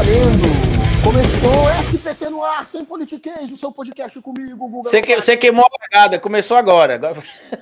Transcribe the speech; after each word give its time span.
valendo! 0.00 0.48
Começou 1.04 1.70
SPT 1.78 2.30
no 2.30 2.42
ar, 2.42 2.66
sem 2.66 2.84
politiquês, 2.84 3.52
o 3.52 3.56
seu 3.56 3.70
podcast 3.70 4.18
comigo, 4.22 4.66
Guga. 4.66 4.88
Você, 4.88 5.02
que, 5.02 5.14
você 5.14 5.36
queimou 5.36 5.64
a 5.66 5.78
pegada, 5.78 6.18
começou 6.18 6.56
agora. 6.56 6.98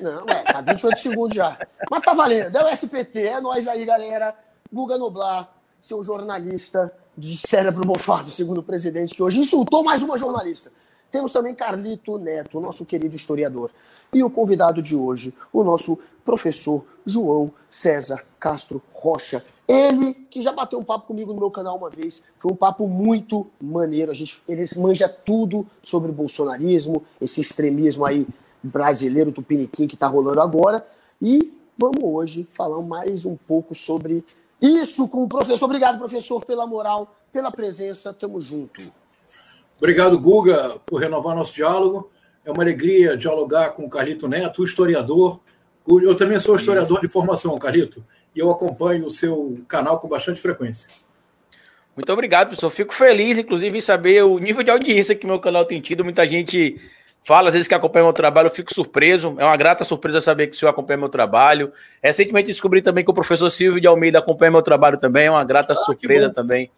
Não, 0.00 0.24
é, 0.28 0.42
tá 0.44 0.60
28 0.60 1.00
segundos 1.00 1.36
já. 1.36 1.58
Mas 1.90 2.02
tá 2.02 2.14
valendo, 2.14 2.56
é 2.56 2.64
o 2.64 2.68
SPT, 2.68 3.26
é 3.26 3.40
nós 3.40 3.66
aí, 3.66 3.84
galera. 3.84 4.36
Guga 4.72 4.96
Noblar, 4.96 5.52
seu 5.80 6.00
jornalista 6.02 6.92
de 7.16 7.36
cérebro 7.36 7.84
mofado, 7.84 8.30
segundo 8.30 8.58
o 8.58 8.62
presidente, 8.62 9.14
que 9.14 9.22
hoje 9.22 9.40
insultou 9.40 9.82
mais 9.82 10.02
uma 10.02 10.16
jornalista. 10.16 10.70
Temos 11.10 11.32
também 11.32 11.54
Carlito 11.54 12.18
Neto, 12.18 12.60
nosso 12.60 12.86
querido 12.86 13.16
historiador. 13.16 13.70
E 14.12 14.22
o 14.22 14.30
convidado 14.30 14.80
de 14.80 14.94
hoje, 14.94 15.34
o 15.52 15.64
nosso 15.64 15.98
professor 16.24 16.84
João 17.04 17.52
César 17.68 18.24
Castro 18.38 18.80
Rocha. 18.92 19.44
Ele 19.68 20.14
que 20.14 20.40
já 20.40 20.50
bateu 20.50 20.78
um 20.78 20.84
papo 20.84 21.06
comigo 21.06 21.34
no 21.34 21.40
meu 21.40 21.50
canal 21.50 21.76
uma 21.76 21.90
vez, 21.90 22.22
foi 22.38 22.50
um 22.50 22.56
papo 22.56 22.88
muito 22.88 23.46
maneiro. 23.60 24.10
A 24.10 24.14
gente, 24.14 24.42
ele 24.48 24.64
manja 24.78 25.06
tudo 25.06 25.66
sobre 25.82 26.10
bolsonarismo, 26.10 27.04
esse 27.20 27.42
extremismo 27.42 28.06
aí 28.06 28.26
brasileiro, 28.62 29.30
tupiniquim 29.30 29.86
que 29.86 29.94
está 29.94 30.06
rolando 30.06 30.40
agora. 30.40 30.86
E 31.20 31.52
vamos 31.76 32.02
hoje 32.02 32.48
falar 32.54 32.80
mais 32.80 33.26
um 33.26 33.36
pouco 33.36 33.74
sobre 33.74 34.24
isso 34.60 35.06
com 35.06 35.24
o 35.24 35.28
professor. 35.28 35.66
Obrigado, 35.66 35.98
professor, 35.98 36.42
pela 36.44 36.66
moral, 36.66 37.14
pela 37.30 37.50
presença. 37.50 38.12
Tamo 38.14 38.40
junto. 38.40 38.80
Obrigado, 39.76 40.18
Guga, 40.18 40.80
por 40.86 41.00
renovar 41.00 41.36
nosso 41.36 41.54
diálogo. 41.54 42.10
É 42.42 42.50
uma 42.50 42.62
alegria 42.62 43.18
dialogar 43.18 43.70
com 43.70 43.84
o 43.84 43.90
Carlito 43.90 44.26
Neto, 44.26 44.62
o 44.62 44.64
historiador. 44.64 45.38
Eu 45.86 46.16
também 46.16 46.40
sou 46.40 46.56
historiador 46.56 47.00
de 47.00 47.08
formação, 47.08 47.56
Carlito, 47.58 48.02
e 48.38 48.40
eu 48.40 48.52
acompanho 48.52 49.04
o 49.04 49.10
seu 49.10 49.58
canal 49.66 49.98
com 49.98 50.06
bastante 50.06 50.40
frequência. 50.40 50.88
Muito 51.96 52.12
obrigado, 52.12 52.46
professor. 52.46 52.70
Fico 52.70 52.94
feliz, 52.94 53.36
inclusive, 53.36 53.76
em 53.76 53.80
saber 53.80 54.22
o 54.22 54.38
nível 54.38 54.62
de 54.62 54.70
audiência 54.70 55.16
que 55.16 55.26
meu 55.26 55.40
canal 55.40 55.64
tem 55.64 55.80
tido. 55.80 56.04
Muita 56.04 56.24
gente 56.24 56.80
fala, 57.26 57.48
às 57.48 57.54
vezes, 57.54 57.66
que 57.66 57.74
acompanha 57.74 58.04
meu 58.04 58.12
trabalho, 58.12 58.46
eu 58.46 58.54
fico 58.54 58.72
surpreso. 58.72 59.34
É 59.38 59.44
uma 59.44 59.56
grata 59.56 59.82
surpresa 59.82 60.20
saber 60.20 60.46
que 60.46 60.54
o 60.54 60.56
senhor 60.56 60.70
acompanha 60.70 61.00
meu 61.00 61.08
trabalho. 61.08 61.72
Recentemente 62.00 62.52
descobri 62.52 62.80
também 62.80 63.04
que 63.04 63.10
o 63.10 63.14
professor 63.14 63.50
Silvio 63.50 63.80
de 63.80 63.88
Almeida 63.88 64.20
acompanha 64.20 64.52
meu 64.52 64.62
trabalho 64.62 64.98
também. 64.98 65.26
É 65.26 65.30
uma 65.32 65.42
grata 65.42 65.72
ah, 65.72 65.76
surpresa 65.76 66.30
também 66.30 66.70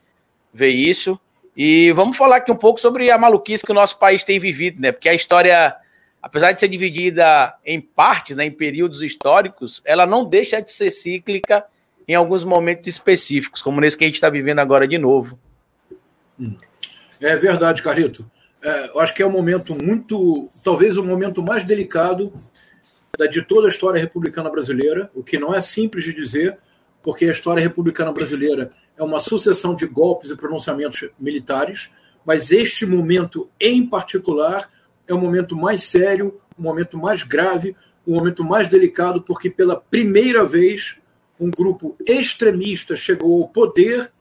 ver 0.55 0.71
isso. 0.71 1.21
E 1.55 1.93
vamos 1.93 2.17
falar 2.17 2.37
aqui 2.37 2.51
um 2.51 2.57
pouco 2.57 2.81
sobre 2.81 3.11
a 3.11 3.19
maluquice 3.19 3.67
que 3.67 3.73
o 3.73 3.75
nosso 3.75 3.99
país 3.99 4.25
tem 4.25 4.41
vivido, 4.41 4.81
né? 4.81 4.93
Porque 4.93 5.11
a 5.11 5.15
história, 5.15 5.77
apesar 6.23 6.53
de 6.53 6.61
ser 6.61 6.69
dividida 6.69 7.55
em 7.65 7.81
partes, 7.81 8.37
né, 8.37 8.45
em 8.45 8.51
períodos 8.51 9.03
históricos, 9.03 9.81
ela 9.85 10.07
não 10.07 10.25
deixa 10.25 10.61
de 10.61 10.73
ser 10.73 10.91
cíclica 10.91 11.65
em 12.07 12.15
alguns 12.15 12.45
momentos 12.45 12.87
específicos, 12.87 13.63
como 13.63 13.81
nesse 13.81 13.97
que 13.97 14.05
a 14.05 14.07
gente 14.07 14.17
está 14.17 14.29
vivendo 14.29 14.59
agora 14.59 14.87
de 14.87 14.99
novo. 14.99 15.39
Hum. 16.39 16.57
É 17.21 17.37
verdade, 17.37 17.83
Carlito. 17.83 18.29
É, 18.63 18.89
eu 18.89 19.01
acho 19.01 19.15
que 19.15 19.23
é 19.23 19.27
um 19.27 19.31
momento 19.31 19.75
muito, 19.75 20.51
talvez 20.63 20.97
o 20.97 21.05
momento 21.05 21.43
mais 21.43 21.65
delicado 21.65 22.33
de 23.31 23.43
toda 23.43 23.67
a 23.67 23.71
história 23.71 24.01
republicana 24.01 24.49
brasileira, 24.51 25.11
o 25.15 25.23
que 25.23 25.39
não 25.39 25.55
é 25.55 25.61
simples 25.61 26.05
de 26.05 26.15
dizer, 26.15 26.59
porque 27.03 27.27
a 27.27 27.33
história 27.33 27.63
republicana 27.63 28.13
brasileira 28.13 28.71
é 28.97 29.03
uma 29.03 29.21
sucessão 29.21 29.75
de 29.75 29.87
golpes 29.87 30.31
e 30.31 30.37
pronunciamentos 30.37 31.09
militares, 31.19 31.91
mas 32.25 32.51
este 32.51 32.87
momento 32.87 33.51
em 33.59 33.87
particular 33.87 34.71
é 35.11 35.15
o 35.15 35.19
momento 35.19 35.57
mais 35.57 35.83
sério, 35.83 36.41
o 36.57 36.63
momento 36.63 36.97
mais 36.97 37.25
grave, 37.25 37.75
o 38.07 38.15
momento 38.15 38.45
mais 38.45 38.69
delicado, 38.69 39.21
porque 39.21 39.51
pela 39.51 39.75
primeira 39.77 40.45
vez 40.45 40.97
um 41.39 41.51
grupo 41.51 41.97
extremista 42.07 42.95
chegou 42.95 43.43
ao 43.43 43.49
poder 43.49 44.13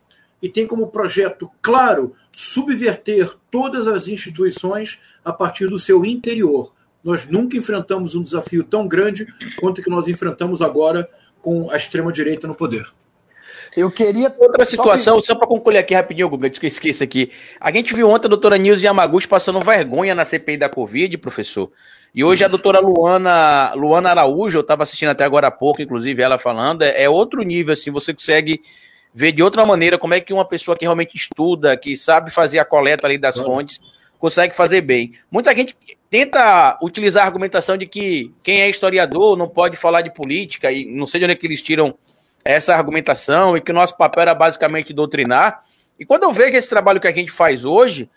e 0.41 0.49
tem 0.49 0.65
como 0.65 0.87
projeto 0.87 1.49
claro 1.61 2.15
subverter 2.31 3.35
todas 3.51 3.87
as 3.87 4.07
instituições 4.07 4.99
a 5.23 5.31
partir 5.31 5.67
do 5.67 5.77
seu 5.77 6.03
interior. 6.03 6.73
Nós 7.03 7.27
nunca 7.27 7.55
enfrentamos 7.55 8.15
um 8.15 8.23
desafio 8.23 8.63
tão 8.63 8.87
grande 8.87 9.27
quanto 9.59 9.79
o 9.79 9.83
que 9.83 9.89
nós 9.89 10.07
enfrentamos 10.07 10.61
agora 10.61 11.07
com 11.41 11.69
a 11.69 11.77
extrema-direita 11.77 12.47
no 12.47 12.55
poder. 12.55 12.87
Eu 13.75 13.91
queria. 13.91 14.33
Outra 14.39 14.65
situação, 14.65 15.15
só, 15.15 15.21
só 15.21 15.35
para 15.35 15.47
concluir 15.47 15.77
aqui 15.77 15.93
rapidinho, 15.93 16.29
Guga, 16.29 16.49
que 16.49 16.65
eu 16.65 16.67
esqueci 16.67 17.03
aqui. 17.03 17.31
A 17.59 17.71
gente 17.71 17.93
viu 17.93 18.09
ontem 18.09 18.27
a 18.27 18.29
doutora 18.29 18.57
Nilce 18.57 18.85
Yamaguchi 18.85 19.27
passando 19.27 19.59
vergonha 19.59 20.15
na 20.15 20.25
CPI 20.25 20.57
da 20.57 20.69
Covid, 20.69 21.17
professor. 21.17 21.71
E 22.13 22.23
hoje 22.23 22.43
a 22.43 22.47
doutora 22.47 22.79
Luana, 22.79 23.73
Luana 23.75 24.09
Araújo, 24.09 24.57
eu 24.57 24.61
estava 24.61 24.83
assistindo 24.83 25.09
até 25.09 25.23
agora 25.23 25.47
há 25.47 25.51
pouco, 25.51 25.81
inclusive 25.81 26.21
ela 26.21 26.39
falando, 26.39 26.81
é, 26.81 27.03
é 27.03 27.09
outro 27.09 27.41
nível, 27.43 27.73
assim, 27.73 27.91
você 27.91 28.13
consegue 28.13 28.61
ver 29.13 29.31
de 29.31 29.43
outra 29.43 29.65
maneira 29.65 29.97
como 29.97 30.13
é 30.13 30.19
que 30.19 30.33
uma 30.33 30.45
pessoa 30.45 30.75
que 30.75 30.85
realmente 30.85 31.15
estuda, 31.15 31.77
que 31.77 31.95
sabe 31.95 32.31
fazer 32.31 32.57
a 32.59 32.65
coleta 32.65 33.05
ali 33.05 33.17
das 33.17 33.37
fontes, 33.37 33.79
consegue 34.17 34.55
fazer 34.55 34.81
bem. 34.81 35.13
Muita 35.31 35.53
gente 35.55 35.75
tenta 36.09 36.77
utilizar 36.81 37.23
a 37.23 37.27
argumentação 37.27 37.77
de 37.77 37.85
que 37.85 38.31
quem 38.43 38.61
é 38.61 38.69
historiador 38.69 39.37
não 39.37 39.47
pode 39.47 39.77
falar 39.77 40.01
de 40.01 40.11
política, 40.11 40.71
e 40.71 40.85
não 40.85 41.05
sei 41.05 41.19
de 41.19 41.25
onde 41.25 41.33
é 41.33 41.35
que 41.35 41.45
eles 41.45 41.61
tiram 41.61 41.95
essa 42.43 42.73
argumentação 42.75 43.55
e 43.55 43.61
que 43.61 43.71
o 43.71 43.75
nosso 43.75 43.97
papel 43.97 44.21
era 44.21 44.33
basicamente 44.33 44.93
doutrinar. 44.93 45.63
E 45.99 46.05
quando 46.05 46.23
eu 46.23 46.31
vejo 46.31 46.55
esse 46.55 46.69
trabalho 46.69 46.99
que 46.99 47.07
a 47.07 47.11
gente 47.11 47.31
faz 47.31 47.65
hoje, 47.65 48.09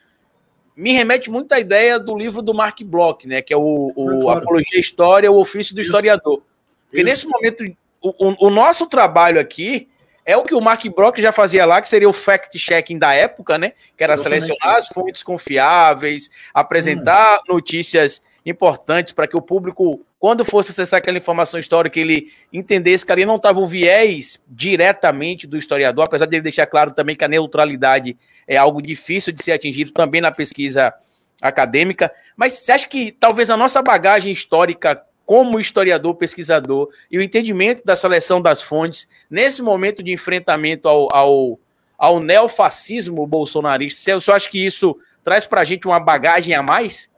me 0.76 0.92
remete 0.92 1.30
muito 1.30 1.52
à 1.52 1.60
ideia 1.60 1.98
do 1.98 2.16
livro 2.16 2.40
do 2.40 2.54
Mark 2.54 2.80
Bloch, 2.82 3.26
né, 3.26 3.42
que 3.42 3.52
é 3.52 3.56
o, 3.56 3.92
o 3.94 4.20
claro. 4.20 4.40
Apologia 4.40 4.80
História, 4.80 5.30
o 5.30 5.38
ofício 5.38 5.74
do 5.74 5.80
Isso. 5.80 5.90
historiador. 5.90 6.42
Porque 6.84 6.98
Isso. 6.98 7.04
nesse 7.04 7.26
momento, 7.26 7.64
o, 8.00 8.28
o, 8.28 8.46
o, 8.46 8.50
nosso 8.50 8.86
trabalho 8.86 9.40
aqui 9.40 9.88
é 10.24 10.36
o 10.36 10.44
que 10.44 10.54
o 10.54 10.60
Mark 10.60 10.84
Bloch 10.94 11.20
já 11.20 11.32
fazia 11.32 11.66
lá, 11.66 11.82
que 11.82 11.88
seria 11.88 12.08
o 12.08 12.12
fact-checking 12.12 12.98
da 12.98 13.12
época, 13.12 13.58
né, 13.58 13.72
que 13.96 14.04
era 14.04 14.14
Exatamente. 14.14 14.44
selecionar 14.46 14.76
as 14.76 14.88
fontes 14.88 15.22
confiáveis, 15.22 16.30
apresentar 16.54 17.40
hum. 17.40 17.54
notícias 17.54 18.22
importantes 18.46 19.12
para 19.12 19.26
que 19.26 19.36
o 19.36 19.42
público, 19.42 20.04
quando 20.22 20.44
fosse 20.44 20.70
acessar 20.70 20.98
aquela 20.98 21.18
informação 21.18 21.58
histórica, 21.58 21.98
ele 21.98 22.32
entendesse 22.52 23.04
que 23.04 23.10
ali 23.10 23.26
não 23.26 23.34
estava 23.34 23.58
o 23.58 23.66
viés 23.66 24.40
diretamente 24.46 25.48
do 25.48 25.58
historiador, 25.58 26.04
apesar 26.04 26.26
de 26.26 26.36
ele 26.36 26.44
deixar 26.44 26.64
claro 26.64 26.92
também 26.92 27.16
que 27.16 27.24
a 27.24 27.28
neutralidade 27.28 28.16
é 28.46 28.56
algo 28.56 28.80
difícil 28.80 29.32
de 29.32 29.42
ser 29.42 29.50
atingido 29.50 29.90
também 29.90 30.20
na 30.20 30.30
pesquisa 30.30 30.94
acadêmica. 31.40 32.08
Mas 32.36 32.52
você 32.52 32.70
acha 32.70 32.88
que 32.88 33.10
talvez 33.10 33.50
a 33.50 33.56
nossa 33.56 33.82
bagagem 33.82 34.32
histórica 34.32 35.02
como 35.26 35.58
historiador, 35.58 36.14
pesquisador, 36.14 36.88
e 37.10 37.18
o 37.18 37.22
entendimento 37.22 37.84
da 37.84 37.96
seleção 37.96 38.40
das 38.40 38.62
fontes, 38.62 39.08
nesse 39.28 39.60
momento 39.60 40.04
de 40.04 40.12
enfrentamento 40.12 40.86
ao, 40.86 41.12
ao, 41.12 41.60
ao 41.98 42.20
neofascismo 42.20 43.26
bolsonarista, 43.26 44.20
você 44.20 44.30
acha 44.30 44.48
que 44.48 44.64
isso 44.64 44.96
traz 45.24 45.46
para 45.46 45.62
a 45.62 45.64
gente 45.64 45.84
uma 45.84 45.98
bagagem 45.98 46.54
a 46.54 46.62
mais? 46.62 47.10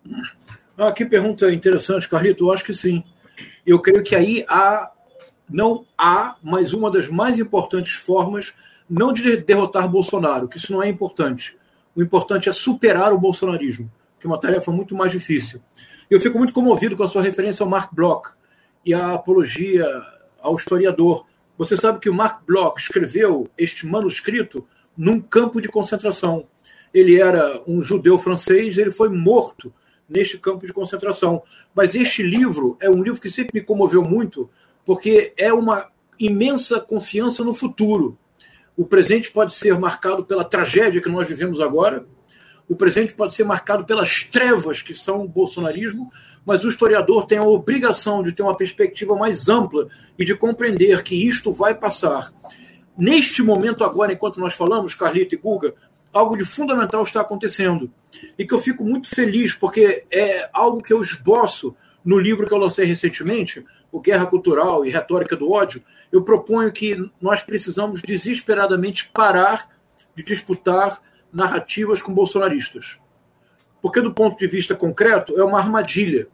Ah, 0.77 0.91
que 0.93 1.05
pergunta 1.05 1.53
interessante, 1.53 2.09
Carlito. 2.09 2.45
Eu 2.45 2.53
acho 2.53 2.65
que 2.65 2.75
sim. 2.75 3.05
Eu 3.65 3.79
creio 3.79 4.03
que 4.03 4.15
aí 4.15 4.45
há, 4.49 4.91
não 5.49 5.87
há, 5.97 6.37
mas 6.43 6.73
uma 6.73 6.91
das 6.91 7.09
mais 7.09 7.39
importantes 7.39 7.93
formas, 7.93 8.53
não 8.89 9.13
de 9.13 9.37
derrotar 9.37 9.89
Bolsonaro, 9.89 10.49
que 10.49 10.59
isso 10.59 10.73
não 10.73 10.83
é 10.83 10.89
importante. 10.89 11.57
O 11.95 12.03
importante 12.03 12.49
é 12.49 12.53
superar 12.53 13.13
o 13.13 13.19
bolsonarismo, 13.19 13.91
que 14.19 14.27
é 14.27 14.29
uma 14.29 14.39
tarefa 14.39 14.73
muito 14.73 14.95
mais 14.97 15.13
difícil. 15.13 15.61
Eu 16.11 16.21
fico 16.21 16.39
muito 16.39 16.53
comovido 16.53 16.97
com 16.97 17.05
a 17.05 17.09
sua 17.09 17.23
referência 17.23 17.63
ao 17.63 17.71
Mark 17.71 17.95
Bloch 17.95 18.31
e 18.85 18.93
a 18.93 19.15
apologia 19.15 19.87
ao 20.41 20.57
historiador. 20.57 21.25
Você 21.57 21.77
sabe 21.77 22.01
que 22.01 22.11
o 22.11 22.15
Mark 22.15 22.45
Bloch 22.45 22.81
escreveu 22.81 23.49
este 23.57 23.87
manuscrito 23.87 24.67
num 24.97 25.21
campo 25.21 25.61
de 25.61 25.69
concentração. 25.69 26.47
Ele 26.93 27.21
era 27.21 27.63
um 27.67 27.83
judeu 27.83 28.19
francês, 28.19 28.77
ele 28.77 28.91
foi 28.91 29.09
morto 29.09 29.73
neste 30.09 30.39
campo 30.39 30.67
de 30.67 30.73
concentração. 30.73 31.43
Mas 31.75 31.95
este 31.95 32.23
livro 32.23 32.77
é 32.81 32.89
um 32.89 33.03
livro 33.03 33.21
que 33.21 33.31
sempre 33.31 33.61
me 33.61 33.67
comoveu 33.67 34.03
muito, 34.03 34.49
porque 34.85 35.33
é 35.37 35.53
uma 35.53 35.89
imensa 36.19 36.81
confiança 36.81 37.43
no 37.43 37.55
futuro. 37.55 38.19
O 38.77 38.85
presente 38.85 39.31
pode 39.31 39.55
ser 39.55 39.79
marcado 39.79 40.25
pela 40.25 40.45
tragédia 40.45 41.01
que 41.01 41.09
nós 41.09 41.29
vivemos 41.29 41.61
agora, 41.61 42.07
o 42.69 42.75
presente 42.75 43.13
pode 43.13 43.35
ser 43.35 43.45
marcado 43.45 43.85
pelas 43.85 44.25
trevas 44.25 44.81
que 44.81 44.95
são 44.95 45.23
o 45.23 45.29
bolsonarismo, 45.29 46.11
mas 46.47 46.65
o 46.65 46.69
historiador 46.69 47.27
tem 47.27 47.39
a 47.39 47.45
obrigação 47.45 48.23
de 48.23 48.33
ter 48.33 48.43
uma 48.43 48.57
perspectiva 48.57 49.15
mais 49.15 49.49
ampla 49.49 49.89
e 50.19 50.25
de 50.25 50.35
compreender 50.35 51.03
que 51.03 51.15
isto 51.15 51.53
vai 51.53 51.75
passar. 51.75 52.33
Neste 52.97 53.43
momento 53.43 53.85
agora, 53.85 54.13
enquanto 54.13 54.41
nós 54.41 54.55
falamos, 54.55 54.95
Carlita 54.95 55.35
e 55.35 55.39
Guga, 55.39 55.75
algo 56.15 56.37
de 56.37 56.45
fundamental 56.45 57.03
está 57.03 57.21
acontecendo. 57.21 57.91
E 58.39 58.47
que 58.47 58.55
eu 58.55 58.61
fico 58.61 58.85
muito 58.85 59.09
feliz, 59.09 59.53
porque 59.53 60.07
é 60.11 60.49
algo 60.53 60.81
que 60.81 60.93
eu 60.93 61.03
esboço 61.03 61.77
no 62.05 62.19
livro 62.19 62.47
que 62.47 62.55
eu 62.55 62.59
lancei 62.59 62.85
recentemente, 62.85 63.65
o 63.91 64.01
Guerra 64.01 64.27
Cultural 64.27 64.87
e 64.87 64.91
Retórica 64.91 65.35
do 65.35 65.51
Ódio. 65.51 65.83
Eu 66.13 66.23
proponho 66.23 66.73
que 66.73 66.97
nós 67.21 67.43
precisamos 67.43 68.01
desesperadamente 68.01 69.11
parar 69.13 69.69
de 70.15 70.23
disputar 70.23 71.01
narrativas 71.33 72.01
com 72.01 72.15
bolsonaristas. 72.15 72.99
Porque, 73.83 74.01
do 74.01 74.15
ponto 74.15 74.39
de 74.39 74.47
vista 74.47 74.75
concreto, 74.77 75.39
é 75.39 75.43
uma 75.43 75.59
armadilha. 75.59 76.29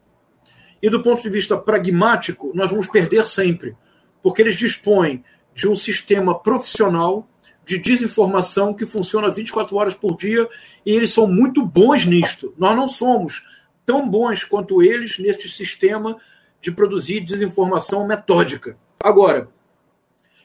E 0.82 0.90
do 0.90 1.02
ponto 1.02 1.22
de 1.22 1.30
vista 1.30 1.56
pragmático, 1.56 2.52
nós 2.54 2.70
vamos 2.70 2.86
perder 2.86 3.26
sempre. 3.26 3.74
Porque 4.22 4.42
eles 4.42 4.56
dispõem 4.56 5.24
de 5.54 5.66
um 5.66 5.74
sistema 5.74 6.38
profissional 6.38 7.26
de 7.70 7.78
desinformação 7.78 8.75
que 8.75 8.84
funciona 8.84 9.31
24 9.31 9.76
horas 9.76 9.94
por 9.94 10.17
dia 10.17 10.49
e 10.84 10.90
eles 10.90 11.12
são 11.12 11.28
muito 11.28 11.64
bons 11.64 12.05
nisto. 12.05 12.52
Nós 12.58 12.75
não 12.75 12.88
somos 12.88 13.44
tão 13.87 14.08
bons 14.08 14.43
quanto 14.43 14.82
eles 14.82 15.20
neste 15.20 15.49
sistema 15.49 16.17
de 16.61 16.72
produzir 16.72 17.20
desinformação 17.20 18.05
metódica. 18.08 18.76
Agora, 18.99 19.49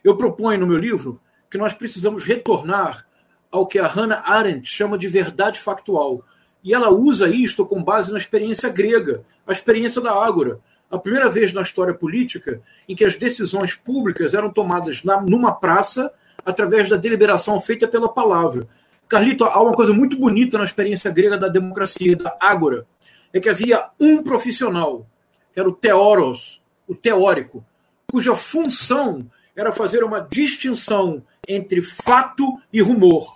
eu 0.03 0.15
proponho 0.15 0.59
no 0.59 0.67
meu 0.67 0.77
livro 0.77 1.19
que 1.49 1.57
nós 1.57 1.73
precisamos 1.73 2.23
retornar 2.23 3.07
ao 3.51 3.65
que 3.65 3.79
a 3.79 3.87
Hannah 3.87 4.21
Arendt 4.23 4.69
chama 4.69 4.95
de 4.95 5.07
verdade 5.07 5.59
factual. 5.59 6.23
E 6.63 6.75
ela 6.75 6.91
usa 6.91 7.27
isto 7.27 7.65
com 7.65 7.83
base 7.83 8.11
na 8.11 8.19
experiência 8.19 8.69
grega, 8.69 9.23
a 9.47 9.51
experiência 9.51 9.99
da 9.99 10.11
Ágora. 10.11 10.59
A 10.91 10.99
primeira 10.99 11.27
vez 11.27 11.51
na 11.51 11.63
história 11.63 11.93
política 11.93 12.61
em 12.87 12.95
que 12.95 13.03
as 13.03 13.15
decisões 13.15 13.73
públicas 13.73 14.35
eram 14.35 14.51
tomadas 14.51 15.03
na, 15.03 15.19
numa 15.19 15.51
praça 15.51 16.13
através 16.45 16.87
da 16.87 16.95
deliberação 16.95 17.59
feita 17.59 17.87
pela 17.87 18.07
palavra. 18.07 18.67
Carlito, 19.07 19.43
há 19.43 19.61
uma 19.61 19.73
coisa 19.73 19.91
muito 19.91 20.17
bonita 20.17 20.57
na 20.57 20.63
experiência 20.63 21.11
grega 21.11 21.37
da 21.37 21.47
democracia, 21.47 22.15
da 22.15 22.37
Ágora, 22.39 22.85
é 23.33 23.39
que 23.39 23.49
havia 23.49 23.89
um 23.99 24.23
profissional, 24.23 25.05
que 25.53 25.59
era 25.59 25.67
o 25.67 25.73
teoros, 25.73 26.61
o 26.87 26.95
teórico, 26.95 27.65
cuja 28.09 28.35
função 28.35 29.29
era 29.55 29.71
fazer 29.71 30.03
uma 30.03 30.19
distinção 30.19 31.23
entre 31.47 31.81
fato 31.81 32.59
e 32.71 32.81
rumor. 32.81 33.35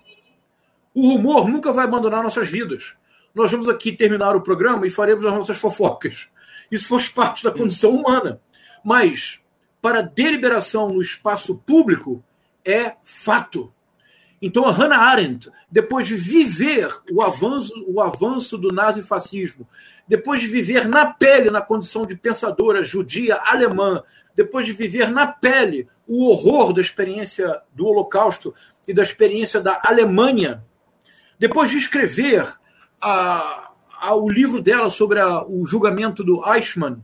O 0.93 1.13
rumor 1.13 1.47
nunca 1.47 1.71
vai 1.71 1.85
abandonar 1.85 2.23
nossas 2.23 2.49
vidas. 2.49 2.93
Nós 3.33 3.51
vamos 3.51 3.69
aqui 3.69 3.91
terminar 3.91 4.35
o 4.35 4.41
programa 4.41 4.85
e 4.85 4.91
faremos 4.91 5.25
as 5.25 5.33
nossas 5.33 5.57
fofocas. 5.57 6.27
Isso 6.71 6.87
faz 6.87 7.09
parte 7.09 7.43
da 7.43 7.51
condição 7.51 7.91
humana. 7.91 8.41
Mas, 8.83 9.39
para 9.81 10.01
deliberação 10.01 10.89
no 10.89 11.01
espaço 11.01 11.55
público, 11.55 12.23
é 12.69 12.95
fato. 13.03 13.71
Então, 14.41 14.65
a 14.65 14.71
Hannah 14.71 14.99
Arendt, 14.99 15.49
depois 15.69 16.07
de 16.07 16.15
viver 16.15 16.89
o 17.11 17.21
avanço, 17.21 17.73
o 17.87 18.01
avanço 18.01 18.57
do 18.57 18.73
nazifascismo, 18.73 19.67
depois 20.07 20.41
de 20.41 20.47
viver 20.47 20.87
na 20.87 21.07
pele, 21.07 21.51
na 21.51 21.61
condição 21.61 22.05
de 22.05 22.15
pensadora 22.15 22.83
judia 22.83 23.39
alemã, 23.43 24.01
depois 24.35 24.65
de 24.65 24.73
viver 24.73 25.09
na 25.09 25.27
pele 25.27 25.87
o 26.07 26.29
horror 26.29 26.73
da 26.73 26.81
experiência 26.81 27.61
do 27.73 27.85
Holocausto 27.85 28.53
e 28.87 28.93
da 28.93 29.03
experiência 29.03 29.59
da 29.61 29.79
Alemanha, 29.83 30.63
depois 31.37 31.69
de 31.69 31.77
escrever 31.77 32.51
a, 32.99 33.71
a, 34.01 34.15
o 34.15 34.29
livro 34.29 34.61
dela 34.61 34.89
sobre 34.89 35.19
a, 35.19 35.43
o 35.43 35.65
julgamento 35.67 36.23
do 36.23 36.41
Eichmann, 36.51 37.03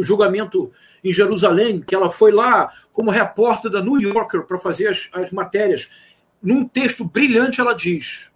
o 0.00 0.04
julgamento 0.04 0.72
em 1.04 1.12
Jerusalém, 1.12 1.80
que 1.80 1.94
ela 1.94 2.10
foi 2.10 2.32
lá 2.32 2.72
como 2.90 3.10
repórter 3.10 3.70
da 3.70 3.82
New 3.82 4.00
Yorker 4.00 4.44
para 4.44 4.58
fazer 4.58 4.88
as, 4.88 5.08
as 5.12 5.30
matérias. 5.30 5.90
Num 6.42 6.66
texto 6.66 7.04
brilhante, 7.04 7.60
ela 7.60 7.74
diz: 7.74 8.30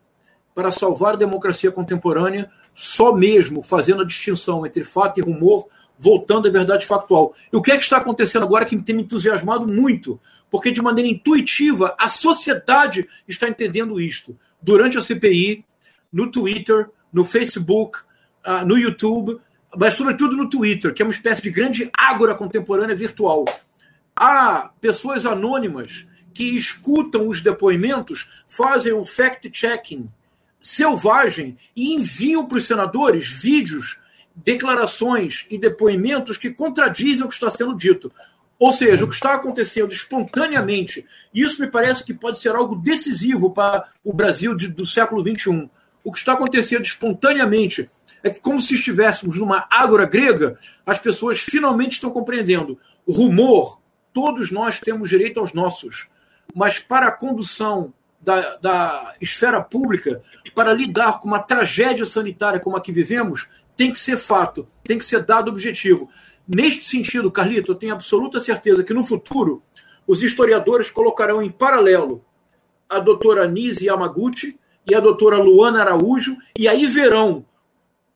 para 0.55 0.71
salvar 0.71 1.15
a 1.15 1.17
democracia 1.17 1.73
contemporânea, 1.73 2.51
só 2.75 3.15
mesmo 3.15 3.63
fazendo 3.63 4.03
a 4.03 4.05
distinção 4.05 4.67
entre 4.67 4.85
fato 4.85 5.19
e 5.19 5.23
rumor, 5.23 5.67
voltando 5.99 6.49
à 6.49 6.51
verdade 6.51 6.85
factual. 6.85 7.35
E 7.51 7.57
o 7.57 7.63
que 7.63 7.73
é 7.73 7.79
que 7.79 7.83
está 7.83 7.97
acontecendo 7.97 8.45
agora 8.45 8.67
que 8.67 8.77
tem 8.77 8.95
me 8.95 9.03
entusiasmado 9.03 9.67
muito? 9.67 10.21
Porque, 10.51 10.71
de 10.71 10.83
maneira 10.83 11.11
intuitiva, 11.11 11.97
a 11.99 12.11
sociedade 12.11 13.09
está 13.27 13.49
entendendo 13.49 13.99
isto. 13.99 14.37
Durante 14.61 14.99
a 14.99 15.01
CPI, 15.01 15.65
no 16.13 16.31
Twitter, 16.31 16.91
no 17.11 17.25
Facebook, 17.25 18.01
uh, 18.47 18.67
no 18.67 18.77
YouTube, 18.77 19.41
mas 19.77 19.95
sobretudo 19.95 20.37
no 20.37 20.49
Twitter, 20.49 20.93
que 20.93 21.03
é 21.03 21.05
uma 21.05 21.13
espécie 21.13 21.43
de 21.43 21.51
grande 21.51 21.91
ágora 21.97 22.35
contemporânea 22.35 22.97
virtual. 22.97 23.45
Há 24.17 24.71
pessoas 24.81 25.27
anônimas 25.27 26.07
que 26.33 26.57
escutam 26.57 27.29
os 27.29 27.41
depoimentos, 27.41 28.29
fazem 28.49 28.93
o 28.93 29.05
fact-checking 29.05 30.09
selvagem 30.65 31.59
e 31.77 31.93
enviam 31.93 32.47
para 32.47 32.57
os 32.57 32.67
senadores 32.67 33.29
vídeos, 33.29 33.99
declarações 34.35 35.47
e 35.51 35.59
depoimentos 35.59 36.39
que 36.39 36.51
contradizem 36.51 37.25
o 37.25 37.29
que 37.29 37.35
está 37.35 37.51
sendo 37.51 37.77
dito. 37.77 38.11
Ou 38.59 38.73
seja, 38.73 39.05
o 39.05 39.09
que 39.09 39.15
está 39.15 39.35
acontecendo 39.35 39.93
espontaneamente, 39.93 41.05
isso 41.35 41.61
me 41.61 41.71
parece 41.71 42.03
que 42.03 42.15
pode 42.15 42.39
ser 42.41 42.55
algo 42.55 42.77
decisivo 42.77 43.51
para 43.51 43.87
o 44.03 44.13
Brasil 44.13 44.55
de, 44.55 44.69
do 44.69 44.87
século 44.87 45.23
XXI. 45.23 45.69
O 46.03 46.11
que 46.11 46.19
está 46.19 46.33
acontecendo 46.33 46.83
espontaneamente 46.83 47.91
é 48.25 48.31
que, 48.31 48.41
como 48.41 48.59
se 48.59 48.75
estivéssemos 48.75 49.39
numa 49.39 49.67
ágora 49.71 50.07
grega, 50.07 50.59
as 50.87 50.99
pessoas 50.99 51.41
finalmente 51.41 51.93
estão 51.93 52.11
compreendendo. 52.11 52.79
O 53.07 53.13
rumor, 53.13 53.79
todos 54.15 54.51
nós 54.51 54.81
temos 54.81 55.11
direito 55.11 55.39
aos 55.39 55.53
nossos, 55.53 56.09
mas 56.55 56.79
para 56.79 57.09
a 57.09 57.13
condução 57.13 57.93
da, 58.19 58.57
da 58.57 59.15
esfera 59.21 59.61
pública, 59.61 60.23
para 60.55 60.73
lidar 60.73 61.21
com 61.21 61.29
uma 61.29 61.39
tragédia 61.39 62.07
sanitária 62.07 62.59
como 62.59 62.79
a 62.79 62.81
que 62.81 62.91
vivemos, 62.91 63.47
tem 63.77 63.93
que 63.93 63.99
ser 63.99 64.17
fato, 64.17 64.67
tem 64.83 64.99
que 64.99 65.05
ser 65.05 65.23
dado 65.23 65.51
objetivo. 65.51 66.09
Neste 66.49 66.87
sentido, 66.87 67.31
Carlito, 67.31 67.73
eu 67.73 67.77
tenho 67.77 67.93
absoluta 67.93 68.41
certeza 68.41 68.83
que 68.83 68.95
no 68.95 69.05
futuro 69.05 69.63
os 70.07 70.23
historiadores 70.23 70.91
colocarão 70.91 71.43
em 71.43 71.51
paralelo 71.51 72.25
a 72.89 72.99
doutora 72.99 73.47
Nise 73.47 73.87
Yamaguchi 73.87 74.59
e 74.87 74.95
a 74.95 75.01
doutora 75.01 75.37
Luana 75.37 75.81
Araújo, 75.81 76.37
e 76.59 76.67
aí 76.69 76.87
verão 76.87 77.45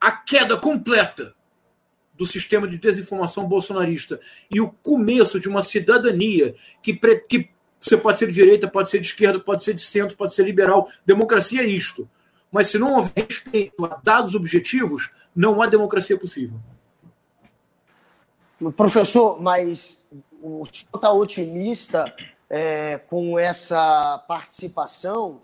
a 0.00 0.12
queda 0.12 0.56
completa 0.56 1.34
do 2.14 2.26
sistema 2.26 2.66
de 2.66 2.78
desinformação 2.78 3.46
bolsonarista 3.46 4.20
e 4.50 4.60
o 4.60 4.70
começo 4.70 5.38
de 5.38 5.48
uma 5.48 5.62
cidadania 5.62 6.54
que, 6.82 6.94
que 7.28 7.50
você 7.80 7.96
pode 7.96 8.18
ser 8.18 8.26
de 8.26 8.32
direita, 8.32 8.68
pode 8.68 8.90
ser 8.90 9.00
de 9.00 9.06
esquerda, 9.06 9.38
pode 9.38 9.62
ser 9.62 9.74
de 9.74 9.82
centro, 9.82 10.16
pode 10.16 10.34
ser 10.34 10.44
liberal. 10.44 10.88
Democracia 11.06 11.62
é 11.62 11.66
isto. 11.66 12.08
Mas 12.50 12.68
se 12.68 12.78
não 12.78 12.94
houver 12.94 13.26
respeito 13.28 13.84
a 13.84 14.00
dados 14.02 14.34
objetivos, 14.34 15.10
não 15.34 15.62
há 15.62 15.66
democracia 15.66 16.18
possível. 16.18 16.58
Professor, 18.76 19.40
mas 19.40 20.08
o 20.42 20.64
senhor 20.66 20.96
está 20.96 21.12
otimista 21.12 22.12
é, 22.50 22.98
com 22.98 23.38
essa 23.38 24.18
participação 24.26 25.40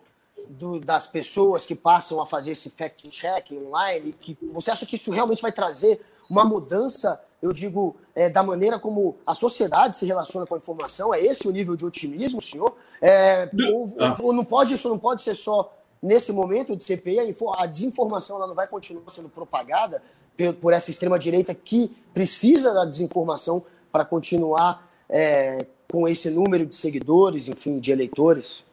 do, 0.49 0.79
das 0.81 1.07
pessoas 1.07 1.67
que 1.67 1.75
passam 1.75 2.21
a 2.21 2.27
fazer 2.27 2.53
esse 2.53 2.71
fact-check 2.71 3.53
online? 3.53 4.15
Que 4.21 4.37
você 4.53 4.71
acha 4.71 4.87
que 4.87 4.97
isso 4.97 5.11
realmente 5.11 5.43
vai 5.43 5.53
trazer 5.53 6.01
uma 6.29 6.45
mudança, 6.45 7.21
eu 7.43 7.53
digo, 7.53 7.97
é, 8.15 8.29
da 8.31 8.43
maneira 8.43 8.79
como 8.79 9.17
a 9.27 9.35
sociedade 9.35 9.97
se 9.97 10.07
relaciona 10.07 10.47
com 10.47 10.55
a 10.55 10.59
informação? 10.59 11.13
É 11.13 11.21
esse 11.21 11.47
o 11.47 11.51
nível 11.51 11.77
de 11.77 11.85
otimismo, 11.85 12.41
senhor? 12.41 12.77
É, 13.01 13.51
ou, 13.71 13.95
ah. 14.01 14.17
ou, 14.21 14.33
não 14.33 14.45
pode, 14.45 14.75
isso 14.75 14.89
não 14.89 14.99
pode 14.99 15.23
ser 15.23 15.35
só 15.35 15.73
nesse 16.03 16.33
momento 16.33 16.77
de 16.77 16.85
CPI, 16.85 17.19
a, 17.19 17.63
a 17.63 17.67
desinformação 17.67 18.37
ela 18.37 18.47
não 18.47 18.55
vai 18.55 18.67
continuar 18.67 19.09
sendo 19.09 19.29
propagada 19.29 20.03
por, 20.37 20.55
por 20.55 20.73
essa 20.73 20.91
extrema-direita 20.91 21.55
que 21.55 21.97
precisa 22.13 22.75
da 22.75 22.85
desinformação 22.85 23.65
para 23.91 24.05
continuar 24.05 24.91
é, 25.09 25.67
com 25.91 26.09
esse 26.09 26.29
número 26.29 26.67
de 26.67 26.75
seguidores, 26.75 27.49
enfim, 27.49 27.79
de 27.79 27.93
eleitores? 27.93 28.65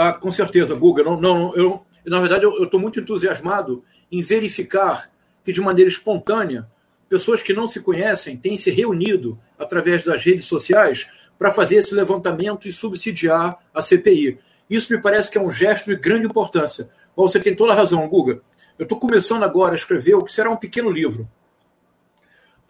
Ah, 0.00 0.12
com 0.12 0.30
certeza, 0.30 0.76
Guga. 0.76 1.02
Não, 1.02 1.20
não, 1.20 1.56
eu, 1.56 1.84
na 2.06 2.20
verdade, 2.20 2.44
eu 2.44 2.62
estou 2.62 2.78
muito 2.78 3.00
entusiasmado 3.00 3.82
em 4.12 4.22
verificar 4.22 5.10
que, 5.44 5.52
de 5.52 5.60
maneira 5.60 5.90
espontânea, 5.90 6.68
pessoas 7.08 7.42
que 7.42 7.52
não 7.52 7.66
se 7.66 7.80
conhecem 7.80 8.36
têm 8.36 8.56
se 8.56 8.70
reunido 8.70 9.36
através 9.58 10.04
das 10.04 10.22
redes 10.22 10.46
sociais 10.46 11.08
para 11.36 11.50
fazer 11.50 11.78
esse 11.78 11.92
levantamento 11.96 12.68
e 12.68 12.72
subsidiar 12.72 13.58
a 13.74 13.82
CPI. 13.82 14.38
Isso 14.70 14.92
me 14.92 15.02
parece 15.02 15.32
que 15.32 15.36
é 15.36 15.40
um 15.40 15.50
gesto 15.50 15.86
de 15.86 15.96
grande 15.96 16.26
importância. 16.26 16.88
Você 17.16 17.40
tem 17.40 17.56
toda 17.56 17.72
a 17.72 17.76
razão, 17.76 18.06
Guga. 18.08 18.40
Eu 18.78 18.84
estou 18.84 19.00
começando 19.00 19.42
agora 19.42 19.72
a 19.72 19.76
escrever 19.76 20.14
o 20.14 20.22
que 20.22 20.32
será 20.32 20.48
um 20.48 20.56
pequeno 20.56 20.90
livro, 20.92 21.28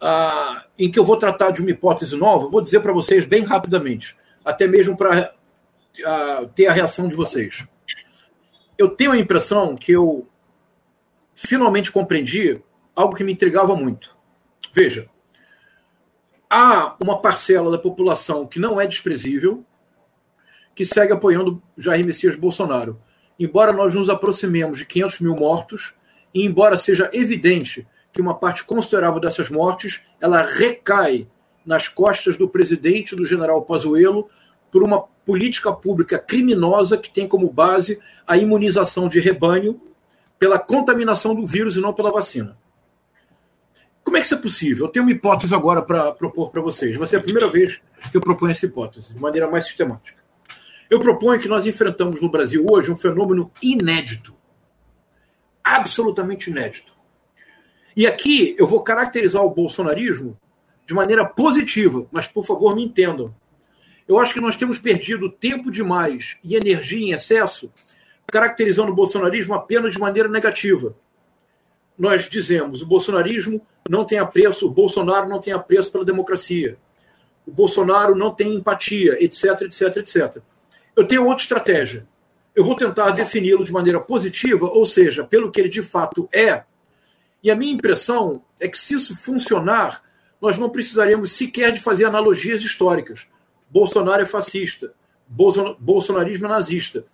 ah, 0.01 0.65
em 0.79 0.89
que 0.89 0.97
eu 0.97 1.05
vou 1.05 1.15
tratar 1.15 1.51
de 1.51 1.61
uma 1.61 1.69
hipótese 1.69 2.15
nova. 2.15 2.49
Vou 2.49 2.59
dizer 2.59 2.79
para 2.79 2.91
vocês 2.91 3.27
bem 3.27 3.43
rapidamente, 3.43 4.17
até 4.43 4.67
mesmo 4.67 4.97
para 4.97 5.31
a, 6.05 6.45
ter 6.53 6.67
a 6.67 6.73
reação 6.73 7.07
de 7.07 7.15
vocês. 7.15 7.65
Eu 8.77 8.89
tenho 8.89 9.11
a 9.11 9.17
impressão 9.17 9.75
que 9.75 9.91
eu 9.91 10.27
finalmente 11.35 11.91
compreendi 11.91 12.61
algo 12.95 13.15
que 13.15 13.23
me 13.23 13.33
intrigava 13.33 13.75
muito. 13.75 14.15
Veja, 14.73 15.09
há 16.49 16.95
uma 17.01 17.21
parcela 17.21 17.71
da 17.71 17.77
população 17.77 18.45
que 18.45 18.59
não 18.59 18.79
é 18.79 18.85
desprezível, 18.85 19.65
que 20.75 20.85
segue 20.85 21.13
apoiando 21.13 21.61
Jair 21.77 22.05
Messias 22.05 22.35
Bolsonaro. 22.35 23.01
Embora 23.37 23.71
nós 23.71 23.93
nos 23.93 24.09
aproximemos 24.09 24.79
de 24.79 24.85
500 24.85 25.19
mil 25.21 25.35
mortos, 25.35 25.93
e 26.33 26.43
embora 26.45 26.77
seja 26.77 27.09
evidente 27.13 27.87
que 28.11 28.21
uma 28.21 28.33
parte 28.33 28.63
considerável 28.63 29.19
dessas 29.19 29.49
mortes 29.49 30.01
ela 30.19 30.41
recai 30.41 31.27
nas 31.65 31.87
costas 31.87 32.35
do 32.35 32.49
presidente 32.49 33.15
do 33.15 33.25
general 33.25 33.63
Pazuello 33.63 34.29
por 34.71 34.83
uma 34.83 35.01
política 35.01 35.71
pública 35.71 36.17
criminosa 36.17 36.97
que 36.97 37.11
tem 37.11 37.27
como 37.27 37.49
base 37.51 37.99
a 38.25 38.37
imunização 38.37 39.07
de 39.07 39.19
rebanho 39.19 39.79
pela 40.37 40.57
contaminação 40.57 41.35
do 41.35 41.45
vírus 41.45 41.75
e 41.75 41.81
não 41.81 41.93
pela 41.93 42.11
vacina. 42.11 42.57
Como 44.03 44.17
é 44.17 44.21
que 44.21 44.25
isso 44.25 44.35
é 44.35 44.37
possível? 44.37 44.85
Eu 44.85 44.91
tenho 44.91 45.05
uma 45.05 45.11
hipótese 45.11 45.53
agora 45.53 45.81
para 45.81 46.11
propor 46.13 46.49
para 46.49 46.61
vocês. 46.61 46.97
Vai 46.97 47.07
ser 47.07 47.17
a 47.17 47.21
primeira 47.21 47.49
vez 47.49 47.79
que 48.09 48.17
eu 48.17 48.21
proponho 48.21 48.51
essa 48.51 48.65
hipótese, 48.65 49.13
de 49.13 49.19
maneira 49.19 49.47
mais 49.47 49.65
sistemática. 49.65 50.19
Eu 50.89 50.99
proponho 50.99 51.39
que 51.39 51.47
nós 51.47 51.67
enfrentamos 51.67 52.19
no 52.19 52.31
Brasil 52.31 52.65
hoje 52.67 52.91
um 52.91 52.95
fenômeno 52.95 53.51
inédito. 53.61 54.33
Absolutamente 55.63 56.49
inédito. 56.49 56.91
E 57.95 58.07
aqui 58.07 58.55
eu 58.57 58.65
vou 58.65 58.81
caracterizar 58.81 59.43
o 59.43 59.51
bolsonarismo 59.51 60.35
de 60.87 60.93
maneira 60.95 61.23
positiva, 61.23 62.07
mas 62.11 62.27
por 62.27 62.43
favor 62.43 62.75
me 62.75 62.83
entendam. 62.83 63.35
Eu 64.09 64.17
acho 64.17 64.33
que 64.33 64.41
nós 64.41 64.55
temos 64.55 64.79
perdido 64.79 65.29
tempo 65.29 65.69
demais 65.69 66.35
e 66.43 66.55
energia 66.55 66.99
em 66.99 67.11
excesso 67.11 67.71
caracterizando 68.25 68.91
o 68.91 68.95
bolsonarismo 68.95 69.53
apenas 69.53 69.93
de 69.93 69.99
maneira 69.99 70.27
negativa. 70.27 70.95
Nós 71.95 72.27
dizemos 72.27 72.81
o 72.81 72.87
bolsonarismo 72.87 73.61
não 73.87 74.03
tem 74.03 74.17
apreço, 74.17 74.65
o 74.65 74.71
Bolsonaro 74.71 75.29
não 75.29 75.39
tem 75.39 75.53
apreço 75.53 75.91
pela 75.91 76.03
democracia, 76.03 76.75
o 77.45 77.51
Bolsonaro 77.51 78.15
não 78.15 78.33
tem 78.33 78.55
empatia, 78.55 79.23
etc, 79.23 79.61
etc, 79.61 79.97
etc. 79.97 80.41
Eu 80.95 81.05
tenho 81.05 81.27
outra 81.27 81.43
estratégia. 81.43 82.07
Eu 82.55 82.63
vou 82.63 82.75
tentar 82.75 83.11
defini-lo 83.11 83.63
de 83.63 83.71
maneira 83.71 83.99
positiva, 83.99 84.65
ou 84.65 84.87
seja, 84.87 85.23
pelo 85.23 85.51
que 85.51 85.61
ele 85.61 85.69
de 85.69 85.83
fato 85.83 86.27
é. 86.33 86.63
E 87.43 87.51
a 87.51 87.55
minha 87.55 87.73
impressão 87.73 88.43
é 88.59 88.67
que 88.67 88.79
se 88.79 88.95
isso 88.95 89.15
funcionar, 89.15 90.01
nós 90.41 90.57
não 90.57 90.67
precisaremos 90.67 91.33
sequer 91.33 91.71
de 91.71 91.79
fazer 91.79 92.05
analogias 92.05 92.63
históricas. 92.63 93.27
Bolsonaro 93.69 94.21
é 94.21 94.25
fascista, 94.25 94.93
bolsonarismo 95.27 96.47
é 96.47 96.49
nazista. 96.49 97.05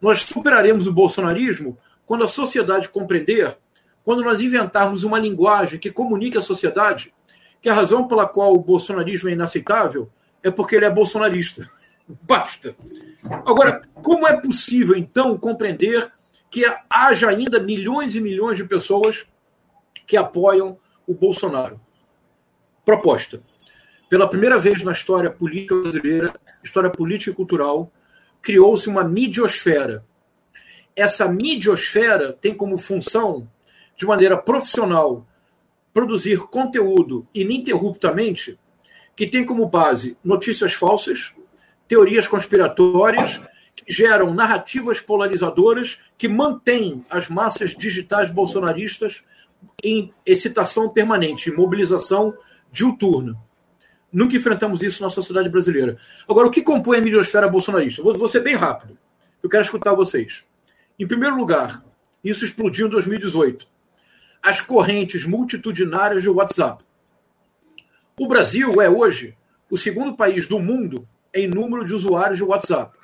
Nós 0.00 0.22
superaremos 0.22 0.86
o 0.86 0.92
bolsonarismo 0.92 1.76
quando 2.04 2.24
a 2.24 2.28
sociedade 2.28 2.88
compreender, 2.88 3.56
quando 4.04 4.22
nós 4.22 4.40
inventarmos 4.40 5.02
uma 5.02 5.18
linguagem 5.18 5.80
que 5.80 5.90
comunique 5.90 6.38
à 6.38 6.42
sociedade 6.42 7.12
que 7.60 7.68
a 7.68 7.74
razão 7.74 8.06
pela 8.06 8.26
qual 8.26 8.54
o 8.54 8.60
bolsonarismo 8.60 9.28
é 9.28 9.32
inaceitável 9.32 10.08
é 10.42 10.50
porque 10.50 10.76
ele 10.76 10.84
é 10.84 10.90
bolsonarista. 10.90 11.68
Basta. 12.22 12.76
Agora, 13.44 13.82
como 13.94 14.28
é 14.28 14.40
possível, 14.40 14.96
então, 14.96 15.36
compreender 15.36 16.12
que 16.48 16.64
haja 16.88 17.28
ainda 17.28 17.58
milhões 17.58 18.14
e 18.14 18.20
milhões 18.20 18.56
de 18.56 18.64
pessoas 18.64 19.26
que 20.06 20.16
apoiam 20.16 20.78
o 21.06 21.12
Bolsonaro? 21.12 21.80
Proposta. 22.84 23.42
Pela 24.08 24.28
primeira 24.28 24.58
vez 24.58 24.82
na 24.82 24.92
história 24.92 25.30
política 25.30 25.74
brasileira, 25.74 26.34
história 26.62 26.90
política 26.90 27.32
e 27.32 27.34
cultural, 27.34 27.90
criou-se 28.40 28.88
uma 28.88 29.02
midiosfera. 29.02 30.04
Essa 30.94 31.28
midiosfera 31.28 32.32
tem 32.32 32.54
como 32.54 32.78
função, 32.78 33.50
de 33.96 34.06
maneira 34.06 34.36
profissional, 34.36 35.26
produzir 35.92 36.38
conteúdo 36.38 37.26
ininterruptamente 37.34 38.58
que 39.16 39.26
tem 39.26 39.44
como 39.44 39.66
base 39.66 40.16
notícias 40.22 40.74
falsas, 40.74 41.32
teorias 41.88 42.28
conspiratórias, 42.28 43.40
que 43.74 43.92
geram 43.92 44.32
narrativas 44.34 45.00
polarizadoras 45.00 45.98
que 46.16 46.28
mantêm 46.28 47.04
as 47.10 47.28
massas 47.28 47.74
digitais 47.74 48.30
bolsonaristas 48.30 49.24
em 49.82 50.12
excitação 50.24 50.88
permanente, 50.90 51.50
em 51.50 51.56
mobilização 51.56 52.36
diuturna. 52.70 53.45
Nunca 54.16 54.34
enfrentamos 54.34 54.82
isso 54.82 55.02
na 55.02 55.10
sociedade 55.10 55.46
brasileira. 55.50 55.98
Agora, 56.26 56.46
o 56.46 56.50
que 56.50 56.62
compõe 56.62 56.96
a 56.96 57.00
midiosfera 57.02 57.46
bolsonarista? 57.46 58.02
Vou, 58.02 58.14
vou 58.14 58.26
ser 58.26 58.40
bem 58.40 58.54
rápido. 58.54 58.96
Eu 59.42 59.50
quero 59.50 59.62
escutar 59.62 59.92
vocês. 59.92 60.42
Em 60.98 61.06
primeiro 61.06 61.36
lugar, 61.36 61.84
isso 62.24 62.42
explodiu 62.42 62.86
em 62.86 62.90
2018. 62.90 63.68
As 64.42 64.62
correntes 64.62 65.26
multitudinárias 65.26 66.22
de 66.22 66.30
WhatsApp. 66.30 66.82
O 68.18 68.26
Brasil 68.26 68.80
é 68.80 68.88
hoje 68.88 69.36
o 69.70 69.76
segundo 69.76 70.16
país 70.16 70.46
do 70.46 70.58
mundo 70.58 71.06
em 71.34 71.46
número 71.46 71.84
de 71.84 71.92
usuários 71.92 72.38
de 72.38 72.44
WhatsApp. 72.44 72.96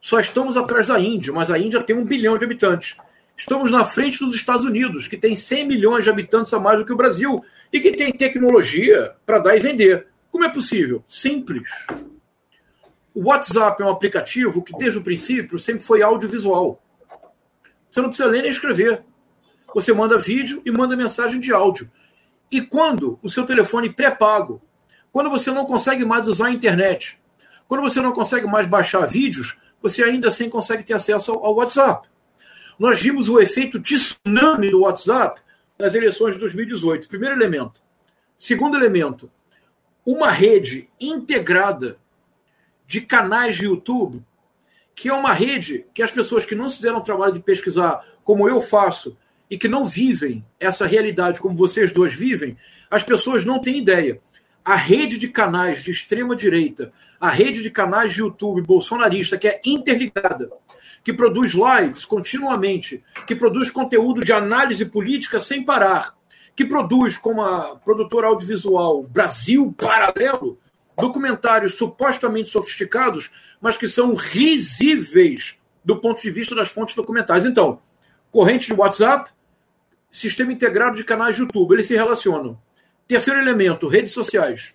Só 0.00 0.20
estamos 0.20 0.56
atrás 0.56 0.86
da 0.86 1.00
Índia, 1.00 1.32
mas 1.32 1.50
a 1.50 1.58
Índia 1.58 1.82
tem 1.82 1.96
um 1.96 2.04
bilhão 2.04 2.38
de 2.38 2.44
habitantes. 2.44 2.96
Estamos 3.36 3.72
na 3.72 3.84
frente 3.84 4.20
dos 4.20 4.36
Estados 4.36 4.64
Unidos, 4.64 5.08
que 5.08 5.16
tem 5.16 5.34
100 5.34 5.66
milhões 5.66 6.04
de 6.04 6.10
habitantes 6.10 6.54
a 6.54 6.60
mais 6.60 6.78
do 6.78 6.86
que 6.86 6.92
o 6.92 6.96
Brasil 6.96 7.44
e 7.72 7.80
que 7.80 7.90
tem 7.90 8.12
tecnologia 8.12 9.16
para 9.26 9.40
dar 9.40 9.56
e 9.56 9.58
vender. 9.60 10.13
Como 10.34 10.44
é 10.44 10.48
possível? 10.48 11.04
Simples. 11.08 11.68
O 13.14 13.28
WhatsApp 13.28 13.80
é 13.80 13.86
um 13.86 13.88
aplicativo 13.88 14.64
que, 14.64 14.76
desde 14.76 14.98
o 14.98 15.02
princípio, 15.04 15.60
sempre 15.60 15.84
foi 15.84 16.02
audiovisual. 16.02 16.82
Você 17.88 18.00
não 18.00 18.08
precisa 18.08 18.28
ler 18.28 18.42
nem 18.42 18.50
escrever. 18.50 19.04
Você 19.72 19.92
manda 19.92 20.18
vídeo 20.18 20.60
e 20.66 20.72
manda 20.72 20.96
mensagem 20.96 21.38
de 21.38 21.52
áudio. 21.52 21.88
E 22.50 22.60
quando 22.60 23.16
o 23.22 23.30
seu 23.30 23.46
telefone 23.46 23.92
pré-pago, 23.92 24.60
quando 25.12 25.30
você 25.30 25.52
não 25.52 25.64
consegue 25.66 26.04
mais 26.04 26.26
usar 26.26 26.46
a 26.46 26.50
internet, 26.50 27.16
quando 27.68 27.82
você 27.82 28.00
não 28.00 28.10
consegue 28.10 28.48
mais 28.48 28.66
baixar 28.66 29.06
vídeos, 29.06 29.56
você 29.80 30.02
ainda 30.02 30.26
assim 30.26 30.50
consegue 30.50 30.82
ter 30.82 30.94
acesso 30.94 31.30
ao 31.30 31.54
WhatsApp. 31.54 32.08
Nós 32.76 33.00
vimos 33.00 33.28
o 33.28 33.38
efeito 33.38 33.80
tsunami 33.80 34.68
do 34.68 34.80
WhatsApp 34.80 35.40
nas 35.78 35.94
eleições 35.94 36.32
de 36.32 36.40
2018. 36.40 37.06
Primeiro 37.06 37.36
elemento. 37.36 37.80
Segundo 38.36 38.76
elemento, 38.76 39.30
uma 40.04 40.30
rede 40.30 40.88
integrada 41.00 41.96
de 42.86 43.00
canais 43.00 43.56
de 43.56 43.64
YouTube, 43.64 44.22
que 44.94 45.08
é 45.08 45.12
uma 45.12 45.32
rede 45.32 45.86
que 45.94 46.02
as 46.02 46.10
pessoas 46.10 46.44
que 46.44 46.54
não 46.54 46.68
se 46.68 46.80
deram 46.80 46.98
o 46.98 47.02
trabalho 47.02 47.32
de 47.32 47.40
pesquisar, 47.40 48.04
como 48.22 48.48
eu 48.48 48.60
faço, 48.60 49.16
e 49.50 49.58
que 49.58 49.68
não 49.68 49.86
vivem 49.86 50.44
essa 50.58 50.86
realidade 50.86 51.40
como 51.40 51.54
vocês 51.54 51.92
dois 51.92 52.14
vivem, 52.14 52.56
as 52.90 53.02
pessoas 53.02 53.44
não 53.44 53.60
têm 53.60 53.78
ideia. 53.78 54.20
A 54.64 54.76
rede 54.76 55.18
de 55.18 55.28
canais 55.28 55.82
de 55.82 55.90
extrema 55.90 56.34
direita, 56.34 56.92
a 57.20 57.28
rede 57.28 57.62
de 57.62 57.70
canais 57.70 58.14
de 58.14 58.20
YouTube 58.20 58.62
bolsonarista, 58.62 59.36
que 59.36 59.48
é 59.48 59.60
interligada, 59.64 60.50
que 61.02 61.12
produz 61.12 61.52
lives 61.52 62.04
continuamente, 62.04 63.04
que 63.26 63.36
produz 63.36 63.70
conteúdo 63.70 64.24
de 64.24 64.32
análise 64.32 64.86
política 64.86 65.38
sem 65.38 65.62
parar, 65.62 66.14
que 66.56 66.64
produz, 66.64 67.16
como 67.18 67.42
a 67.42 67.76
produtora 67.76 68.28
audiovisual 68.28 69.02
Brasil 69.02 69.74
Paralelo, 69.76 70.58
documentários 70.96 71.74
supostamente 71.74 72.50
sofisticados, 72.50 73.30
mas 73.60 73.76
que 73.76 73.88
são 73.88 74.14
risíveis 74.14 75.56
do 75.84 75.96
ponto 75.96 76.22
de 76.22 76.30
vista 76.30 76.54
das 76.54 76.70
fontes 76.70 76.94
documentais. 76.94 77.44
Então, 77.44 77.80
corrente 78.30 78.66
de 78.66 78.74
WhatsApp, 78.74 79.30
sistema 80.10 80.52
integrado 80.52 80.96
de 80.96 81.04
canais 81.04 81.34
de 81.34 81.42
YouTube, 81.42 81.72
eles 81.72 81.86
se 81.86 81.94
relacionam. 81.94 82.58
Terceiro 83.06 83.40
elemento, 83.40 83.88
redes 83.88 84.12
sociais. 84.12 84.72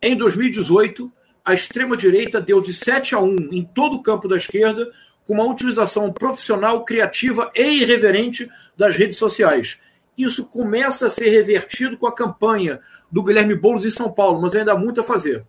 Em 0.00 0.16
2018, 0.16 1.12
a 1.44 1.54
extrema-direita 1.54 2.40
deu 2.40 2.60
de 2.60 2.72
7 2.72 3.14
a 3.14 3.18
1 3.18 3.36
em 3.50 3.64
todo 3.64 3.96
o 3.96 4.02
campo 4.02 4.28
da 4.28 4.36
esquerda, 4.36 4.90
com 5.26 5.34
uma 5.34 5.46
utilização 5.46 6.12
profissional, 6.12 6.84
criativa 6.84 7.50
e 7.54 7.82
irreverente 7.82 8.48
das 8.76 8.96
redes 8.96 9.18
sociais. 9.18 9.78
Isso 10.16 10.44
começa 10.46 11.06
a 11.06 11.10
ser 11.10 11.30
revertido 11.30 11.96
com 11.96 12.06
a 12.06 12.14
campanha 12.14 12.80
do 13.10 13.22
Guilherme 13.22 13.54
Boulos 13.54 13.84
em 13.84 13.90
São 13.90 14.12
Paulo, 14.12 14.40
mas 14.40 14.54
ainda 14.54 14.72
há 14.72 14.78
muito 14.78 15.00
a 15.00 15.04
fazer. 15.04 15.44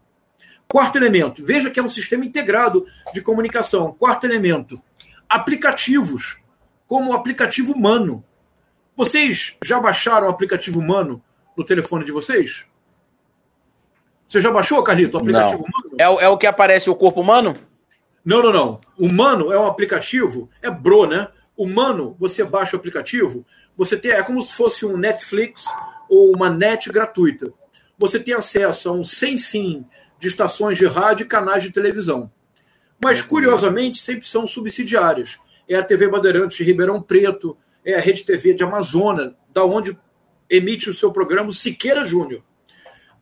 Quarto 0.68 0.98
elemento, 0.98 1.46
veja 1.46 1.70
que 1.70 1.80
é 1.80 1.84
um 1.84 1.90
sistema 1.90 2.26
integrado 2.26 2.86
de 3.14 3.22
comunicação. 3.22 3.94
Quarto 3.94 4.26
elemento, 4.26 4.82
aplicativos, 5.30 6.38
como 6.88 7.12
o 7.12 7.14
aplicativo 7.14 7.78
Mano. 7.78 8.24
Vocês 8.96 9.56
já 9.64 9.80
baixaram 9.80 10.28
o 10.28 10.30
aplicativo 10.30 10.82
Mano 10.82 11.22
no 11.56 11.64
telefone 11.64 12.06
de 12.06 12.12
vocês? 12.12 12.66
Você 14.28 14.42
já 14.42 14.50
baixou, 14.50 14.82
Carlito, 14.82 15.18
o 15.18 15.20
aplicativo 15.20 15.64
não. 15.64 16.08
Mano? 16.08 16.20
É, 16.22 16.26
é 16.26 16.30
o 16.30 16.38
que 16.38 16.48
aparece 16.48 16.90
o 16.90 16.96
corpo 16.96 17.22
humano? 17.22 17.56
Não, 18.26 18.42
não, 18.42 18.54
não. 18.54 18.82
O 18.98 19.08
Mano 19.12 19.52
é 19.52 19.60
um 19.60 19.68
aplicativo, 19.68 20.50
é 20.62 20.72
Bro, 20.72 21.08
né? 21.08 21.28
O 21.56 21.68
Mano, 21.68 22.16
você 22.20 22.44
baixa 22.44 22.76
o 22.76 22.80
aplicativo, 22.80 23.46
você 23.76 23.98
tem, 23.98 24.12
é 24.12 24.24
como 24.24 24.42
se 24.42 24.56
fosse 24.56 24.86
um 24.86 24.98
Netflix 24.98 25.66
ou 26.10 26.36
uma 26.36 26.50
net 26.50 26.92
gratuita. 26.92 27.54
Você 27.98 28.20
tem 28.20 28.34
acesso 28.34 28.90
a 28.90 28.92
um 28.92 29.04
sem 29.04 29.40
fim 29.40 29.86
de 30.20 30.28
estações 30.28 30.78
de 30.78 30.86
rádio 30.86 31.26
e 31.26 31.28
canais 31.28 31.64
de 31.64 31.72
televisão. 31.72 32.32
Mas, 33.04 33.22
curiosamente, 33.22 34.00
sempre 34.00 34.28
são 34.28 34.48
subsidiárias. 34.48 35.38
É 35.68 35.76
a 35.76 35.84
TV 35.84 36.08
Bandeirantes 36.08 36.58
de 36.58 36.64
Ribeirão 36.64 37.02
Preto, 37.02 37.58
é 37.84 37.96
a 37.96 38.00
Rede 38.00 38.24
TV 38.24 38.54
de 38.54 38.64
Amazonas, 38.64 39.34
da 39.54 39.66
onde 39.66 39.98
emite 40.50 40.90
o 40.90 40.94
seu 40.94 41.12
programa 41.12 41.52
Siqueira 41.52 42.06
Júnior. 42.06 42.44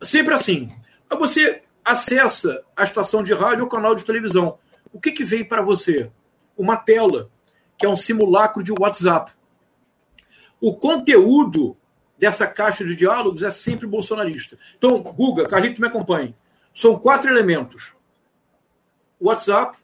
Sempre 0.02 0.34
assim. 0.34 0.70
Você 1.18 1.62
acessa 1.84 2.62
a 2.76 2.84
estação 2.84 3.22
de 3.22 3.34
rádio 3.34 3.64
ou 3.64 3.70
canal 3.70 3.94
de 3.94 4.04
televisão. 4.04 4.58
O 4.92 5.00
que, 5.00 5.10
que 5.10 5.24
vem 5.24 5.44
para 5.44 5.62
você? 5.62 6.10
Uma 6.56 6.76
tela, 6.76 7.30
que 7.82 7.86
é 7.86 7.88
um 7.88 7.96
simulacro 7.96 8.62
de 8.62 8.70
WhatsApp. 8.70 9.32
O 10.60 10.76
conteúdo 10.76 11.76
dessa 12.16 12.46
caixa 12.46 12.84
de 12.84 12.94
diálogos 12.94 13.42
é 13.42 13.50
sempre 13.50 13.88
bolsonarista. 13.88 14.56
Então, 14.78 15.02
Guga, 15.02 15.48
Carlito, 15.48 15.80
me 15.80 15.88
acompanhe. 15.88 16.32
São 16.72 16.96
quatro 16.96 17.28
elementos: 17.28 17.92
WhatsApp, 19.20 19.76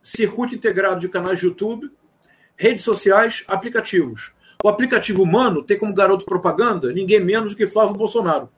circuito 0.00 0.54
integrado 0.54 1.00
de 1.00 1.08
canais 1.08 1.40
de 1.40 1.46
YouTube, 1.46 1.90
redes 2.56 2.84
sociais, 2.84 3.42
aplicativos. 3.48 4.30
O 4.62 4.68
aplicativo 4.68 5.20
humano 5.20 5.64
tem 5.64 5.76
como 5.76 5.92
garoto 5.92 6.24
propaganda 6.24 6.92
ninguém 6.92 7.18
menos 7.18 7.50
do 7.50 7.56
que 7.56 7.66
Flávio 7.66 7.96
Bolsonaro. 7.96 8.48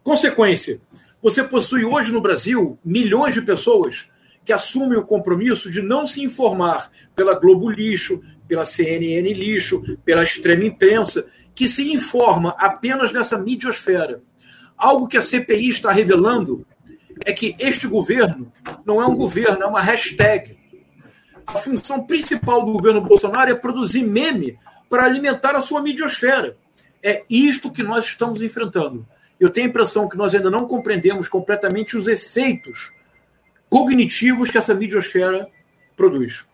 Consequência: 0.00 0.80
você 1.20 1.42
possui 1.42 1.84
hoje 1.84 2.12
no 2.12 2.20
Brasil 2.20 2.78
milhões 2.84 3.34
de 3.34 3.42
pessoas 3.42 4.06
que 4.46 4.52
assumem 4.52 4.96
o 4.96 5.04
compromisso 5.04 5.68
de 5.68 5.82
não 5.82 6.06
se 6.06 6.22
informar 6.22 6.88
pela 7.16 7.34
Globo 7.34 7.68
Lixo, 7.68 8.22
pela 8.46 8.64
CNN 8.64 9.32
Lixo, 9.32 9.82
pela 10.04 10.22
extrema 10.22 10.64
imprensa, 10.64 11.26
que 11.52 11.66
se 11.66 11.92
informa 11.92 12.54
apenas 12.56 13.12
nessa 13.12 13.36
midiosfera. 13.36 14.20
Algo 14.78 15.08
que 15.08 15.16
a 15.16 15.22
CPI 15.22 15.70
está 15.70 15.90
revelando 15.90 16.64
é 17.24 17.32
que 17.32 17.56
este 17.58 17.88
governo 17.88 18.52
não 18.84 19.02
é 19.02 19.06
um 19.06 19.16
governo, 19.16 19.64
é 19.64 19.66
uma 19.66 19.80
hashtag. 19.80 20.56
A 21.44 21.58
função 21.58 22.06
principal 22.06 22.64
do 22.64 22.72
governo 22.72 23.00
Bolsonaro 23.00 23.50
é 23.50 23.54
produzir 23.54 24.04
meme 24.04 24.56
para 24.88 25.04
alimentar 25.04 25.56
a 25.56 25.60
sua 25.60 25.82
midiosfera. 25.82 26.56
É 27.02 27.24
isto 27.28 27.72
que 27.72 27.82
nós 27.82 28.04
estamos 28.04 28.40
enfrentando. 28.42 29.04
Eu 29.40 29.50
tenho 29.50 29.66
a 29.66 29.70
impressão 29.70 30.08
que 30.08 30.16
nós 30.16 30.32
ainda 30.34 30.50
não 30.50 30.68
compreendemos 30.68 31.28
completamente 31.28 31.96
os 31.96 32.06
efeitos 32.06 32.94
cognitivos 33.68 34.50
que 34.50 34.58
essa 34.58 34.74
midiosfera 34.74 35.48
produz. 35.96 36.44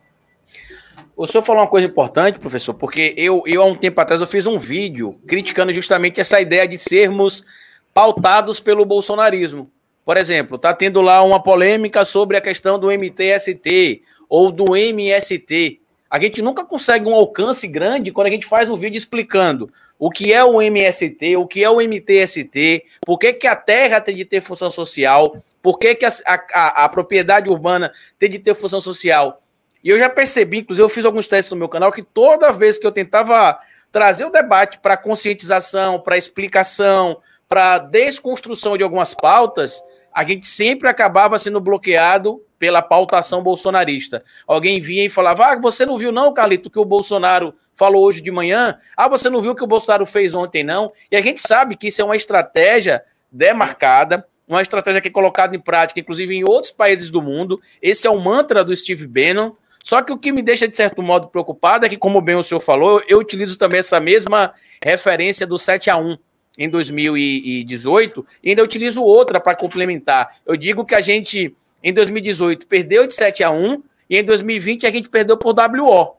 O 1.16 1.26
senhor 1.26 1.42
falou 1.42 1.62
uma 1.62 1.68
coisa 1.68 1.86
importante, 1.86 2.38
professor, 2.38 2.74
porque 2.74 3.14
eu, 3.16 3.42
eu 3.46 3.62
há 3.62 3.66
um 3.66 3.76
tempo 3.76 4.00
atrás 4.00 4.20
eu 4.20 4.26
fiz 4.26 4.46
um 4.46 4.58
vídeo 4.58 5.20
criticando 5.26 5.72
justamente 5.74 6.20
essa 6.20 6.40
ideia 6.40 6.66
de 6.66 6.78
sermos 6.78 7.44
pautados 7.92 8.58
pelo 8.58 8.84
bolsonarismo. 8.84 9.70
Por 10.04 10.16
exemplo, 10.16 10.56
está 10.56 10.74
tendo 10.74 11.00
lá 11.00 11.22
uma 11.22 11.40
polêmica 11.42 12.04
sobre 12.04 12.36
a 12.36 12.40
questão 12.40 12.78
do 12.78 12.90
MTST 12.90 14.02
ou 14.28 14.50
do 14.50 14.74
MST. 14.74 15.80
A 16.10 16.18
gente 16.18 16.42
nunca 16.42 16.64
consegue 16.64 17.06
um 17.06 17.14
alcance 17.14 17.68
grande 17.68 18.10
quando 18.10 18.26
a 18.26 18.30
gente 18.30 18.46
faz 18.46 18.68
um 18.68 18.76
vídeo 18.76 18.98
explicando 18.98 19.70
o 19.98 20.10
que 20.10 20.32
é 20.32 20.42
o 20.42 20.60
MST, 20.60 21.36
o 21.36 21.46
que 21.46 21.62
é 21.62 21.70
o 21.70 21.80
MTST, 21.80 22.84
por 23.06 23.18
que, 23.18 23.32
que 23.34 23.46
a 23.46 23.54
terra 23.54 24.00
tem 24.00 24.16
de 24.16 24.24
ter 24.24 24.42
função 24.42 24.68
social, 24.68 25.40
por 25.62 25.78
que, 25.78 25.94
que 25.94 26.04
a, 26.04 26.12
a, 26.26 26.84
a 26.84 26.88
propriedade 26.88 27.48
urbana 27.48 27.92
tem 28.18 28.28
de 28.28 28.38
ter 28.38 28.54
função 28.54 28.80
social. 28.80 29.42
E 29.82 29.88
eu 29.88 29.98
já 29.98 30.10
percebi, 30.10 30.58
inclusive 30.58 30.84
eu 30.84 30.88
fiz 30.88 31.04
alguns 31.04 31.26
testes 31.28 31.50
no 31.50 31.56
meu 31.56 31.68
canal, 31.68 31.92
que 31.92 32.02
toda 32.02 32.52
vez 32.52 32.78
que 32.78 32.86
eu 32.86 32.92
tentava 32.92 33.58
trazer 33.90 34.24
o 34.24 34.30
debate 34.30 34.78
para 34.78 34.96
conscientização, 34.96 36.00
para 36.00 36.16
explicação, 36.16 37.18
para 37.48 37.78
desconstrução 37.78 38.76
de 38.76 38.82
algumas 38.82 39.14
pautas, 39.14 39.82
a 40.12 40.24
gente 40.24 40.46
sempre 40.46 40.88
acabava 40.88 41.38
sendo 41.38 41.60
bloqueado 41.60 42.42
pela 42.58 42.80
pautação 42.80 43.42
bolsonarista. 43.42 44.22
Alguém 44.46 44.80
vinha 44.80 45.04
e 45.04 45.10
falava: 45.10 45.46
Ah, 45.46 45.56
você 45.58 45.84
não 45.84 45.98
viu, 45.98 46.12
não, 46.12 46.32
Carlito, 46.32 46.70
que 46.70 46.78
o 46.78 46.84
Bolsonaro 46.84 47.54
falou 47.74 48.04
hoje 48.04 48.20
de 48.20 48.30
manhã? 48.30 48.78
Ah, 48.96 49.08
você 49.08 49.28
não 49.28 49.40
viu 49.40 49.52
o 49.52 49.54
que 49.54 49.64
o 49.64 49.66
Bolsonaro 49.66 50.06
fez 50.06 50.34
ontem, 50.34 50.62
não? 50.62 50.92
E 51.10 51.16
a 51.16 51.22
gente 51.22 51.40
sabe 51.40 51.76
que 51.76 51.88
isso 51.88 52.00
é 52.00 52.04
uma 52.04 52.16
estratégia 52.16 53.02
demarcada, 53.30 54.26
uma 54.54 54.62
estratégia 54.62 55.00
que 55.00 55.08
é 55.08 55.10
colocada 55.10 55.56
em 55.56 55.60
prática, 55.60 56.00
inclusive 56.00 56.34
em 56.34 56.44
outros 56.44 56.72
países 56.72 57.10
do 57.10 57.22
mundo. 57.22 57.60
Esse 57.80 58.06
é 58.06 58.10
o 58.10 58.20
mantra 58.20 58.64
do 58.64 58.74
Steve 58.74 59.06
Bannon. 59.06 59.52
Só 59.82 60.00
que 60.00 60.12
o 60.12 60.18
que 60.18 60.30
me 60.30 60.42
deixa, 60.42 60.68
de 60.68 60.76
certo 60.76 61.02
modo, 61.02 61.28
preocupado 61.28 61.86
é 61.86 61.88
que, 61.88 61.96
como 61.96 62.20
bem 62.20 62.36
o 62.36 62.42
senhor 62.42 62.60
falou, 62.60 63.02
eu 63.08 63.18
utilizo 63.18 63.58
também 63.58 63.80
essa 63.80 63.98
mesma 63.98 64.54
referência 64.82 65.46
do 65.46 65.58
7 65.58 65.90
a 65.90 65.96
1 65.96 66.16
em 66.58 66.68
2018, 66.68 68.26
e 68.42 68.50
ainda 68.50 68.62
utilizo 68.62 69.02
outra 69.02 69.40
para 69.40 69.56
complementar. 69.56 70.36
Eu 70.46 70.56
digo 70.56 70.84
que 70.84 70.94
a 70.94 71.00
gente, 71.00 71.54
em 71.82 71.92
2018, 71.92 72.66
perdeu 72.66 73.06
de 73.06 73.14
7 73.14 73.42
a 73.42 73.50
1 73.50 73.82
e 74.08 74.18
em 74.18 74.24
2020 74.24 74.86
a 74.86 74.90
gente 74.90 75.08
perdeu 75.08 75.36
por 75.36 75.54
WO. 75.54 76.16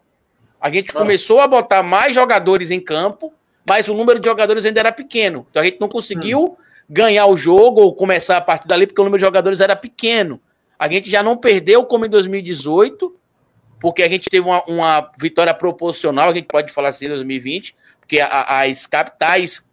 A 0.59 0.69
gente 0.71 0.91
ah. 0.91 0.99
começou 0.99 1.39
a 1.39 1.47
botar 1.47 1.83
mais 1.83 2.15
jogadores 2.15 2.71
em 2.71 2.79
campo, 2.79 3.31
mas 3.67 3.87
o 3.87 3.93
número 3.93 4.19
de 4.19 4.27
jogadores 4.27 4.65
ainda 4.65 4.79
era 4.79 4.91
pequeno. 4.91 5.45
Então 5.49 5.61
a 5.61 5.65
gente 5.65 5.79
não 5.79 5.87
conseguiu 5.87 6.43
hum. 6.43 6.55
Ganhar 6.89 7.25
o 7.27 7.37
jogo 7.37 7.81
ou 7.81 7.95
começar 7.95 8.37
a 8.37 8.41
partir 8.41 8.67
dali 8.67 8.87
porque 8.87 9.01
o 9.01 9.03
número 9.03 9.19
de 9.19 9.25
jogadores 9.25 9.61
era 9.61 9.75
pequeno. 9.75 10.39
A 10.77 10.87
gente 10.87 11.09
já 11.09 11.23
não 11.23 11.37
perdeu 11.37 11.85
como 11.85 12.05
em 12.05 12.09
2018, 12.09 13.15
porque 13.79 14.03
a 14.03 14.09
gente 14.09 14.29
teve 14.29 14.45
uma, 14.45 14.63
uma 14.65 15.11
vitória 15.17 15.53
proporcional, 15.53 16.29
a 16.29 16.33
gente 16.33 16.47
pode 16.47 16.71
falar 16.71 16.89
assim 16.89 17.05
em 17.05 17.09
2020, 17.09 17.75
porque 17.99 18.19
as 18.19 18.85
capitais 18.85 19.67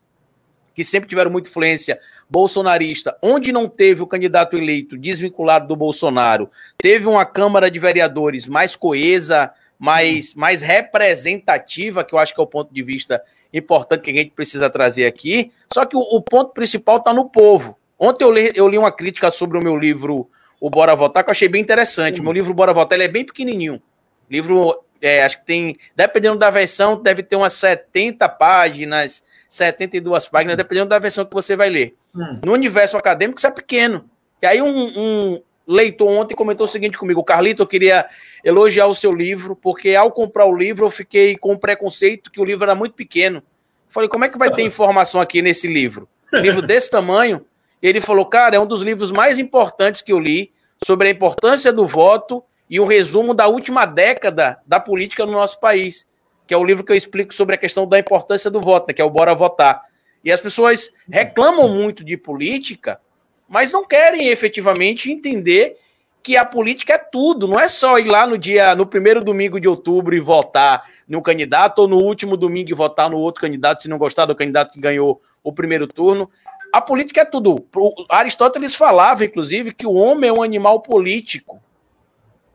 que 0.74 0.84
sempre 0.84 1.08
tiveram 1.08 1.30
muita 1.30 1.48
influência 1.48 2.00
bolsonarista, 2.28 3.16
onde 3.20 3.52
não 3.52 3.68
teve 3.68 4.02
o 4.02 4.06
candidato 4.06 4.56
eleito 4.56 4.96
desvinculado 4.96 5.66
do 5.66 5.76
Bolsonaro, 5.76 6.50
teve 6.78 7.06
uma 7.06 7.26
Câmara 7.26 7.70
de 7.70 7.78
Vereadores 7.78 8.46
mais 8.46 8.76
coesa, 8.76 9.52
mais, 9.78 10.34
mais 10.34 10.62
representativa, 10.62 12.04
que 12.04 12.14
eu 12.14 12.18
acho 12.18 12.34
que 12.34 12.40
é 12.40 12.42
o 12.42 12.46
ponto 12.46 12.72
de 12.72 12.82
vista 12.82 13.22
importante 13.58 14.02
que 14.02 14.10
a 14.10 14.14
gente 14.14 14.30
precisa 14.30 14.70
trazer 14.70 15.06
aqui. 15.06 15.50
Só 15.72 15.84
que 15.84 15.96
o, 15.96 16.00
o 16.00 16.20
ponto 16.22 16.52
principal 16.52 16.98
está 16.98 17.12
no 17.12 17.28
povo. 17.28 17.76
Ontem 17.98 18.24
eu 18.24 18.32
li, 18.32 18.52
eu 18.54 18.68
li 18.68 18.78
uma 18.78 18.92
crítica 18.92 19.30
sobre 19.30 19.58
o 19.58 19.62
meu 19.62 19.76
livro 19.76 20.28
O 20.60 20.70
Bora 20.70 20.94
Votar, 20.96 21.22
que 21.22 21.30
eu 21.30 21.32
achei 21.32 21.48
bem 21.48 21.60
interessante. 21.60 22.18
Uhum. 22.18 22.24
Meu 22.24 22.32
livro 22.32 22.54
Bora 22.54 22.72
Votar 22.72 22.96
ele 22.96 23.04
é 23.04 23.08
bem 23.08 23.24
pequenininho. 23.24 23.82
Livro, 24.30 24.82
é, 25.02 25.24
acho 25.24 25.40
que 25.40 25.46
tem, 25.46 25.76
dependendo 25.94 26.38
da 26.38 26.50
versão, 26.50 27.00
deve 27.00 27.22
ter 27.22 27.36
umas 27.36 27.52
70 27.54 28.28
páginas, 28.28 29.22
72 29.48 30.28
páginas, 30.28 30.56
dependendo 30.56 30.88
da 30.88 30.98
versão 30.98 31.24
que 31.24 31.34
você 31.34 31.56
vai 31.56 31.68
ler. 31.68 31.94
Hum. 32.14 32.40
No 32.44 32.52
universo 32.52 32.96
acadêmico, 32.96 33.38
isso 33.38 33.46
é 33.46 33.50
pequeno. 33.50 34.08
E 34.40 34.46
aí, 34.46 34.62
um, 34.62 34.68
um 34.68 35.42
leitor 35.66 36.08
ontem 36.08 36.34
comentou 36.34 36.66
o 36.66 36.68
seguinte 36.68 36.98
comigo: 36.98 37.22
Carlito, 37.24 37.62
eu 37.62 37.66
queria 37.66 38.06
elogiar 38.44 38.86
o 38.86 38.94
seu 38.94 39.12
livro, 39.12 39.54
porque 39.54 39.94
ao 39.94 40.10
comprar 40.10 40.46
o 40.46 40.56
livro 40.56 40.86
eu 40.86 40.90
fiquei 40.90 41.36
com 41.36 41.56
preconceito 41.56 42.30
que 42.30 42.40
o 42.40 42.44
livro 42.44 42.64
era 42.64 42.74
muito 42.74 42.94
pequeno. 42.94 43.42
Falei, 43.88 44.08
como 44.08 44.24
é 44.24 44.28
que 44.28 44.38
vai 44.38 44.50
ter 44.50 44.62
informação 44.64 45.20
aqui 45.20 45.42
nesse 45.42 45.66
livro? 45.66 46.08
Um 46.32 46.38
livro 46.38 46.62
desse 46.62 46.90
tamanho. 46.90 47.44
E 47.82 47.88
ele 47.88 48.00
falou, 48.00 48.26
cara, 48.26 48.56
é 48.56 48.60
um 48.60 48.66
dos 48.66 48.82
livros 48.82 49.10
mais 49.10 49.38
importantes 49.38 50.02
que 50.02 50.12
eu 50.12 50.18
li 50.18 50.52
sobre 50.84 51.08
a 51.08 51.10
importância 51.10 51.72
do 51.72 51.86
voto 51.86 52.44
e 52.68 52.78
um 52.78 52.86
resumo 52.86 53.34
da 53.34 53.48
última 53.48 53.86
década 53.86 54.58
da 54.66 54.78
política 54.78 55.24
no 55.24 55.32
nosso 55.32 55.58
país 55.58 56.06
que 56.50 56.54
é 56.54 56.56
o 56.56 56.64
livro 56.64 56.82
que 56.82 56.90
eu 56.90 56.96
explico 56.96 57.32
sobre 57.32 57.54
a 57.54 57.58
questão 57.58 57.86
da 57.86 57.96
importância 57.96 58.50
do 58.50 58.60
voto, 58.60 58.88
né, 58.88 58.92
que 58.92 59.00
é 59.00 59.04
o 59.04 59.08
Bora 59.08 59.36
Votar. 59.36 59.84
E 60.24 60.32
as 60.32 60.40
pessoas 60.40 60.92
reclamam 61.08 61.68
muito 61.68 62.02
de 62.02 62.16
política, 62.16 63.00
mas 63.50 63.72
não 63.72 63.84
querem 63.84 64.28
efetivamente 64.28 65.10
entender 65.10 65.76
que 66.22 66.36
a 66.36 66.44
política 66.44 66.94
é 66.94 66.98
tudo, 66.98 67.48
não 67.48 67.58
é 67.58 67.66
só 67.66 67.98
ir 67.98 68.04
lá 68.04 68.24
no 68.24 68.38
dia, 68.38 68.76
no 68.76 68.86
primeiro 68.86 69.24
domingo 69.24 69.58
de 69.58 69.66
outubro 69.66 70.14
e 70.14 70.20
votar 70.20 70.88
no 71.08 71.20
candidato, 71.20 71.80
ou 71.80 71.88
no 71.88 71.96
último 71.96 72.36
domingo 72.36 72.70
e 72.70 72.74
votar 72.74 73.10
no 73.10 73.16
outro 73.18 73.40
candidato, 73.40 73.82
se 73.82 73.88
não 73.88 73.98
gostar 73.98 74.26
do 74.26 74.36
candidato 74.36 74.72
que 74.72 74.80
ganhou 74.80 75.20
o 75.42 75.52
primeiro 75.52 75.88
turno. 75.88 76.30
A 76.72 76.80
política 76.80 77.22
é 77.22 77.24
tudo. 77.24 77.66
O 77.74 78.06
Aristóteles 78.08 78.76
falava, 78.76 79.24
inclusive, 79.24 79.74
que 79.74 79.86
o 79.86 79.94
homem 79.94 80.30
é 80.30 80.32
um 80.32 80.44
animal 80.44 80.80
político. 80.80 81.60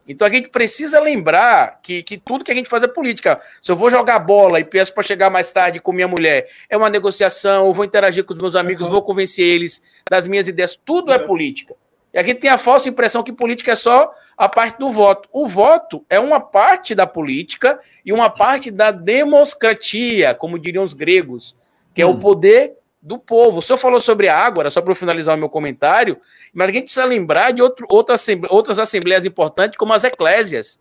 Então 0.08 0.28
a 0.28 0.30
gente 0.30 0.50
precisa 0.50 1.00
lembrar 1.00 1.80
que, 1.82 2.04
que 2.04 2.18
tudo 2.18 2.44
que 2.44 2.52
a 2.52 2.56
gente 2.56 2.70
faz 2.70 2.84
é 2.84 2.88
política. 2.88 3.42
Se 3.62 3.72
eu 3.72 3.76
vou 3.76 3.90
jogar 3.90 4.20
bola 4.20 4.60
e 4.60 4.64
peço 4.64 4.94
para 4.94 5.04
chegar 5.04 5.30
mais 5.30 5.52
tarde 5.52 5.80
com 5.80 5.92
minha 5.92 6.08
mulher, 6.08 6.48
é 6.70 6.78
uma 6.78 6.90
negociação, 6.90 7.66
eu 7.68 7.74
vou 7.74 7.84
interagir 7.84 8.24
com 8.24 8.34
os 8.34 8.40
meus 8.40 8.56
amigos, 8.56 8.88
vou 8.88 9.02
convencer 9.02 9.46
eles 9.46 9.84
das 10.10 10.28
minhas 10.28 10.48
ideias, 10.48 10.80
tudo 10.86 11.12
é 11.12 11.18
política. 11.18 11.76
E 12.14 12.20
a 12.20 12.24
gente 12.24 12.40
tem 12.40 12.50
a 12.50 12.58
falsa 12.58 12.88
impressão 12.88 13.24
que 13.24 13.34
política 13.34 13.74
é 13.74 13.76
só 13.76 14.14
a 14.38 14.48
parte 14.48 14.80
do 14.80 14.90
voto. 14.90 15.28
O 15.34 15.48
voto 15.48 16.06
é 16.10 16.20
uma 16.20 16.40
parte 16.40 16.94
da 16.96 17.08
política 17.08 17.80
e 18.06 18.14
uma 18.14 18.30
parte 18.30 18.72
da 18.72 18.92
democracia, 18.92 20.34
como 20.34 20.60
diriam 20.60 20.84
os 20.84 20.94
gregos, 20.94 21.58
que 21.94 22.02
é 22.02 22.06
o 22.06 22.12
hum. 22.12 22.20
poder 22.20 22.74
do 23.06 23.20
povo. 23.20 23.60
O 23.60 23.62
senhor 23.62 23.78
falou 23.78 24.00
sobre 24.00 24.28
a 24.28 24.36
água, 24.36 24.70
só 24.72 24.82
para 24.82 24.96
finalizar 24.96 25.36
o 25.36 25.38
meu 25.38 25.48
comentário, 25.48 26.20
mas 26.52 26.70
a 26.70 26.72
gente 26.72 26.86
precisa 26.86 27.06
lembrar 27.06 27.54
de 27.54 27.62
outro, 27.62 27.86
outras, 27.88 28.26
outras 28.50 28.80
assembleias 28.80 29.24
importantes, 29.24 29.78
como 29.78 29.94
as 29.94 30.04
eclésias, 30.04 30.80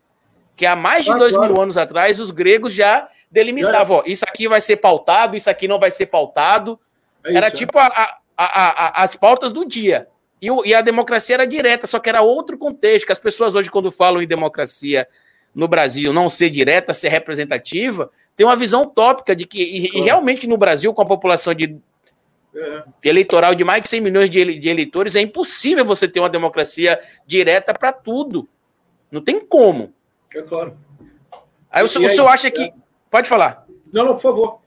que 0.57 0.65
há 0.65 0.75
mais 0.75 1.05
de 1.05 1.11
ah, 1.11 1.17
dois 1.17 1.35
claro. 1.35 1.53
mil 1.53 1.61
anos 1.61 1.77
atrás 1.77 2.19
os 2.19 2.31
gregos 2.31 2.73
já 2.73 3.07
delimitavam: 3.29 3.97
ó, 3.97 4.03
isso 4.07 4.25
aqui 4.27 4.47
vai 4.47 4.59
ser 4.59 4.77
pautado, 4.77 5.37
isso 5.37 5.49
aqui 5.49 5.67
não 5.67 5.79
vai 5.79 5.91
ser 5.91 6.07
pautado. 6.07 6.79
É 7.23 7.35
era 7.35 7.47
isso, 7.47 7.57
tipo 7.57 7.77
é. 7.77 7.83
a, 7.83 8.17
a, 8.35 9.01
a, 9.01 9.03
as 9.03 9.15
pautas 9.15 9.53
do 9.53 9.63
dia. 9.63 10.07
E, 10.41 10.49
o, 10.49 10.65
e 10.65 10.73
a 10.73 10.81
democracia 10.81 11.35
era 11.35 11.45
direta, 11.45 11.85
só 11.85 11.99
que 11.99 12.09
era 12.09 12.23
outro 12.23 12.57
contexto, 12.57 13.05
que 13.05 13.11
as 13.11 13.19
pessoas 13.19 13.53
hoje, 13.53 13.69
quando 13.69 13.91
falam 13.91 14.21
em 14.21 14.27
democracia 14.27 15.07
no 15.53 15.67
Brasil, 15.67 16.11
não 16.11 16.27
ser 16.27 16.49
direta, 16.49 16.93
ser 16.93 17.09
representativa, 17.09 18.09
tem 18.35 18.45
uma 18.45 18.55
visão 18.55 18.81
utópica 18.81 19.35
de 19.35 19.45
que, 19.45 19.61
e, 19.61 19.89
claro. 19.89 19.97
e 19.97 20.01
realmente 20.01 20.47
no 20.47 20.57
Brasil, 20.57 20.93
com 20.93 21.01
a 21.01 21.05
população 21.05 21.53
de 21.53 21.77
é. 22.55 22.83
eleitoral 23.03 23.53
de 23.53 23.63
mais 23.63 23.83
de 23.83 23.89
100 23.89 24.01
milhões 24.01 24.29
de, 24.29 24.59
de 24.59 24.69
eleitores, 24.69 25.15
é 25.15 25.21
impossível 25.21 25.85
você 25.85 26.07
ter 26.07 26.19
uma 26.19 26.29
democracia 26.29 26.99
direta 27.27 27.73
para 27.73 27.91
tudo. 27.91 28.47
Não 29.11 29.21
tem 29.21 29.39
como. 29.39 29.93
É 30.33 30.41
claro. 30.41 30.77
Aí 31.69 31.83
o, 31.83 31.87
senhor, 31.87 32.05
aí, 32.05 32.11
o 32.11 32.15
senhor 32.15 32.27
acha 32.27 32.49
que. 32.49 32.63
É. 32.63 32.73
Pode 33.09 33.29
falar. 33.29 33.65
Não, 33.93 34.05
não, 34.05 34.13
por 34.13 34.21
favor. 34.21 34.59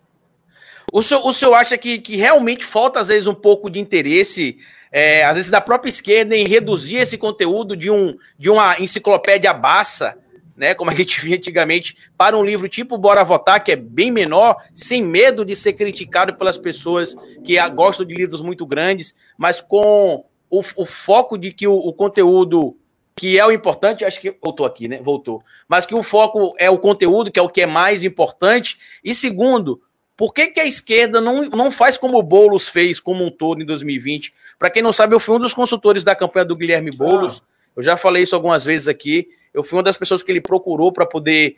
O 0.92 1.03
senhor, 1.03 1.27
o 1.27 1.33
senhor 1.33 1.55
acha 1.55 1.77
que, 1.77 1.98
que 1.98 2.16
realmente 2.16 2.64
falta, 2.64 3.01
às 3.01 3.09
vezes, 3.09 3.27
um 3.27 3.35
pouco 3.35 3.68
de 3.68 3.79
interesse, 3.79 4.59
é, 4.90 5.24
às 5.24 5.37
vezes, 5.37 5.51
da 5.51 5.61
própria 5.61 5.90
esquerda 5.90 6.35
em 6.35 6.46
reduzir 6.46 6.96
esse 6.96 7.18
conteúdo 7.18 7.77
de, 7.77 7.90
um, 7.90 8.16
de 8.38 8.48
uma 8.48 8.81
enciclopédia 8.81 9.53
bassa 9.53 10.16
né, 10.59 10.75
como 10.75 10.90
a 10.90 10.94
gente 10.94 11.21
via 11.21 11.37
antigamente, 11.37 11.97
para 12.16 12.37
um 12.37 12.44
livro 12.44 12.68
tipo 12.68 12.99
Bora 12.99 13.25
Votar, 13.25 13.62
que 13.62 13.73
é 13.73 13.77
bem 13.77 14.11
menor, 14.11 14.57
sem 14.75 15.03
medo 15.03 15.44
de 15.44 15.55
ser 15.55 15.75
criticado 15.75 16.35
pelas 16.35 16.59
pessoas 16.59 17.16
que 17.44 17.57
gostam 17.71 18.05
de 18.05 18.14
livros 18.14 18.40
muito 18.40 18.66
grandes, 18.66 19.14
mas 19.38 19.61
com 19.61 20.25
o, 20.51 20.61
o 20.77 20.85
foco 20.85 21.38
de 21.38 21.53
que 21.53 21.66
o, 21.66 21.75
o 21.75 21.92
conteúdo 21.92 22.77
que 23.16 23.38
é 23.38 23.44
o 23.44 23.51
importante, 23.51 24.05
acho 24.05 24.21
que 24.21 24.37
voltou 24.40 24.64
aqui, 24.64 24.87
né? 24.87 25.01
Voltou. 25.03 25.42
Mas 25.66 25.85
que 25.85 25.94
o 25.94 26.05
foco 26.05 26.55
é 26.57 26.71
o 26.71 26.79
conteúdo, 26.79 27.33
que 27.33 27.38
é 27.38 27.42
o 27.42 27.49
que 27.49 27.62
é 27.62 27.66
mais 27.66 28.05
importante. 28.05 28.79
E 29.03 29.12
segundo, 29.12 29.83
por 30.16 30.33
que, 30.33 30.47
que 30.49 30.61
a 30.61 30.64
esquerda 30.64 31.21
não, 31.21 31.42
não 31.47 31.71
faz 31.71 31.97
como 31.97 32.16
o 32.16 32.23
Boulos 32.23 32.68
fez 32.68 33.01
como 33.01 33.25
um 33.25 33.31
todo 33.31 33.61
em 33.61 33.66
2020? 33.66 34.33
Para 34.57 34.71
quem 34.71 34.83
não 34.83 34.92
sabe, 34.92 35.16
eu 35.16 35.21
fui 35.21 35.35
um 35.35 35.40
dos 35.40 35.53
consultores 35.53 36.05
da 36.05 36.14
campanha 36.14 36.44
do 36.44 36.55
Guilherme 36.55 36.92
Boulos. 36.92 37.42
Ah. 37.42 37.49
Eu 37.77 37.83
já 37.83 37.97
falei 37.97 38.23
isso 38.23 38.37
algumas 38.37 38.64
vezes 38.64 38.87
aqui. 38.87 39.29
Eu 39.59 39.64
fui 39.64 39.77
uma 39.77 39.83
das 39.83 39.97
pessoas 39.97 40.23
que 40.23 40.31
ele 40.31 40.40
procurou 40.40 40.92
para 40.92 41.05
poder 41.05 41.57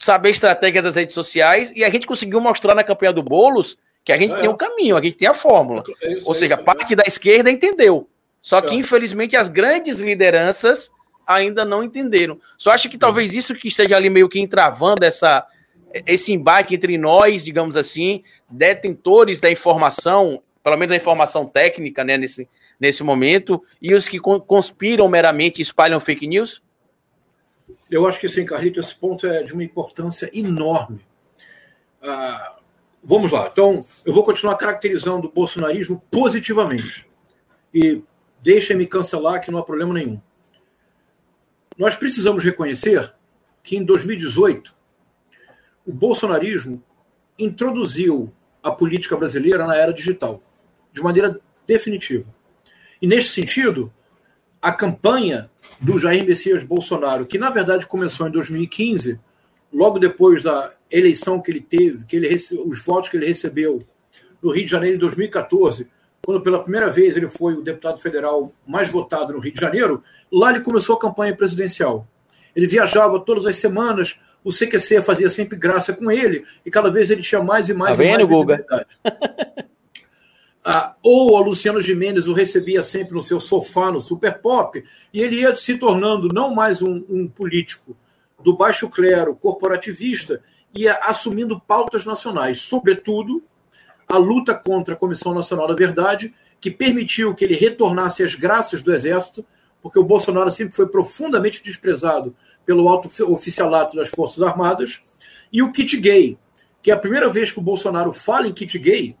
saber 0.00 0.30
estratégias 0.30 0.82
das 0.82 0.96
redes 0.96 1.14
sociais 1.14 1.72
e 1.74 1.84
a 1.84 1.90
gente 1.90 2.04
conseguiu 2.04 2.40
mostrar 2.40 2.74
na 2.74 2.82
campanha 2.82 3.12
do 3.12 3.22
Boulos 3.22 3.78
que 4.04 4.10
a 4.10 4.16
gente 4.16 4.34
é. 4.34 4.40
tem 4.40 4.48
o 4.48 4.52
um 4.52 4.56
caminho, 4.56 4.96
a 4.96 5.02
gente 5.02 5.16
tem 5.16 5.28
a 5.28 5.34
fórmula. 5.34 5.84
É 6.02 6.14
isso, 6.14 6.26
Ou 6.26 6.34
seja, 6.34 6.54
é 6.54 6.56
parte 6.56 6.96
da 6.96 7.04
esquerda 7.06 7.48
entendeu. 7.48 8.08
Só 8.42 8.60
que, 8.60 8.74
é. 8.74 8.76
infelizmente, 8.76 9.36
as 9.36 9.48
grandes 9.48 10.00
lideranças 10.00 10.90
ainda 11.24 11.64
não 11.64 11.84
entenderam. 11.84 12.40
Só 12.56 12.72
acho 12.72 12.88
que 12.88 12.98
talvez 12.98 13.34
isso 13.34 13.54
que 13.54 13.68
esteja 13.68 13.96
ali 13.96 14.10
meio 14.10 14.28
que 14.28 14.40
entravando 14.40 15.04
essa, 15.04 15.46
esse 16.06 16.32
embate 16.32 16.74
entre 16.74 16.98
nós, 16.98 17.44
digamos 17.44 17.76
assim, 17.76 18.24
detentores 18.50 19.38
da 19.38 19.48
informação, 19.48 20.42
pelo 20.64 20.76
menos 20.76 20.88
da 20.88 20.96
informação 20.96 21.46
técnica, 21.46 22.02
né, 22.02 22.16
nesse, 22.16 22.48
nesse 22.80 23.04
momento, 23.04 23.62
e 23.80 23.94
os 23.94 24.08
que 24.08 24.18
conspiram 24.18 25.06
meramente 25.06 25.60
e 25.60 25.62
espalham 25.62 26.00
fake 26.00 26.26
news? 26.26 26.62
Eu 27.90 28.06
acho 28.06 28.20
que 28.20 28.28
sim, 28.28 28.44
Carlito, 28.44 28.80
esse 28.80 28.94
ponto 28.94 29.26
é 29.26 29.42
de 29.42 29.52
uma 29.52 29.64
importância 29.64 30.30
enorme. 30.32 31.06
Ah, 32.02 32.58
vamos 33.02 33.32
lá. 33.32 33.48
Então, 33.50 33.84
eu 34.04 34.12
vou 34.12 34.22
continuar 34.22 34.56
caracterizando 34.56 35.26
o 35.26 35.32
bolsonarismo 35.32 36.02
positivamente. 36.10 37.06
E 37.72 38.02
deixem-me 38.42 38.86
cancelar 38.86 39.40
que 39.40 39.50
não 39.50 39.58
há 39.58 39.62
problema 39.62 39.94
nenhum. 39.94 40.20
Nós 41.76 41.96
precisamos 41.96 42.42
reconhecer 42.44 43.14
que 43.62 43.76
em 43.76 43.84
2018 43.84 44.74
o 45.86 45.92
bolsonarismo 45.92 46.82
introduziu 47.38 48.32
a 48.62 48.70
política 48.70 49.16
brasileira 49.16 49.66
na 49.66 49.76
era 49.76 49.92
digital, 49.92 50.42
de 50.92 51.00
maneira 51.00 51.40
definitiva. 51.66 52.28
E 53.00 53.06
neste 53.06 53.30
sentido, 53.30 53.92
a 54.60 54.72
campanha 54.72 55.50
do 55.80 55.98
Jair 55.98 56.26
Messias 56.26 56.64
Bolsonaro, 56.64 57.26
que 57.26 57.38
na 57.38 57.50
verdade 57.50 57.86
começou 57.86 58.26
em 58.26 58.30
2015, 58.30 59.18
logo 59.72 59.98
depois 59.98 60.42
da 60.42 60.72
eleição 60.90 61.40
que 61.40 61.50
ele 61.50 61.60
teve, 61.60 62.04
que 62.04 62.16
ele 62.16 62.34
os 62.66 62.82
votos 62.82 63.08
que 63.08 63.16
ele 63.16 63.26
recebeu 63.26 63.84
no 64.42 64.50
Rio 64.50 64.64
de 64.64 64.70
Janeiro 64.70 64.96
em 64.96 65.00
2014, 65.00 65.88
quando 66.24 66.40
pela 66.40 66.62
primeira 66.62 66.90
vez 66.90 67.16
ele 67.16 67.28
foi 67.28 67.54
o 67.54 67.62
deputado 67.62 67.98
federal 68.00 68.52
mais 68.66 68.90
votado 68.90 69.32
no 69.32 69.38
Rio 69.38 69.52
de 69.52 69.60
Janeiro, 69.60 70.02
lá 70.30 70.50
ele 70.50 70.60
começou 70.60 70.96
a 70.96 71.00
campanha 71.00 71.34
presidencial. 71.34 72.06
Ele 72.54 72.66
viajava 72.66 73.20
todas 73.20 73.46
as 73.46 73.56
semanas, 73.56 74.18
o 74.42 74.52
CQC 74.52 75.02
fazia 75.02 75.30
sempre 75.30 75.56
graça 75.56 75.92
com 75.92 76.10
ele, 76.10 76.44
e 76.64 76.70
cada 76.70 76.90
vez 76.90 77.10
ele 77.10 77.22
tinha 77.22 77.42
mais 77.42 77.68
e 77.68 77.74
mais, 77.74 77.96
tá 77.96 78.02
vendo, 78.02 78.28
mais 78.28 78.28
Guga? 78.28 78.86
ah, 80.64 80.94
ou 81.02 81.36
a 81.36 81.40
Luciano 81.40 81.80
Gimenez 81.80 82.26
o 82.26 82.32
recebia 82.32 82.82
sempre 82.82 83.14
no 83.14 83.22
seu 83.22 83.40
sofá, 83.40 83.90
no 83.90 84.00
Super 84.00 84.38
Pop, 84.40 84.82
e 85.12 85.20
ele 85.20 85.40
ia 85.40 85.54
se 85.56 85.76
tornando 85.78 86.28
não 86.28 86.54
mais 86.54 86.82
um, 86.82 87.04
um 87.08 87.28
político 87.28 87.96
do 88.42 88.56
baixo 88.56 88.88
clero 88.88 89.34
corporativista, 89.34 90.42
ia 90.74 90.94
assumindo 91.02 91.60
pautas 91.60 92.04
nacionais, 92.04 92.60
sobretudo 92.60 93.42
a 94.06 94.16
luta 94.16 94.54
contra 94.54 94.94
a 94.94 94.96
Comissão 94.96 95.34
Nacional 95.34 95.66
da 95.66 95.74
Verdade, 95.74 96.34
que 96.60 96.70
permitiu 96.70 97.34
que 97.34 97.44
ele 97.44 97.54
retornasse 97.54 98.22
às 98.22 98.34
graças 98.34 98.82
do 98.82 98.92
Exército, 98.92 99.44
porque 99.80 99.98
o 99.98 100.04
Bolsonaro 100.04 100.50
sempre 100.50 100.74
foi 100.74 100.88
profundamente 100.88 101.62
desprezado 101.62 102.34
pelo 102.66 102.88
alto 102.88 103.08
oficialato 103.32 103.96
das 103.96 104.10
Forças 104.10 104.42
Armadas, 104.42 105.00
e 105.52 105.62
o 105.62 105.72
kit 105.72 105.96
gay, 105.98 106.36
que 106.82 106.90
é 106.90 106.94
a 106.94 106.98
primeira 106.98 107.28
vez 107.30 107.50
que 107.50 107.58
o 107.58 107.62
Bolsonaro 107.62 108.12
fala 108.12 108.46
em 108.46 108.52
kit 108.52 108.78
gay, 108.78 109.16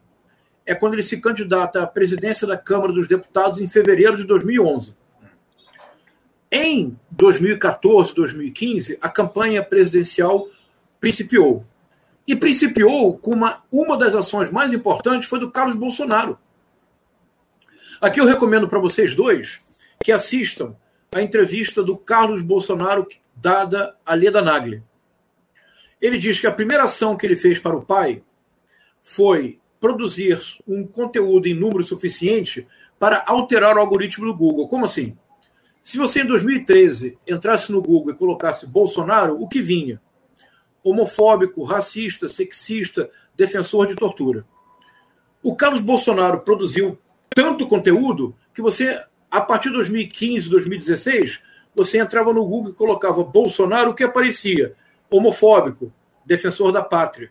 é 0.68 0.74
quando 0.74 0.92
ele 0.92 1.02
se 1.02 1.16
candidata 1.16 1.82
à 1.82 1.86
presidência 1.86 2.46
da 2.46 2.54
Câmara 2.54 2.92
dos 2.92 3.08
Deputados 3.08 3.58
em 3.58 3.66
fevereiro 3.66 4.18
de 4.18 4.24
2011. 4.24 4.94
Em 6.52 6.94
2014, 7.10 8.14
2015, 8.14 8.98
a 9.00 9.08
campanha 9.08 9.62
presidencial 9.62 10.46
principiou. 11.00 11.64
E 12.26 12.36
principiou 12.36 13.16
com 13.16 13.30
uma, 13.30 13.64
uma 13.72 13.96
das 13.96 14.14
ações 14.14 14.50
mais 14.50 14.70
importantes 14.74 15.26
foi 15.26 15.38
do 15.38 15.50
Carlos 15.50 15.74
Bolsonaro. 15.74 16.38
Aqui 17.98 18.20
eu 18.20 18.26
recomendo 18.26 18.68
para 18.68 18.78
vocês 18.78 19.14
dois 19.14 19.60
que 20.04 20.12
assistam 20.12 20.76
a 21.10 21.22
entrevista 21.22 21.82
do 21.82 21.96
Carlos 21.96 22.42
Bolsonaro 22.42 23.08
dada 23.34 23.96
a 24.04 24.12
Leda 24.12 24.42
Nagli. 24.42 24.82
Ele 25.98 26.18
diz 26.18 26.38
que 26.38 26.46
a 26.46 26.52
primeira 26.52 26.84
ação 26.84 27.16
que 27.16 27.24
ele 27.24 27.36
fez 27.36 27.58
para 27.58 27.74
o 27.74 27.82
pai 27.82 28.22
foi 29.00 29.58
produzir 29.80 30.40
um 30.66 30.86
conteúdo 30.86 31.46
em 31.46 31.54
número 31.54 31.84
suficiente 31.84 32.66
para 32.98 33.22
alterar 33.26 33.76
o 33.76 33.80
algoritmo 33.80 34.26
do 34.26 34.34
Google. 34.34 34.68
Como 34.68 34.84
assim? 34.84 35.16
Se 35.84 35.96
você 35.96 36.22
em 36.22 36.26
2013 36.26 37.16
entrasse 37.26 37.72
no 37.72 37.80
Google 37.80 38.12
e 38.12 38.16
colocasse 38.16 38.66
Bolsonaro, 38.66 39.40
o 39.40 39.48
que 39.48 39.60
vinha? 39.60 40.00
homofóbico, 40.82 41.64
racista, 41.64 42.28
sexista, 42.28 43.10
defensor 43.36 43.86
de 43.86 43.94
tortura. 43.94 44.46
O 45.42 45.54
Carlos 45.54 45.82
Bolsonaro 45.82 46.40
produziu 46.40 46.98
tanto 47.30 47.66
conteúdo 47.66 48.34
que 48.54 48.62
você, 48.62 49.00
a 49.30 49.40
partir 49.40 49.68
de 49.68 49.76
2015, 49.76 50.48
2016, 50.48 51.40
você 51.74 51.98
entrava 51.98 52.32
no 52.32 52.44
Google 52.44 52.72
e 52.72 52.74
colocava 52.74 53.22
Bolsonaro, 53.22 53.90
o 53.90 53.94
que 53.94 54.02
aparecia? 54.02 54.74
Homofóbico, 55.10 55.92
defensor 56.24 56.72
da 56.72 56.82
pátria, 56.82 57.30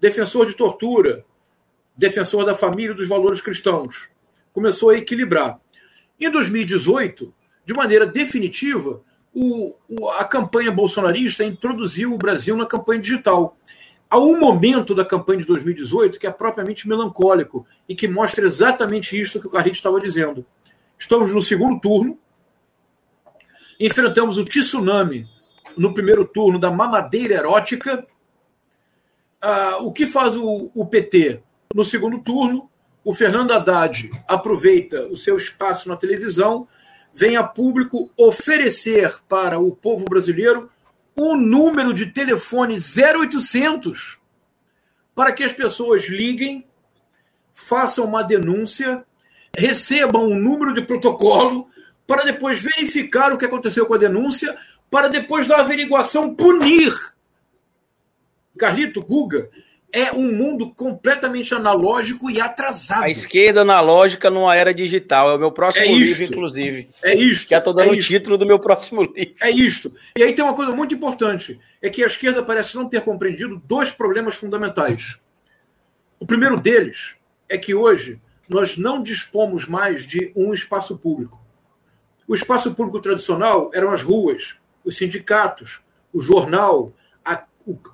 defensor 0.00 0.46
de 0.46 0.54
tortura, 0.54 1.24
defensor 1.96 2.44
da 2.44 2.54
família 2.54 2.92
e 2.92 2.96
dos 2.96 3.08
valores 3.08 3.40
cristãos. 3.40 4.08
Começou 4.52 4.90
a 4.90 4.98
equilibrar. 4.98 5.60
Em 6.20 6.30
2018, 6.30 7.32
de 7.64 7.74
maneira 7.74 8.06
definitiva, 8.06 9.02
o, 9.34 9.74
o, 9.88 10.08
a 10.10 10.24
campanha 10.24 10.70
bolsonarista 10.70 11.44
introduziu 11.44 12.14
o 12.14 12.18
Brasil 12.18 12.56
na 12.56 12.64
campanha 12.64 13.00
digital. 13.00 13.56
Há 14.08 14.18
um 14.18 14.38
momento 14.38 14.94
da 14.94 15.04
campanha 15.04 15.40
de 15.40 15.46
2018 15.46 16.18
que 16.18 16.26
é 16.26 16.30
propriamente 16.30 16.88
melancólico 16.88 17.66
e 17.88 17.94
que 17.94 18.08
mostra 18.08 18.46
exatamente 18.46 19.20
isso 19.20 19.40
que 19.40 19.46
o 19.46 19.50
Carlito 19.50 19.76
estava 19.76 20.00
dizendo. 20.00 20.46
Estamos 20.98 21.34
no 21.34 21.42
segundo 21.42 21.78
turno, 21.80 22.18
enfrentamos 23.78 24.38
o 24.38 24.44
tsunami 24.44 25.28
no 25.76 25.92
primeiro 25.92 26.24
turno 26.24 26.58
da 26.58 26.70
mamadeira 26.70 27.34
erótica. 27.34 28.06
Ah, 29.48 29.76
o 29.78 29.92
que 29.92 30.08
faz 30.08 30.36
o, 30.36 30.72
o 30.74 30.84
PT 30.84 31.40
no 31.72 31.84
segundo 31.84 32.18
turno? 32.18 32.68
O 33.04 33.14
Fernando 33.14 33.52
Haddad 33.52 34.10
aproveita 34.26 35.06
o 35.06 35.16
seu 35.16 35.36
espaço 35.36 35.88
na 35.88 35.94
televisão 35.94 36.66
vem 37.14 37.36
a 37.36 37.44
público 37.44 38.10
oferecer 38.16 39.14
para 39.28 39.60
o 39.60 39.70
povo 39.70 40.04
brasileiro 40.06 40.68
um 41.16 41.36
número 41.36 41.94
de 41.94 42.06
telefone 42.06 42.74
0800 42.74 44.18
para 45.14 45.30
que 45.30 45.44
as 45.44 45.52
pessoas 45.52 46.08
liguem, 46.08 46.66
façam 47.54 48.04
uma 48.04 48.24
denúncia, 48.24 49.04
recebam 49.56 50.28
um 50.28 50.40
número 50.40 50.74
de 50.74 50.82
protocolo 50.82 51.70
para 52.04 52.24
depois 52.24 52.60
verificar 52.60 53.32
o 53.32 53.38
que 53.38 53.44
aconteceu 53.44 53.86
com 53.86 53.94
a 53.94 53.98
denúncia, 53.98 54.58
para 54.90 55.06
depois 55.06 55.46
da 55.46 55.58
averiguação 55.58 56.34
punir. 56.34 57.14
Carlito 58.56 59.02
Guga, 59.02 59.50
é 59.92 60.12
um 60.12 60.32
mundo 60.32 60.70
completamente 60.74 61.54
analógico 61.54 62.30
e 62.30 62.40
atrasado. 62.40 63.04
A 63.04 63.10
esquerda 63.10 63.62
analógica 63.62 64.30
numa 64.30 64.54
era 64.54 64.74
digital. 64.74 65.30
É 65.30 65.34
o 65.36 65.38
meu 65.38 65.52
próximo 65.52 65.86
é 65.86 65.88
livro, 65.88 66.22
inclusive. 66.22 66.88
É 67.02 67.14
isso. 67.14 67.46
Já 67.48 67.58
estou 67.58 67.72
dando 67.72 67.94
é 67.94 67.96
o 67.96 68.00
título 68.00 68.36
do 68.36 68.44
meu 68.44 68.58
próximo 68.58 69.02
livro. 69.02 69.34
É 69.40 69.50
isto. 69.50 69.92
E 70.16 70.22
aí 70.22 70.34
tem 70.34 70.44
uma 70.44 70.54
coisa 70.54 70.72
muito 70.72 70.94
importante: 70.94 71.58
é 71.80 71.88
que 71.88 72.02
a 72.02 72.06
esquerda 72.06 72.42
parece 72.42 72.76
não 72.76 72.88
ter 72.88 73.00
compreendido 73.02 73.62
dois 73.64 73.90
problemas 73.90 74.34
fundamentais. 74.34 75.18
O 76.18 76.26
primeiro 76.26 76.60
deles 76.60 77.14
é 77.48 77.56
que 77.56 77.74
hoje 77.74 78.20
nós 78.48 78.76
não 78.76 79.02
dispomos 79.02 79.66
mais 79.66 80.06
de 80.06 80.32
um 80.36 80.52
espaço 80.52 80.96
público. 80.96 81.40
O 82.28 82.34
espaço 82.34 82.74
público 82.74 83.00
tradicional 83.00 83.70
eram 83.72 83.90
as 83.92 84.02
ruas, 84.02 84.56
os 84.84 84.96
sindicatos, 84.96 85.80
o 86.12 86.20
jornal, 86.20 86.92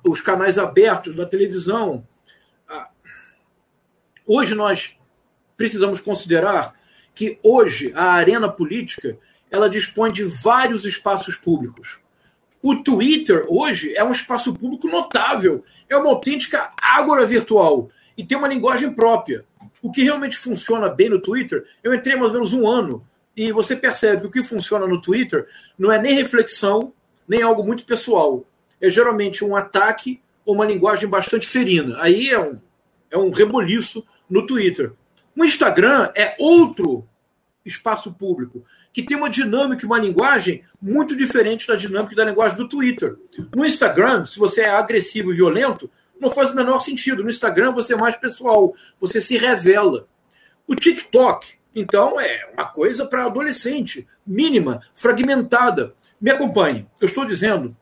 os 0.03 0.21
canais 0.21 0.57
abertos 0.57 1.15
da 1.15 1.25
televisão. 1.25 2.05
Hoje 4.25 4.55
nós 4.55 4.95
precisamos 5.57 5.99
considerar 5.99 6.73
que 7.13 7.39
hoje 7.43 7.91
a 7.95 8.13
arena 8.13 8.49
política 8.49 9.17
ela 9.51 9.69
dispõe 9.69 10.11
de 10.11 10.23
vários 10.23 10.85
espaços 10.85 11.35
públicos. 11.35 11.99
O 12.61 12.77
Twitter 12.77 13.45
hoje 13.49 13.93
é 13.95 14.03
um 14.03 14.11
espaço 14.11 14.53
público 14.53 14.87
notável, 14.87 15.63
é 15.89 15.97
uma 15.97 16.09
autêntica 16.09 16.71
ágora 16.81 17.25
virtual 17.25 17.89
e 18.17 18.23
tem 18.23 18.37
uma 18.37 18.47
linguagem 18.47 18.93
própria. 18.93 19.45
O 19.81 19.91
que 19.91 20.01
realmente 20.01 20.37
funciona 20.37 20.87
bem 20.87 21.09
no 21.09 21.19
Twitter, 21.19 21.67
eu 21.83 21.93
entrei 21.93 22.15
mais 22.15 22.27
ou 22.27 22.33
menos 22.33 22.53
um 22.53 22.67
ano 22.67 23.05
E 23.35 23.51
você 23.51 23.75
percebe 23.75 24.21
que 24.21 24.27
o 24.27 24.31
que 24.31 24.43
funciona 24.43 24.85
no 24.85 25.01
Twitter 25.01 25.47
não 25.77 25.91
é 25.91 25.99
nem 25.99 26.13
reflexão, 26.13 26.93
nem 27.27 27.41
algo 27.41 27.63
muito 27.63 27.85
pessoal. 27.85 28.45
É 28.83 28.91
geralmente 28.91 29.45
um 29.45 29.55
ataque 29.55 30.21
ou 30.45 30.55
uma 30.55 30.65
linguagem 30.65 31.07
bastante 31.07 31.47
ferina. 31.47 31.95
Aí 32.01 32.29
é 32.29 32.37
um, 32.37 32.59
é 33.09 33.17
um 33.17 33.29
reboliço 33.31 34.05
no 34.29 34.45
Twitter. 34.45 34.91
O 35.33 35.45
Instagram 35.45 36.11
é 36.13 36.35
outro 36.37 37.07
espaço 37.65 38.11
público 38.11 38.65
que 38.91 39.01
tem 39.01 39.15
uma 39.15 39.29
dinâmica 39.29 39.83
e 39.83 39.85
uma 39.85 39.97
linguagem 39.97 40.63
muito 40.81 41.15
diferente 41.15 41.65
da 41.65 41.77
dinâmica 41.77 42.13
e 42.13 42.17
da 42.17 42.25
linguagem 42.25 42.57
do 42.57 42.67
Twitter. 42.67 43.15
No 43.55 43.65
Instagram, 43.65 44.25
se 44.25 44.37
você 44.37 44.63
é 44.63 44.69
agressivo 44.69 45.31
e 45.31 45.35
violento, 45.35 45.89
não 46.19 46.29
faz 46.29 46.51
o 46.51 46.55
menor 46.55 46.79
sentido. 46.79 47.23
No 47.23 47.29
Instagram, 47.29 47.71
você 47.71 47.93
é 47.93 47.97
mais 47.97 48.17
pessoal, 48.17 48.75
você 48.99 49.21
se 49.21 49.37
revela. 49.37 50.07
O 50.67 50.75
TikTok, 50.75 51.53
então, 51.73 52.19
é 52.19 52.51
uma 52.53 52.65
coisa 52.65 53.05
para 53.05 53.25
adolescente, 53.25 54.05
mínima, 54.27 54.81
fragmentada. 54.93 55.95
Me 56.19 56.29
acompanhe. 56.29 56.85
Eu 57.01 57.07
estou 57.07 57.25
dizendo 57.25 57.75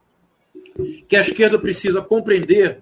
que 1.08 1.16
a 1.16 1.22
esquerda 1.22 1.60
precisa 1.60 2.02
compreender 2.02 2.82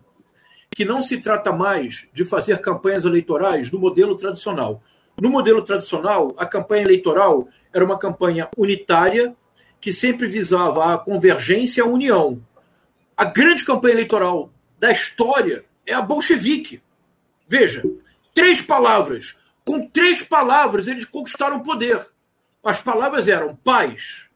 que 0.71 0.86
não 0.86 1.02
se 1.02 1.17
trata 1.17 1.52
mais 1.52 2.08
de 2.13 2.23
fazer 2.23 2.60
campanhas 2.60 3.04
eleitorais 3.04 3.71
no 3.71 3.80
modelo 3.80 4.15
tradicional. 4.15 4.82
No 5.19 5.30
modelo 5.30 5.62
tradicional, 5.62 6.34
a 6.38 6.45
campanha 6.45 6.84
eleitoral 6.84 7.47
era 7.73 7.84
uma 7.84 7.97
campanha 7.97 8.47
unitária 8.58 9.36
que 9.82 9.93
sempre 9.93 10.28
visava 10.28 10.93
a 10.93 10.97
convergência 10.97 11.82
e 11.82 11.84
a 11.84 11.88
união. 11.88 12.41
A 13.17 13.25
grande 13.25 13.65
campanha 13.65 13.95
eleitoral 13.95 14.52
da 14.80 14.91
história 14.91 15.65
é 15.86 15.93
a 15.93 16.02
bolchevique. 16.02 16.82
Veja, 17.47 17.84
três 18.34 18.62
palavras. 18.62 19.36
Com 19.65 19.88
três 19.88 20.23
palavras, 20.23 20.88
eles 20.88 21.06
conquistaram 21.06 21.58
o 21.58 21.63
poder. 21.63 22.08
As 22.63 22.82
palavras 22.82 23.28
eram 23.28 23.56
paz. 23.56 24.30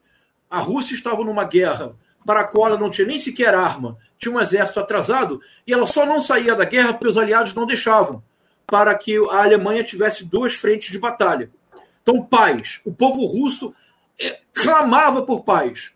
A 0.49 0.59
Rússia 0.59 0.95
estava 0.95 1.23
numa 1.23 1.43
guerra 1.43 1.95
para 2.25 2.41
a 2.41 2.43
qual 2.43 2.67
ela 2.67 2.77
não 2.77 2.89
tinha 2.89 3.07
nem 3.07 3.19
sequer 3.19 3.53
arma, 3.53 3.97
tinha 4.17 4.33
um 4.33 4.39
exército 4.39 4.79
atrasado, 4.79 5.41
e 5.67 5.73
ela 5.73 5.85
só 5.85 6.05
não 6.05 6.21
saía 6.21 6.55
da 6.55 6.65
guerra 6.65 6.93
porque 6.93 7.07
os 7.07 7.17
aliados 7.17 7.53
não 7.53 7.65
deixavam, 7.65 8.23
para 8.65 8.95
que 8.95 9.17
a 9.29 9.43
Alemanha 9.43 9.83
tivesse 9.83 10.23
duas 10.23 10.53
frentes 10.53 10.91
de 10.91 10.99
batalha. 10.99 11.51
Então, 12.01 12.21
paz. 12.21 12.81
O 12.85 12.93
povo 12.93 13.25
russo 13.25 13.73
eh, 14.19 14.39
clamava 14.53 15.21
por 15.21 15.43
paz. 15.43 15.91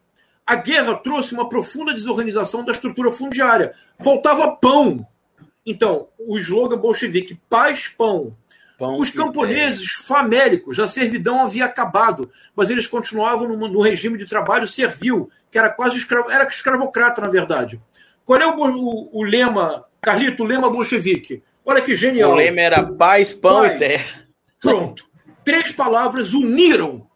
A 0.45 0.55
guerra 0.55 0.95
trouxe 0.95 1.33
uma 1.33 1.49
profunda 1.49 1.93
desorganização 1.93 2.63
da 2.63 2.71
estrutura 2.71 3.11
fundiária. 3.11 3.73
Faltava 3.99 4.55
pão. 4.55 5.05
Então, 5.65 6.07
o 6.17 6.37
slogan 6.37 6.77
bolchevique, 6.77 7.39
paz, 7.49 7.89
pão. 7.89 8.35
Pão 8.77 8.97
Os 8.97 9.09
camponeses 9.09 9.91
famélicos, 10.05 10.79
a 10.79 10.87
servidão 10.87 11.41
havia 11.41 11.65
acabado, 11.65 12.31
mas 12.55 12.69
eles 12.69 12.87
continuavam 12.87 13.47
no, 13.47 13.67
no 13.67 13.81
regime 13.81 14.17
de 14.17 14.25
trabalho 14.25 14.67
servil, 14.67 15.29
que 15.49 15.57
era 15.57 15.69
quase 15.69 15.97
escravo, 15.97 16.29
era 16.29 16.47
escravocrata, 16.47 17.21
na 17.21 17.29
verdade. 17.29 17.79
Qual 18.23 18.39
é 18.39 18.45
o, 18.45 18.59
o, 18.59 19.19
o 19.19 19.23
lema, 19.23 19.85
Carlito, 20.01 20.43
o 20.43 20.45
lema 20.45 20.69
bolchevique? 20.69 21.41
Olha 21.65 21.81
que 21.81 21.95
genial. 21.95 22.31
O 22.31 22.35
lema 22.35 22.61
era 22.61 22.85
paz, 22.85 23.33
pão 23.33 23.61
paz. 23.61 23.75
e 23.75 23.79
terra. 23.79 24.27
Pronto. 24.61 25.05
Três 25.43 25.71
palavras 25.71 26.33
uniram 26.33 27.07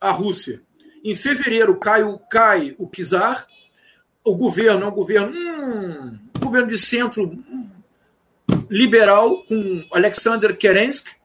a 0.00 0.10
Rússia. 0.10 0.60
Em 1.04 1.14
fevereiro 1.14 1.76
cai 1.76 2.02
o, 2.02 2.18
cai 2.18 2.74
o 2.78 2.88
czar, 2.88 3.46
o 4.24 4.34
governo 4.34 4.84
é 4.84 4.88
um 4.88 4.92
governo, 4.92 5.32
hum, 5.32 6.18
governo 6.38 6.68
de 6.68 6.78
centro 6.78 7.24
hum, 7.24 7.70
liberal 8.70 9.44
com 9.44 9.84
Alexander 9.92 10.56
Kerensky. 10.56 11.16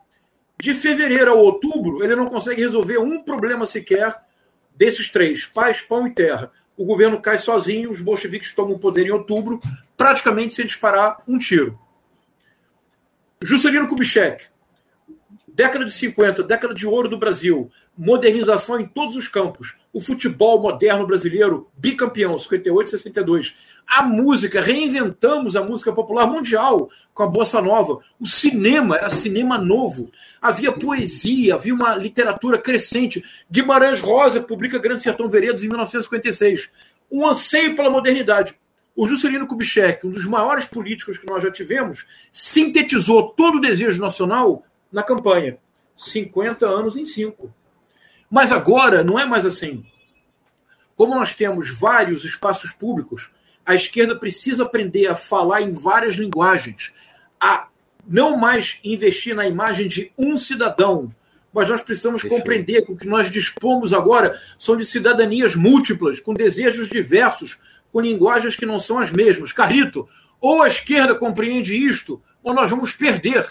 De 0.60 0.74
fevereiro 0.74 1.32
a 1.32 1.34
outubro, 1.34 2.04
ele 2.04 2.16
não 2.16 2.28
consegue 2.28 2.62
resolver 2.62 2.98
um 2.98 3.22
problema 3.22 3.66
sequer 3.66 4.16
desses 4.76 5.10
três: 5.10 5.46
paz, 5.46 5.82
pão 5.82 6.08
e 6.08 6.14
terra. 6.14 6.52
O 6.78 6.86
governo 6.86 7.22
cai 7.22 7.38
sozinho, 7.38 7.92
os 7.92 8.02
bolcheviques 8.02 8.54
tomam 8.54 8.76
o 8.76 8.80
poder 8.80 9.06
em 9.06 9.12
outubro, 9.12 9.60
praticamente 9.96 10.56
sem 10.56 10.66
disparar 10.66 11.22
um 11.28 11.38
tiro. 11.38 11.78
Juscelino 13.44 13.88
Kubitschek, 13.88 14.46
década 15.48 15.86
de 15.86 15.92
50, 15.92 16.44
década 16.44 16.74
de 16.74 16.88
ouro 16.88 17.10
do 17.10 17.18
Brasil, 17.18 17.70
modernização 17.98 18.80
em 18.80 18.88
todos 18.88 19.16
os 19.16 19.28
campos. 19.28 19.76
O 19.94 20.02
futebol 20.02 20.60
moderno 20.60 21.06
brasileiro, 21.06 21.70
bicampeão, 21.78 22.38
58 22.40 22.90
62. 22.90 23.54
A 23.88 24.02
música, 24.02 24.60
reinventamos 24.60 25.56
a 25.56 25.62
música 25.62 25.94
popular 25.94 26.26
mundial 26.26 26.90
com 27.14 27.22
a 27.22 27.28
bossa 27.28 27.62
nova. 27.62 28.00
O 28.20 28.26
cinema 28.26 28.98
era 28.98 29.10
cinema 29.12 29.56
novo. 29.56 30.12
Havia 30.42 30.72
poesia, 30.72 31.54
havia 31.54 31.76
uma 31.76 31.96
literatura 31.96 32.58
crescente. 32.58 33.24
Guimarães 33.52 34.02
Rosa 34.02 34.42
publica 34.42 34.80
Grande 34.80 35.04
Sertão 35.04 35.30
Veredas 35.30 35.64
em 35.64 35.68
1956. 35.68 36.72
Um 37.12 37.28
anseio 37.28 37.76
pela 37.76 37.92
modernidade. 37.92 38.58
O 38.96 39.08
Juscelino 39.08 39.46
Kubitschek, 39.46 40.08
um 40.08 40.10
dos 40.10 40.26
maiores 40.26 40.66
políticos 40.66 41.20
que 41.20 41.28
nós 41.28 41.44
já 41.44 41.52
tivemos, 41.52 42.08
sintetizou 42.32 43.30
todo 43.30 43.58
o 43.58 43.62
desejo 43.62 44.02
nacional 44.02 44.64
na 44.92 45.04
campanha. 45.04 45.60
50 45.96 46.66
anos 46.66 46.98
em 46.98 47.06
5. 47.06 47.54
Mas 48.34 48.52
agora 48.52 49.04
não 49.04 49.20
é 49.20 49.26
mais 49.26 49.46
assim. 49.46 49.86
Como 50.96 51.14
nós 51.14 51.36
temos 51.36 51.70
vários 51.70 52.26
espaços 52.26 52.74
públicos, 52.74 53.30
a 53.64 53.76
esquerda 53.76 54.16
precisa 54.16 54.64
aprender 54.64 55.06
a 55.06 55.16
falar 55.16 55.62
em 55.62 55.72
várias 55.72 56.16
linguagens, 56.16 56.92
a 57.40 57.68
não 58.08 58.36
mais 58.36 58.80
investir 58.84 59.36
na 59.36 59.48
imagem 59.48 59.88
de 59.88 60.12
um 60.18 60.36
cidadão, 60.36 61.14
mas 61.54 61.70
nós 61.70 61.84
precisamos 61.84 62.24
compreender 62.24 62.84
que 62.84 62.92
o 62.94 62.98
que 62.98 63.06
nós 63.06 63.30
dispomos 63.30 63.94
agora 63.94 64.42
são 64.58 64.76
de 64.76 64.84
cidadanias 64.84 65.56
múltiplas, 65.56 66.20
com 66.20 66.34
desejos 66.34 66.90
diversos, 66.90 67.60
com 67.92 68.02
linguagens 68.02 68.56
que 68.56 68.66
não 68.66 68.80
são 68.80 68.98
as 68.98 69.12
mesmas. 69.12 69.54
Carlito, 69.54 70.10
ou 70.42 70.64
a 70.64 70.68
esquerda 70.68 71.14
compreende 71.14 71.76
isto, 71.76 72.20
ou 72.42 72.52
nós 72.52 72.68
vamos 72.68 72.96
perder. 72.96 73.46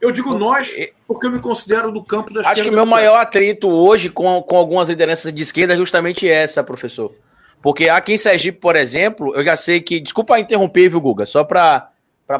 Eu 0.00 0.10
digo 0.10 0.36
nós, 0.36 0.74
porque 1.06 1.26
eu 1.26 1.30
me 1.30 1.38
considero 1.38 1.92
do 1.92 2.02
campo 2.02 2.32
da 2.32 2.40
esquerda. 2.40 2.60
Acho 2.60 2.62
que 2.62 2.74
meu 2.74 2.86
maior 2.86 3.18
atrito 3.18 3.68
hoje 3.68 4.08
com, 4.08 4.42
com 4.42 4.56
algumas 4.56 4.88
lideranças 4.88 5.32
de 5.32 5.42
esquerda 5.42 5.74
é 5.74 5.76
justamente 5.76 6.26
essa, 6.26 6.64
professor. 6.64 7.12
Porque 7.60 7.88
aqui 7.88 8.14
em 8.14 8.16
Sergipe, 8.16 8.58
por 8.58 8.76
exemplo, 8.76 9.34
eu 9.34 9.44
já 9.44 9.56
sei 9.56 9.80
que. 9.80 10.00
Desculpa 10.00 10.38
interromper, 10.38 10.88
viu, 10.88 11.00
Guga? 11.00 11.26
Só 11.26 11.44
para 11.44 11.92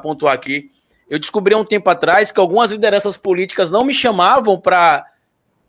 pontuar 0.03 0.35
aqui. 0.35 0.71
Eu 1.09 1.19
descobri 1.19 1.55
há 1.55 1.59
um 1.59 1.65
tempo 1.65 1.91
atrás 1.91 2.33
que 2.33 2.41
algumas 2.41 2.71
lideranças 2.71 3.17
políticas 3.17 3.71
não 3.71 3.85
me 3.85 3.93
chamavam 3.93 4.59
para 4.59 5.05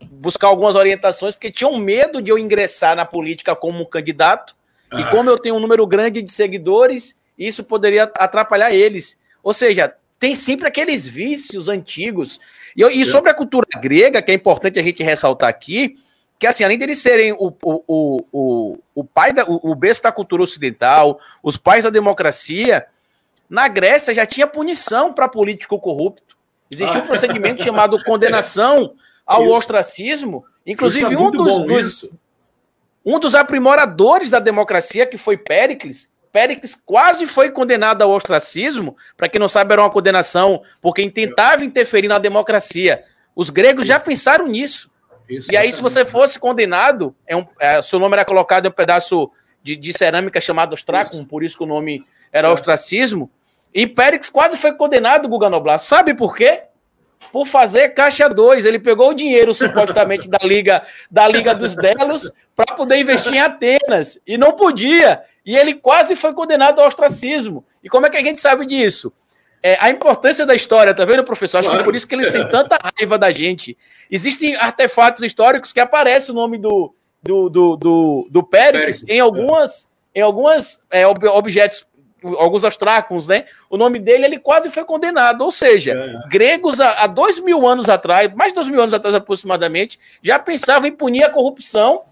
buscar 0.00 0.46
algumas 0.46 0.74
orientações, 0.74 1.34
porque 1.34 1.50
tinham 1.50 1.76
medo 1.76 2.22
de 2.22 2.30
eu 2.30 2.38
ingressar 2.38 2.96
na 2.96 3.04
política 3.04 3.54
como 3.54 3.86
candidato. 3.86 4.54
Ah. 4.90 5.00
E 5.00 5.04
como 5.10 5.28
eu 5.28 5.36
tenho 5.36 5.56
um 5.56 5.60
número 5.60 5.86
grande 5.86 6.22
de 6.22 6.30
seguidores, 6.30 7.20
isso 7.36 7.62
poderia 7.62 8.04
atrapalhar 8.04 8.72
eles. 8.72 9.18
Ou 9.42 9.52
seja, 9.52 9.94
tem 10.22 10.36
sempre 10.36 10.68
aqueles 10.68 11.04
vícios 11.04 11.68
antigos. 11.68 12.38
E, 12.76 12.84
e 12.84 13.04
sobre 13.04 13.28
a 13.28 13.34
cultura 13.34 13.66
grega, 13.80 14.22
que 14.22 14.30
é 14.30 14.34
importante 14.34 14.78
a 14.78 14.82
gente 14.82 15.02
ressaltar 15.02 15.48
aqui, 15.48 15.98
que 16.38 16.46
assim, 16.46 16.62
além 16.62 16.78
deles 16.78 17.00
serem 17.00 17.32
o, 17.32 17.52
o, 17.60 18.24
o, 18.32 18.78
o, 18.94 19.02
pai 19.02 19.32
da, 19.32 19.44
o, 19.44 19.72
o 19.72 19.74
berço 19.74 20.00
da 20.00 20.12
cultura 20.12 20.44
ocidental, 20.44 21.18
os 21.42 21.56
pais 21.56 21.82
da 21.82 21.90
democracia, 21.90 22.86
na 23.50 23.66
Grécia 23.66 24.14
já 24.14 24.24
tinha 24.24 24.46
punição 24.46 25.12
para 25.12 25.26
político 25.26 25.76
corrupto. 25.80 26.36
Existia 26.70 27.00
um 27.00 27.02
ah. 27.02 27.06
procedimento 27.08 27.64
chamado 27.64 28.00
condenação 28.06 28.94
ao 29.26 29.42
isso. 29.42 29.54
ostracismo. 29.54 30.44
Inclusive, 30.64 31.16
um 31.16 31.32
dos, 31.32 31.66
dos 31.66 32.10
um 33.04 33.18
dos 33.18 33.34
aprimoradores 33.34 34.30
da 34.30 34.38
democracia, 34.38 35.04
que 35.04 35.18
foi 35.18 35.36
Péricles, 35.36 36.08
Péricles 36.32 36.74
quase 36.74 37.26
foi 37.26 37.50
condenado 37.50 38.02
ao 38.02 38.10
ostracismo. 38.10 38.96
Para 39.16 39.28
quem 39.28 39.38
não 39.38 39.48
sabe, 39.48 39.74
era 39.74 39.82
uma 39.82 39.90
condenação 39.90 40.62
por 40.80 40.94
quem 40.94 41.10
tentava 41.10 41.64
interferir 41.64 42.08
na 42.08 42.18
democracia. 42.18 43.04
Os 43.36 43.50
gregos 43.50 43.84
Isso. 43.84 43.88
já 43.88 44.00
pensaram 44.00 44.48
nisso. 44.48 44.90
Isso, 45.28 45.52
e 45.52 45.56
aí, 45.56 45.70
se 45.70 45.80
você 45.80 46.04
fosse 46.04 46.38
condenado, 46.38 47.14
é 47.26 47.36
um, 47.36 47.46
é, 47.60 47.80
seu 47.80 47.98
nome 47.98 48.14
era 48.14 48.24
colocado 48.24 48.66
em 48.66 48.68
um 48.68 48.72
pedaço 48.72 49.30
de, 49.62 49.76
de 49.76 49.92
cerâmica 49.92 50.40
chamado 50.40 50.72
ostracum, 50.72 51.24
por 51.24 51.44
isso 51.44 51.56
que 51.56 51.62
o 51.62 51.66
nome 51.66 52.04
era 52.32 52.48
é. 52.48 52.50
ostracismo. 52.50 53.30
E 53.72 53.86
Péricles 53.86 54.28
quase 54.28 54.56
foi 54.56 54.72
condenado, 54.72 55.28
Guga 55.28 55.48
Noblar. 55.48 55.78
Sabe 55.78 56.14
por 56.14 56.36
quê? 56.36 56.62
Por 57.30 57.46
fazer 57.46 57.90
caixa 57.90 58.28
2. 58.28 58.66
Ele 58.66 58.78
pegou 58.78 59.10
o 59.10 59.14
dinheiro, 59.14 59.54
supostamente, 59.54 60.28
da 60.28 60.38
Liga, 60.42 60.82
da 61.10 61.26
Liga 61.28 61.54
dos 61.54 61.74
Delos 61.74 62.30
para 62.54 62.74
poder 62.74 62.98
investir 62.98 63.34
em 63.34 63.40
Atenas. 63.40 64.18
E 64.26 64.36
não 64.36 64.52
podia. 64.52 65.22
E 65.44 65.56
ele 65.56 65.74
quase 65.74 66.14
foi 66.14 66.32
condenado 66.32 66.80
ao 66.80 66.88
ostracismo. 66.88 67.64
E 67.82 67.88
como 67.88 68.06
é 68.06 68.10
que 68.10 68.16
a 68.16 68.22
gente 68.22 68.40
sabe 68.40 68.64
disso? 68.66 69.12
É, 69.62 69.76
a 69.80 69.90
importância 69.90 70.44
da 70.44 70.54
história, 70.54 70.94
tá 70.94 71.04
vendo, 71.04 71.24
professor? 71.24 71.58
Acho 71.58 71.68
claro. 71.68 71.78
que 71.78 71.82
é 71.82 71.84
por 71.84 71.94
isso 71.94 72.06
que 72.06 72.14
eles 72.14 72.32
têm 72.32 72.48
tanta 72.48 72.78
raiva 72.82 73.16
da 73.16 73.30
gente. 73.30 73.76
Existem 74.10 74.56
artefatos 74.56 75.22
históricos 75.22 75.72
que 75.72 75.80
aparece 75.80 76.30
o 76.30 76.34
nome 76.34 76.58
do, 76.58 76.94
do, 77.22 77.48
do, 77.48 77.76
do, 77.76 78.28
do 78.30 78.42
Péricles 78.42 79.04
em 79.08 79.20
algumas, 79.20 79.88
em 80.14 80.20
algumas 80.20 80.82
é, 80.90 81.06
objetos 81.06 81.86
alguns 82.38 82.64
astracons, 82.64 83.26
né? 83.26 83.46
O 83.68 83.76
nome 83.76 83.98
dele 83.98 84.24
ele 84.24 84.38
quase 84.38 84.70
foi 84.70 84.84
condenado. 84.84 85.42
Ou 85.42 85.50
seja, 85.50 85.92
é. 85.92 86.28
gregos 86.28 86.80
há, 86.80 87.02
há 87.02 87.06
dois 87.06 87.38
mil 87.40 87.66
anos 87.66 87.88
atrás, 87.88 88.32
mais 88.34 88.52
de 88.52 88.56
dois 88.56 88.68
mil 88.68 88.80
anos 88.80 88.94
atrás 88.94 89.14
aproximadamente, 89.14 89.98
já 90.22 90.38
pensavam 90.38 90.88
em 90.88 90.92
punir 90.92 91.24
a 91.24 91.30
corrupção 91.30 92.02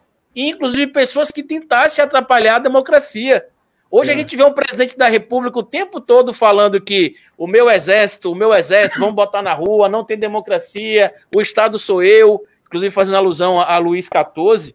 inclusive 0.49 0.87
pessoas 0.89 1.31
que 1.31 1.43
tentassem 1.43 2.03
atrapalhar 2.03 2.57
a 2.57 2.61
democracia. 2.61 3.47
Hoje 3.91 4.11
é. 4.11 4.15
a 4.15 4.17
gente 4.17 4.37
vê 4.37 4.45
um 4.45 4.53
presidente 4.53 4.97
da 4.97 5.09
República 5.09 5.59
o 5.59 5.65
tempo 5.65 6.01
todo 6.01 6.33
falando 6.33 6.81
que 6.81 7.17
o 7.37 7.47
meu 7.47 7.69
exército, 7.69 8.31
o 8.31 8.35
meu 8.35 8.55
exército, 8.55 9.01
vamos 9.01 9.17
botar 9.17 9.43
na 9.43 9.53
rua, 9.53 9.89
não 9.89 10.05
tem 10.05 10.17
democracia, 10.17 11.13
o 11.35 11.41
Estado 11.41 11.77
sou 11.79 12.03
eu, 12.03 12.45
inclusive 12.67 12.95
fazendo 12.95 13.17
alusão 13.17 13.59
a, 13.59 13.75
a 13.75 13.79
Luiz 13.79 14.07
XIV. 14.07 14.75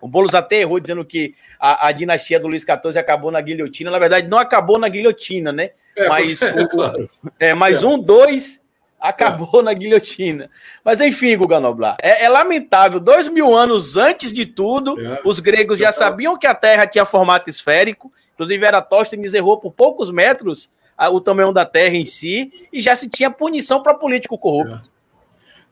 O 0.00 0.08
Boulos 0.08 0.34
até 0.34 0.60
errou 0.60 0.80
dizendo 0.80 1.04
que 1.04 1.34
a, 1.58 1.88
a, 1.88 1.92
dinastia 1.92 2.40
do 2.40 2.48
Luiz 2.48 2.62
XIV 2.62 2.98
acabou 2.98 3.30
na 3.30 3.40
guilhotina. 3.42 3.90
Na 3.90 3.98
verdade, 3.98 4.26
não 4.28 4.38
acabou 4.38 4.78
na 4.78 4.88
guilhotina, 4.88 5.52
né? 5.52 5.72
É, 5.94 6.08
mas, 6.08 6.40
é, 6.40 6.62
o, 6.62 6.66
claro. 6.66 7.10
é, 7.38 7.52
mas 7.52 7.82
é. 7.82 7.86
um, 7.86 7.98
dois 7.98 8.62
acabou 9.00 9.62
na 9.62 9.72
guilhotina. 9.72 10.50
Mas 10.84 11.00
enfim, 11.00 11.36
Guga 11.36 11.58
Noblar, 11.58 11.96
é, 12.02 12.24
é, 12.24 12.28
lamentável. 12.28 13.00
Dois 13.00 13.28
mil 13.28 13.54
anos 13.54 13.96
antes 13.96 14.32
de 14.32 14.44
tudo, 14.44 15.00
é. 15.00 15.22
os 15.24 15.40
gregos 15.40 15.78
já 15.78 15.90
sabiam 15.90 16.38
que 16.38 16.46
a 16.46 16.54
Terra 16.54 16.86
tinha 16.86 17.04
formato 17.04 17.48
esférico. 17.48 18.12
Inclusive, 18.34 18.64
Eratóstenes 18.64 19.34
errou 19.34 19.58
por 19.58 19.72
poucos 19.72 20.10
metros 20.10 20.70
o 21.12 21.20
tamanho 21.20 21.52
da 21.52 21.64
Terra 21.64 21.94
em 21.94 22.04
si 22.04 22.52
e 22.70 22.80
já 22.80 22.94
se 22.94 23.08
tinha 23.08 23.30
punição 23.30 23.82
para 23.82 23.94
político 23.94 24.36
corrupto. 24.36 24.74
É. 24.74 25.00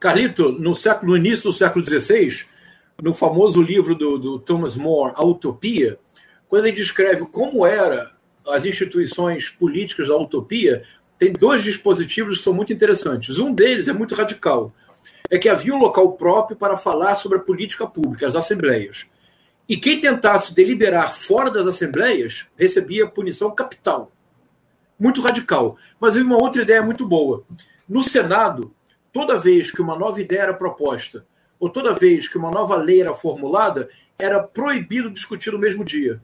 Carlito, 0.01 0.53
no, 0.53 0.75
século, 0.75 1.11
no 1.11 1.17
início 1.17 1.45
do 1.45 1.53
século 1.53 1.85
XVI, 1.85 2.47
no 3.03 3.13
famoso 3.13 3.61
livro 3.61 3.95
do, 3.95 4.17
do 4.17 4.39
Thomas 4.39 4.77
More, 4.77 5.13
A 5.17 5.25
Utopia, 5.25 5.99
quando 6.49 6.67
ele 6.67 6.77
descreve 6.77 7.27
como 7.27 7.67
eram 7.67 8.09
as 8.49 8.65
instituições 8.65 9.51
políticas 9.51 10.09
da 10.09 10.17
utopia, 10.17 10.83
tem 11.19 11.33
dois 11.33 11.63
dispositivos 11.65 12.39
que 12.39 12.45
são 12.45 12.55
muito 12.55 12.73
interessantes. 12.73 13.39
Um 13.39 13.53
deles 13.53 13.89
é 13.89 13.93
muito 13.93 14.15
radical. 14.15 14.73
É 15.29 15.37
que 15.37 15.49
havia 15.49 15.75
um 15.75 15.79
local 15.79 16.13
próprio 16.13 16.57
para 16.57 16.77
falar 16.77 17.17
sobre 17.17 17.39
a 17.39 17.43
política 17.43 17.87
pública, 17.87 18.27
as 18.27 18.37
assembleias. 18.37 19.07
E 19.69 19.77
quem 19.77 20.01
tentasse 20.01 20.55
deliberar 20.55 21.13
fora 21.13 21.51
das 21.51 21.67
assembleias 21.67 22.47
recebia 22.57 23.07
punição 23.07 23.51
capital. 23.51 24.11
Muito 24.99 25.21
radical. 25.21 25.77
Mas 26.01 26.15
havia 26.15 26.25
uma 26.25 26.41
outra 26.41 26.63
ideia 26.63 26.83
muito 26.83 27.07
boa. 27.07 27.45
No 27.87 28.03
Senado, 28.03 28.73
toda 29.13 29.39
vez 29.39 29.71
que 29.71 29.83
uma 29.83 29.99
nova 29.99 30.21
ideia 30.21 30.43
era 30.43 30.55
proposta 30.55 31.27
ou 31.59 31.69
toda 31.69 31.93
vez 31.93 32.29
que 32.29 32.39
uma 32.39 32.51
nova 32.51 32.77
lei 32.77 33.01
era 33.01 33.13
formulada, 33.13 33.89
era 34.19 34.41
proibido 34.41 35.11
discutir 35.11 35.53
no 35.53 35.59
mesmo 35.59 35.85
dia. 35.85 36.21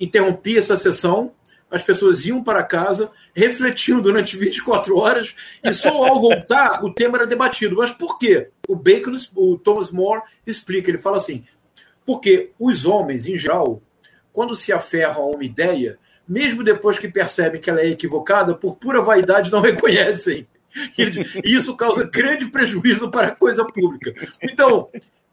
Interrompia 0.00 0.58
essa 0.58 0.76
sessão, 0.76 1.32
as 1.70 1.82
pessoas 1.82 2.24
iam 2.26 2.42
para 2.42 2.62
casa, 2.62 3.10
refletiam 3.34 4.00
durante 4.00 4.36
24 4.36 4.96
horas, 4.96 5.34
e 5.62 5.72
só 5.72 6.06
ao 6.06 6.20
voltar 6.20 6.84
o 6.84 6.92
tema 6.92 7.18
era 7.18 7.26
debatido. 7.26 7.76
Mas 7.76 7.92
por 7.92 8.18
quê? 8.18 8.48
O 8.66 8.74
Bacon, 8.74 9.14
o 9.34 9.58
Thomas 9.58 9.90
More 9.90 10.22
explica, 10.46 10.90
ele 10.90 10.98
fala 10.98 11.18
assim: 11.18 11.44
porque 12.06 12.52
os 12.58 12.86
homens, 12.86 13.26
em 13.26 13.36
geral, 13.36 13.82
quando 14.32 14.56
se 14.56 14.72
aferram 14.72 15.22
a 15.22 15.26
uma 15.26 15.44
ideia, 15.44 15.98
mesmo 16.26 16.64
depois 16.64 16.98
que 16.98 17.08
percebem 17.08 17.60
que 17.60 17.68
ela 17.68 17.80
é 17.80 17.88
equivocada, 17.88 18.54
por 18.54 18.76
pura 18.76 19.02
vaidade 19.02 19.52
não 19.52 19.60
reconhecem. 19.62 20.46
E 20.96 21.54
isso 21.54 21.76
causa 21.76 22.04
grande 22.04 22.46
prejuízo 22.46 23.10
para 23.10 23.28
a 23.28 23.34
coisa 23.34 23.64
pública. 23.64 24.14
Então, 24.42 24.88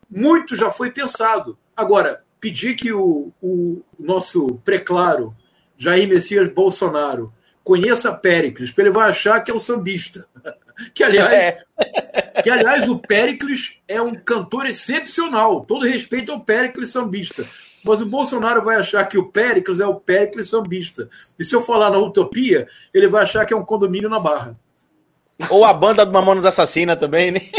muito 0.09 0.55
já 0.55 0.71
foi 0.71 0.91
pensado. 0.91 1.57
Agora, 1.75 2.23
pedir 2.39 2.75
que 2.75 2.91
o, 2.91 3.31
o 3.41 3.81
nosso 3.99 4.59
preclaro, 4.63 5.35
Jair 5.77 6.07
Messias 6.07 6.47
Bolsonaro, 6.49 7.33
conheça 7.63 8.13
Péricles, 8.13 8.69
porque 8.69 8.81
ele 8.81 8.91
vai 8.91 9.09
achar 9.09 9.39
que 9.41 9.51
é 9.51 9.53
um 9.53 9.59
sambista. 9.59 10.27
Que 10.93 11.05
aliás, 11.05 11.31
é. 11.31 11.63
que, 12.43 12.49
aliás, 12.49 12.89
o 12.89 12.99
Péricles 12.99 13.75
é 13.87 14.01
um 14.01 14.13
cantor 14.13 14.65
excepcional. 14.65 15.63
Todo 15.63 15.87
respeito 15.87 16.33
ao 16.33 16.41
Péricles 16.41 16.91
sambista. 16.91 17.45
Mas 17.81 18.01
o 18.01 18.05
Bolsonaro 18.05 18.61
vai 18.61 18.75
achar 18.75 19.05
que 19.05 19.17
o 19.17 19.31
Péricles 19.31 19.79
é 19.79 19.85
o 19.85 19.95
Péricles 19.95 20.49
sambista. 20.49 21.09
E 21.39 21.45
se 21.45 21.55
eu 21.55 21.61
falar 21.61 21.91
na 21.91 21.97
utopia, 21.97 22.67
ele 22.93 23.07
vai 23.07 23.23
achar 23.23 23.45
que 23.45 23.53
é 23.53 23.57
um 23.57 23.63
condomínio 23.63 24.09
na 24.09 24.19
Barra. 24.19 24.59
Ou 25.49 25.65
a 25.65 25.73
banda 25.73 26.05
do 26.05 26.11
Mamonas 26.11 26.45
Assassina 26.45 26.95
também, 26.95 27.31
né? 27.31 27.41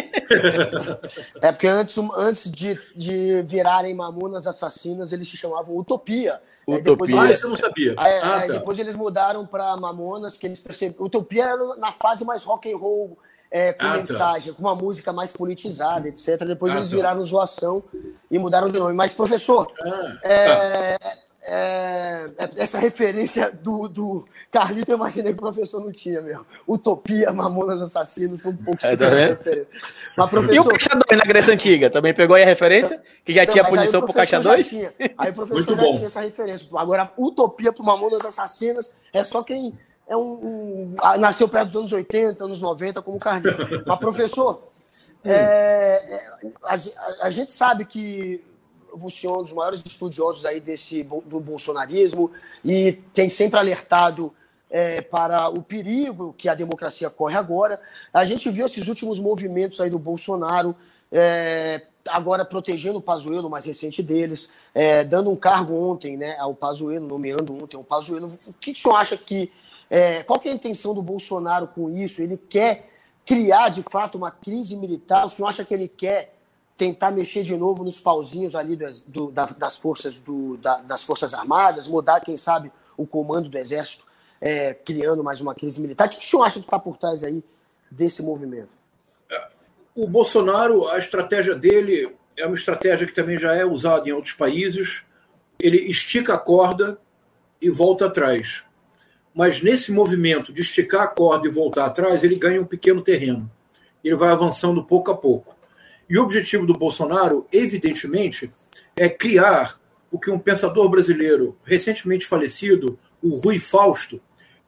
É 1.41 1.53
porque 1.53 1.69
antes, 1.69 1.97
antes 2.17 2.51
de, 2.51 2.77
de 2.97 3.43
virarem 3.43 3.95
Mamonas 3.95 4.47
Assassinas, 4.47 5.13
eles 5.13 5.29
se 5.29 5.37
chamavam 5.37 5.77
Utopia. 5.77 6.41
Utopia. 6.67 7.21
ah, 7.21 7.31
isso 7.31 7.47
eu 7.47 7.51
não 7.51 7.57
sabia. 7.57 7.93
É, 7.93 8.19
ah, 8.19 8.41
tá. 8.41 8.47
Depois 8.55 8.79
eles 8.79 8.97
mudaram 8.97 9.47
para 9.47 9.77
Mamonas, 9.77 10.37
que 10.37 10.47
eles 10.47 10.61
perceberam. 10.61 11.05
Utopia 11.05 11.45
era 11.45 11.77
na 11.77 11.93
fase 11.93 12.25
mais 12.25 12.43
rock 12.43 12.73
and 12.73 12.77
roll, 12.77 13.17
é, 13.51 13.73
com 13.73 13.87
ah, 13.87 13.91
tá. 13.91 13.97
mensagem, 13.99 14.53
tá. 14.53 14.57
com 14.57 14.63
uma 14.67 14.75
música 14.75 15.13
mais 15.13 15.33
politizada, 15.33 16.09
etc. 16.09 16.45
Depois 16.45 16.73
ah, 16.73 16.77
eles 16.77 16.91
tá. 16.91 16.97
viraram 16.97 17.25
zoação 17.25 17.85
e 18.31 18.39
mudaram 18.39 18.69
de 18.69 18.79
nome. 18.79 18.95
Mas, 18.95 19.13
professor, 19.13 19.71
ah, 19.81 20.19
é, 20.23 20.99
tá. 20.99 21.17
É, 21.49 22.29
é, 22.39 22.51
essa 22.57 22.77
referência 22.77 23.53
do, 23.53 23.87
do 23.87 24.27
Carlito, 24.51 24.91
eu 24.91 24.97
imaginei 24.97 25.33
que 25.33 25.39
o 25.39 25.43
professor 25.43 25.81
não 25.81 25.93
tinha 25.93 26.21
mesmo. 26.21 26.45
Utopia, 26.67 27.31
Mamonas 27.31 27.81
Assassinos, 27.81 28.43
são 28.43 28.51
um 28.51 28.57
pouco 28.57 28.85
é, 28.85 28.97
tá 28.97 29.09
referências. 29.09 29.69
Mas, 30.17 30.29
professor... 30.29 30.55
E 30.55 30.59
o 30.59 30.65
Caixa 30.65 30.89
2 31.09 31.19
na 31.19 31.25
Grécia 31.25 31.55
Antiga? 31.55 31.89
Também 31.89 32.13
pegou 32.13 32.35
aí 32.35 32.43
a 32.43 32.47
referência? 32.47 33.01
Que 33.25 33.33
já 33.33 33.45
não, 33.45 33.53
tinha 33.53 33.65
punição 33.65 34.03
pro 34.03 34.13
Caixa 34.13 34.41
2? 34.41 34.75
Aí 35.17 35.31
o 35.31 35.35
professor 35.35 35.77
já 35.77 35.83
tinha 35.83 36.07
essa 36.07 36.21
referência. 36.21 36.67
Agora, 36.75 37.13
Utopia 37.17 37.73
pro 37.73 37.85
Mamonas 37.85 38.25
Assassinas 38.25 38.93
é 39.13 39.23
só 39.23 39.45
quem 39.45 39.73
é 40.09 40.17
um, 40.17 40.21
um, 40.21 40.97
nasceu 41.21 41.49
perto 41.49 41.67
dos 41.67 41.77
anos 41.77 41.93
80, 41.93 42.45
anos 42.45 42.61
90, 42.61 43.03
como 43.03 43.21
Carlito. 43.21 43.85
Mas, 43.87 43.99
professor, 44.01 44.65
hum. 45.25 45.31
é, 45.31 46.27
a, 46.65 46.75
a, 46.75 47.27
a 47.27 47.31
gente 47.31 47.53
sabe 47.53 47.85
que 47.85 48.43
você 48.97 49.27
é 49.27 49.31
um 49.31 49.43
dos 49.43 49.53
maiores 49.53 49.85
estudiosos 49.85 50.45
aí 50.45 50.61
desse, 50.61 51.03
do 51.03 51.41
bolsonarismo 51.41 52.31
e 52.65 52.93
tem 53.13 53.29
sempre 53.29 53.59
alertado 53.59 54.33
é, 54.71 55.01
para 55.01 55.49
o 55.49 55.63
perigo 55.63 56.35
que 56.37 56.49
a 56.49 56.55
democracia 56.55 57.09
corre 57.09 57.37
agora. 57.37 57.81
A 58.13 58.25
gente 58.25 58.51
viu 58.51 58.67
esses 58.67 58.89
últimos 58.89 59.19
movimentos 59.19 59.81
aí 59.81 59.91
do 59.91 59.99
Bolsonaro, 59.99 60.75
é, 61.11 61.83
agora 62.09 62.45
protegendo 62.45 62.99
o 62.99 63.03
Pazuello, 63.03 63.49
o 63.49 63.51
mais 63.51 63.65
recente 63.65 64.03
deles, 64.03 64.53
é, 64.75 65.05
dando 65.05 65.31
um 65.31 65.37
cargo 65.37 65.75
ontem 65.75 66.17
né, 66.17 66.37
ao 66.39 66.55
Pazuello, 66.55 67.07
nomeando 67.07 67.53
ontem 67.55 67.77
o 67.77 67.85
Pazuello. 67.85 68.39
O 68.47 68.53
que, 68.53 68.73
que 68.73 68.79
o 68.79 68.83
senhor 68.83 68.97
acha 68.97 69.17
que... 69.17 69.51
É, 69.89 70.25
qual 70.25 70.41
que 70.41 70.49
é 70.49 70.53
a 70.53 70.55
intenção 70.55 70.93
do 70.93 71.03
Bolsonaro 71.03 71.69
com 71.69 71.89
isso? 71.89 72.21
Ele 72.21 72.37
quer 72.37 72.91
criar, 73.25 73.69
de 73.69 73.83
fato, 73.83 74.19
uma 74.19 74.33
crise 74.33 74.75
militar? 74.75 75.25
O 75.25 75.29
senhor 75.29 75.49
acha 75.49 75.65
que 75.65 75.73
ele 75.73 75.89
quer 75.89 76.36
tentar 76.77 77.11
mexer 77.11 77.43
de 77.43 77.57
novo 77.57 77.83
nos 77.83 77.99
pauzinhos 77.99 78.55
ali 78.55 78.77
das, 78.77 79.01
do, 79.01 79.31
da, 79.31 79.47
das, 79.47 79.79
forças, 79.79 80.21
do, 80.21 80.57
da, 80.59 80.77
das 80.79 81.03
Forças 81.03 81.33
Armadas, 81.33 81.87
mudar, 81.87 82.21
quem 82.21 82.37
sabe, 82.37 82.71
o 82.97 83.07
comando 83.07 83.49
do 83.49 83.59
Exército, 83.59 84.05
é, 84.41 84.75
criando 84.75 85.25
mais 85.25 85.41
uma 85.41 85.55
crise 85.55 85.81
militar. 85.81 86.07
O 86.07 86.11
que 86.11 86.19
o 86.19 86.23
senhor 86.23 86.43
acha 86.45 86.61
que 86.61 86.67
está 86.67 86.79
por 86.79 86.97
trás 86.97 87.25
aí 87.25 87.43
desse 87.91 88.23
movimento? 88.23 88.77
O 89.95 90.07
Bolsonaro, 90.07 90.87
a 90.89 90.99
estratégia 90.99 91.55
dele 91.55 92.15
é 92.37 92.47
uma 92.47 92.55
estratégia 92.55 93.07
que 93.07 93.15
também 93.15 93.39
já 93.39 93.55
é 93.55 93.65
usada 93.65 94.07
em 94.07 94.13
outros 94.13 94.35
países. 94.35 95.03
Ele 95.59 95.79
estica 95.91 96.35
a 96.35 96.39
corda 96.39 96.99
e 97.63 97.71
volta 97.71 98.05
atrás. 98.05 98.63
Mas 99.35 99.63
nesse 99.63 99.91
movimento 99.91 100.53
de 100.53 100.61
esticar 100.61 101.03
a 101.03 101.09
corda 101.09 101.49
e 101.49 101.51
voltar 101.51 101.87
atrás, 101.87 102.23
ele 102.23 102.37
ganha 102.37 102.61
um 102.61 102.67
pequeno 102.67 103.01
terreno. 103.01 103.51
Ele 104.05 104.15
vai 104.15 104.31
avançando 104.31 104.85
pouco 104.85 105.11
a 105.11 105.17
pouco. 105.17 105.56
E 106.09 106.19
o 106.19 106.23
objetivo 106.23 106.67
do 106.67 106.73
Bolsonaro, 106.73 107.47
evidentemente, 107.53 108.53
é 108.97 109.09
criar 109.09 109.81
o 110.11 110.19
que 110.19 110.31
um 110.31 110.39
pensador 110.39 110.89
brasileiro 110.89 111.57
recentemente 111.65 112.27
falecido, 112.27 112.99
o 113.23 113.37
Rui 113.37 113.59
Fausto, 113.59 114.21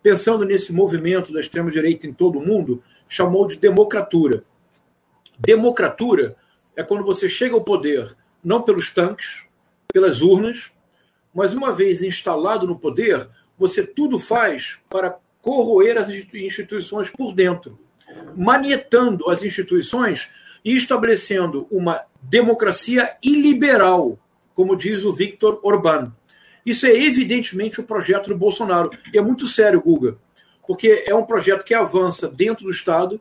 pensando 0.03 0.45
nesse 0.45 0.73
movimento 0.73 1.33
da 1.33 1.41
extrema-direita 1.41 2.07
em 2.07 2.13
todo 2.13 2.39
o 2.39 2.47
mundo, 2.47 2.83
chamou 3.09 3.47
de 3.47 3.57
democratura. 3.57 4.43
Democratura 5.39 6.37
é 6.77 6.83
quando 6.83 7.05
você 7.05 7.29
chega 7.29 7.55
ao 7.55 7.63
poder 7.63 8.17
não 8.43 8.63
pelos 8.63 8.91
tanques, 8.91 9.45
pelas 9.93 10.21
urnas, 10.21 10.71
mas 11.35 11.53
uma 11.53 11.73
vez 11.73 12.03
instalado 12.03 12.67
no 12.67 12.79
poder, 12.79 13.29
você 13.57 13.87
tudo 13.87 14.19
faz 14.19 14.79
para 14.89 15.19
corroer 15.41 15.97
as 15.99 16.09
instituições 16.09 17.11
por 17.11 17.33
dentro, 17.33 17.79
manietando 18.37 19.29
as 19.31 19.43
instituições 19.43 20.29
e 20.65 20.77
estabelecendo 20.77 21.67
uma 21.71 22.03
democracia 22.23 23.17
iliberal, 23.23 24.19
como 24.55 24.77
diz 24.77 25.05
o 25.05 25.13
Victor 25.13 25.61
Orbán. 25.63 26.13
Isso 26.67 26.87
é 26.87 26.91
evidentemente 26.91 27.81
o 27.81 27.85
projeto 27.85 28.29
do 28.29 28.37
Bolsonaro. 28.37 28.91
E 29.13 29.19
é 29.19 29.23
muito 29.23 29.47
sério, 29.47 29.81
Guga, 29.81 30.19
porque 30.67 31.05
é 31.07 31.15
um 31.15 31.25
projeto 31.25 31.65
que 31.65 31.73
avança 31.73 32.29
dentro 32.29 32.65
do 32.65 32.71
Estado. 32.71 33.21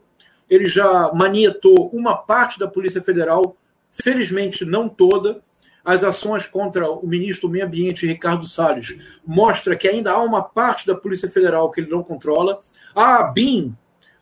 Ele 0.49 0.67
já 0.67 1.11
manietou 1.13 1.89
uma 1.93 2.15
parte 2.15 2.59
da 2.59 2.67
Polícia 2.67 3.01
Federal, 3.01 3.55
felizmente 3.89 4.65
não 4.65 4.89
toda. 4.89 5.41
as 5.87 6.03
ações 6.03 6.45
contra 6.45 6.91
o 6.91 7.07
ministro 7.07 7.47
do 7.47 7.53
Meio 7.53 7.65
Ambiente, 7.65 8.05
Ricardo 8.05 8.45
Salles, 8.45 8.97
mostra 9.25 9.73
que 9.73 9.87
ainda 9.87 10.11
há 10.11 10.21
uma 10.21 10.43
parte 10.43 10.85
da 10.85 10.93
Polícia 10.93 11.29
Federal 11.29 11.71
que 11.71 11.79
ele 11.79 11.89
não 11.89 12.03
controla. 12.03 12.61
A 12.93 13.23
BIM 13.23 13.73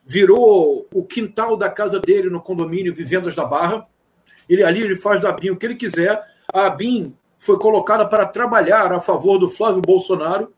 virou 0.05 0.87
o 0.93 1.03
quintal 1.03 1.57
da 1.57 1.69
casa 1.69 1.99
dele 1.99 2.29
no 2.29 2.41
condomínio 2.41 2.93
Vivendas 2.93 3.35
da 3.35 3.43
Barra. 3.43 3.87
Ele 4.47 4.63
ali 4.63 4.81
ele 4.81 4.95
faz 4.95 5.19
da 5.19 5.31
BIM 5.31 5.49
o 5.49 5.57
que 5.57 5.65
ele 5.65 5.75
quiser. 5.75 6.23
A 6.53 6.69
BIM 6.69 7.15
foi 7.37 7.57
colocada 7.57 8.05
para 8.05 8.25
trabalhar 8.25 8.91
a 8.93 9.01
favor 9.01 9.37
do 9.37 9.49
Flávio 9.49 9.81
Bolsonaro, 9.81 10.53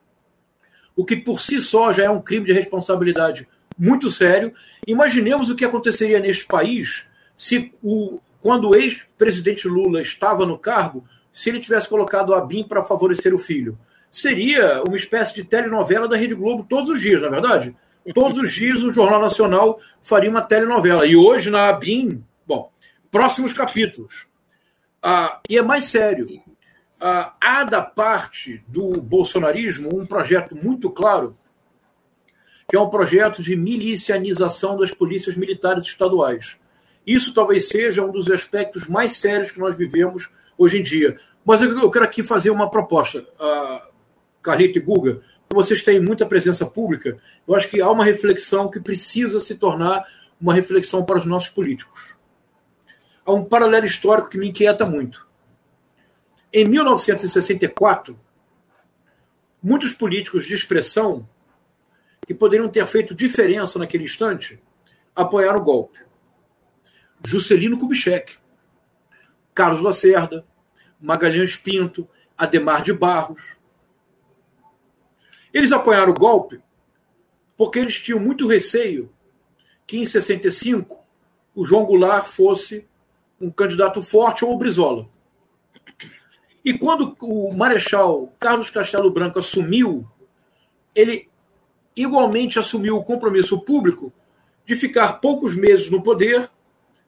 o 0.95 1.05
que 1.05 1.15
por 1.15 1.41
si 1.41 1.61
só 1.61 1.93
já 1.93 2.05
é 2.05 2.09
um 2.09 2.21
crime 2.21 2.45
de 2.45 2.53
responsabilidade 2.53 3.47
muito 3.77 4.11
sério. 4.11 4.53
Imaginemos 4.85 5.49
o 5.49 5.55
que 5.55 5.63
aconteceria 5.63 6.19
neste 6.19 6.45
país 6.45 7.05
se 7.37 7.71
o 7.83 8.19
quando 8.39 8.69
o 8.69 8.75
ex-presidente 8.75 9.67
Lula 9.67 10.01
estava 10.01 10.45
no 10.45 10.57
cargo, 10.57 11.03
se 11.33 11.49
ele 11.49 11.59
tivesse 11.59 11.89
colocado 11.89 12.33
a 12.33 12.41
BIM 12.41 12.63
para 12.63 12.83
favorecer 12.83 13.33
o 13.33 13.37
filho. 13.37 13.77
Seria 14.11 14.83
uma 14.87 14.95
espécie 14.95 15.33
de 15.33 15.43
telenovela 15.43 16.07
da 16.07 16.15
Rede 16.15 16.35
Globo 16.35 16.65
todos 16.67 16.89
os 16.89 17.01
dias, 17.01 17.21
na 17.21 17.27
é 17.27 17.31
verdade? 17.31 17.75
Todos 18.13 18.37
os 18.39 18.51
dias 18.53 18.83
o 18.83 18.93
Jornal 18.93 19.21
Nacional 19.21 19.79
faria 20.01 20.29
uma 20.29 20.41
telenovela. 20.41 21.05
E 21.05 21.15
hoje, 21.15 21.49
na 21.49 21.69
ABIN, 21.69 22.23
bom, 22.45 22.71
próximos 23.11 23.53
capítulos. 23.53 24.27
Ah, 25.01 25.39
e 25.49 25.57
é 25.57 25.61
mais 25.61 25.85
sério. 25.85 26.27
Ah, 26.99 27.33
há 27.39 27.63
da 27.63 27.81
parte 27.81 28.63
do 28.67 29.01
bolsonarismo 29.01 29.99
um 29.99 30.05
projeto 30.05 30.55
muito 30.55 30.89
claro, 30.89 31.35
que 32.67 32.75
é 32.75 32.79
um 32.79 32.89
projeto 32.89 33.41
de 33.41 33.55
milicianização 33.55 34.77
das 34.77 34.91
polícias 34.91 35.35
militares 35.35 35.83
estaduais. 35.83 36.57
Isso 37.05 37.33
talvez 37.33 37.69
seja 37.69 38.03
um 38.03 38.11
dos 38.11 38.29
aspectos 38.29 38.87
mais 38.87 39.17
sérios 39.17 39.51
que 39.51 39.59
nós 39.59 39.77
vivemos 39.77 40.29
hoje 40.57 40.79
em 40.79 40.83
dia. 40.83 41.17
Mas 41.45 41.61
eu 41.61 41.89
quero 41.89 42.03
aqui 42.03 42.23
fazer 42.23 42.49
uma 42.49 42.69
proposta, 42.69 43.19
uh, 43.19 43.81
Carlito 44.41 44.77
e 44.77 44.81
Guga, 44.81 45.21
vocês 45.55 45.81
têm 45.81 45.99
muita 45.99 46.25
presença 46.25 46.65
pública, 46.65 47.17
eu 47.47 47.55
acho 47.55 47.69
que 47.69 47.81
há 47.81 47.89
uma 47.89 48.03
reflexão 48.03 48.69
que 48.69 48.79
precisa 48.79 49.39
se 49.39 49.55
tornar 49.55 50.05
uma 50.39 50.53
reflexão 50.53 51.03
para 51.03 51.19
os 51.19 51.25
nossos 51.25 51.49
políticos. 51.49 52.15
Há 53.25 53.33
um 53.33 53.43
paralelo 53.43 53.85
histórico 53.85 54.29
que 54.29 54.37
me 54.37 54.49
inquieta 54.49 54.85
muito. 54.85 55.27
Em 56.53 56.65
1964, 56.65 58.17
muitos 59.61 59.93
políticos 59.93 60.45
de 60.45 60.53
expressão 60.53 61.27
que 62.25 62.33
poderiam 62.33 62.69
ter 62.69 62.85
feito 62.87 63.15
diferença 63.15 63.79
naquele 63.79 64.03
instante 64.03 64.59
apoiaram 65.15 65.59
o 65.59 65.63
golpe. 65.63 65.99
Juscelino 67.25 67.77
Kubitschek, 67.77 68.37
Carlos 69.53 69.81
Lacerda, 69.81 70.45
Magalhães 70.99 71.55
Pinto, 71.55 72.07
Ademar 72.37 72.83
de 72.83 72.93
Barros. 72.93 73.56
Eles 75.53 75.71
apoiaram 75.71 76.11
o 76.11 76.17
golpe 76.17 76.61
porque 77.55 77.79
eles 77.79 77.99
tinham 77.99 78.19
muito 78.19 78.47
receio 78.47 79.11
que 79.85 79.97
em 79.97 80.05
65 80.05 81.03
o 81.55 81.65
João 81.65 81.85
Goulart 81.85 82.25
fosse 82.25 82.85
um 83.39 83.49
candidato 83.49 84.03
forte 84.03 84.45
ou 84.45 84.53
o 84.53 84.57
Brizola. 84.57 85.07
E 86.63 86.77
quando 86.77 87.15
o 87.21 87.53
Marechal 87.53 88.33
Carlos 88.39 88.69
Castelo 88.69 89.09
Branco 89.09 89.39
assumiu, 89.39 90.05
ele 90.93 91.29
igualmente 91.95 92.59
assumiu 92.59 92.97
o 92.97 93.03
compromisso 93.03 93.59
público 93.59 94.11
de 94.65 94.75
ficar 94.75 95.13
poucos 95.13 95.55
meses 95.55 95.89
no 95.89 96.03
poder 96.03 96.49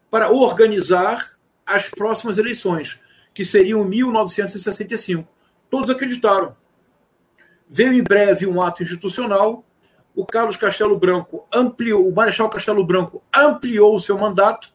para 0.09 0.31
organizar 0.31 1.37
as 1.65 1.89
próximas 1.89 2.37
eleições, 2.37 2.99
que 3.33 3.45
seriam 3.45 3.83
1965. 3.83 5.27
Todos 5.69 5.89
acreditaram. 5.89 6.55
Veio 7.69 7.93
em 7.93 8.03
breve 8.03 8.47
um 8.47 8.61
ato 8.61 8.81
institucional, 8.81 9.63
o 10.15 10.25
Carlos 10.25 10.57
Castelo 10.57 10.97
Branco 10.97 11.47
ampliou, 11.53 12.07
o 12.07 12.13
Marechal 12.13 12.49
Castelo 12.49 12.83
Branco 12.83 13.23
ampliou 13.33 13.95
o 13.95 14.01
seu 14.01 14.17
mandato, 14.17 14.73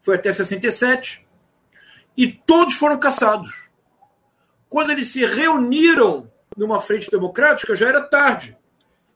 foi 0.00 0.14
até 0.14 0.32
67, 0.32 1.26
e 2.16 2.32
todos 2.32 2.74
foram 2.74 2.98
caçados. 2.98 3.54
Quando 4.68 4.90
eles 4.90 5.08
se 5.08 5.26
reuniram 5.26 6.30
numa 6.56 6.80
frente 6.80 7.10
democrática, 7.10 7.74
já 7.74 7.88
era 7.88 8.00
tarde. 8.00 8.56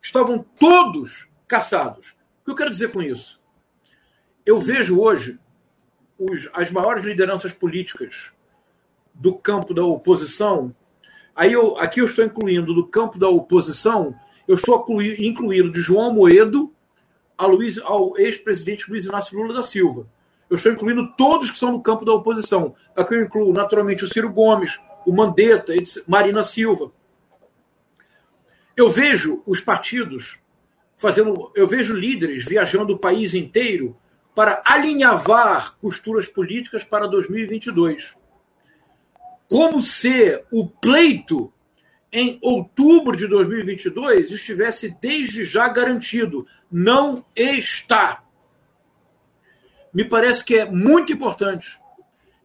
Estavam 0.02 0.44
todos 0.59 1.26
caçados. 1.46 2.09
O 2.40 2.44
que 2.44 2.50
eu 2.50 2.54
quero 2.54 2.70
dizer 2.70 2.90
com 2.90 3.02
isso? 3.02 3.40
eu 4.46 4.61
vejo 4.61 5.00
hoje 5.00 5.38
os, 6.16 6.48
as 6.54 6.70
maiores 6.70 7.02
lideranças 7.02 7.52
políticas 7.52 8.32
do 9.12 9.34
campo 9.34 9.74
da 9.74 9.84
oposição. 9.84 10.74
Aí 11.37 11.53
eu, 11.53 11.76
aqui 11.76 12.01
eu 12.01 12.07
estou 12.07 12.24
incluindo 12.24 12.72
do 12.72 12.87
campo 12.87 13.18
da 13.18 13.28
oposição, 13.28 14.14
eu 14.49 14.55
estou 14.55 14.84
incluindo 15.03 15.70
de 15.70 15.80
João 15.80 16.14
Moedo 16.14 16.72
Luiz, 17.45 17.78
ao 17.78 18.16
ex-presidente 18.18 18.89
Luiz 18.89 19.05
Inácio 19.05 19.37
Lula 19.37 19.53
da 19.53 19.62
Silva. 19.62 20.09
Eu 20.49 20.57
estou 20.57 20.72
incluindo 20.72 21.12
todos 21.16 21.51
que 21.51 21.59
são 21.59 21.72
do 21.72 21.82
campo 21.82 22.05
da 22.05 22.14
oposição. 22.14 22.74
Aqui 22.95 23.14
eu 23.14 23.22
incluo, 23.22 23.53
naturalmente, 23.53 24.05
o 24.05 24.09
Ciro 24.09 24.32
Gomes, 24.32 24.78
o 25.05 25.12
Mandetta, 25.12 25.74
Marina 26.07 26.43
Silva. 26.43 26.91
Eu 28.76 28.89
vejo 28.89 29.43
os 29.45 29.61
partidos 29.61 30.39
fazendo. 30.97 31.51
Eu 31.55 31.66
vejo 31.66 31.95
líderes 31.95 32.45
viajando 32.45 32.95
o 32.95 32.99
país 32.99 33.34
inteiro 33.34 33.97
para 34.34 34.62
alinhavar 34.64 35.76
costuras 35.78 36.28
políticas 36.28 36.84
para 36.84 37.07
2022. 37.07 38.14
Como 39.49 39.80
se 39.80 40.42
o 40.51 40.66
pleito 40.66 41.53
em 42.12 42.38
outubro 42.40 43.16
de 43.16 43.26
2022 43.26 44.30
estivesse 44.30 44.97
desde 45.01 45.44
já 45.44 45.68
garantido. 45.68 46.47
Não 46.70 47.24
está. 47.36 48.24
Me 49.92 50.05
parece 50.05 50.44
que 50.44 50.57
é 50.57 50.64
muito 50.64 51.12
importante 51.12 51.78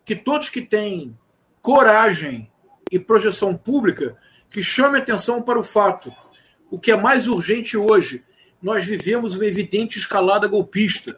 que 0.04 0.16
todos 0.16 0.50
que 0.50 0.62
têm 0.62 1.18
coragem 1.62 2.52
e 2.92 3.00
projeção 3.00 3.56
pública 3.56 4.18
que 4.50 4.62
chame 4.62 4.98
atenção 4.98 5.42
para 5.42 5.60
o 5.60 5.64
fato. 5.64 6.14
O 6.70 6.80
que 6.80 6.92
é 6.92 6.98
mais 6.98 7.28
urgente 7.28 7.78
hoje, 7.78 8.24
nós 8.62 8.86
vivemos 8.86 9.36
uma 9.36 9.46
evidente 9.46 9.98
escalada 9.98 10.48
golpista 10.48 11.18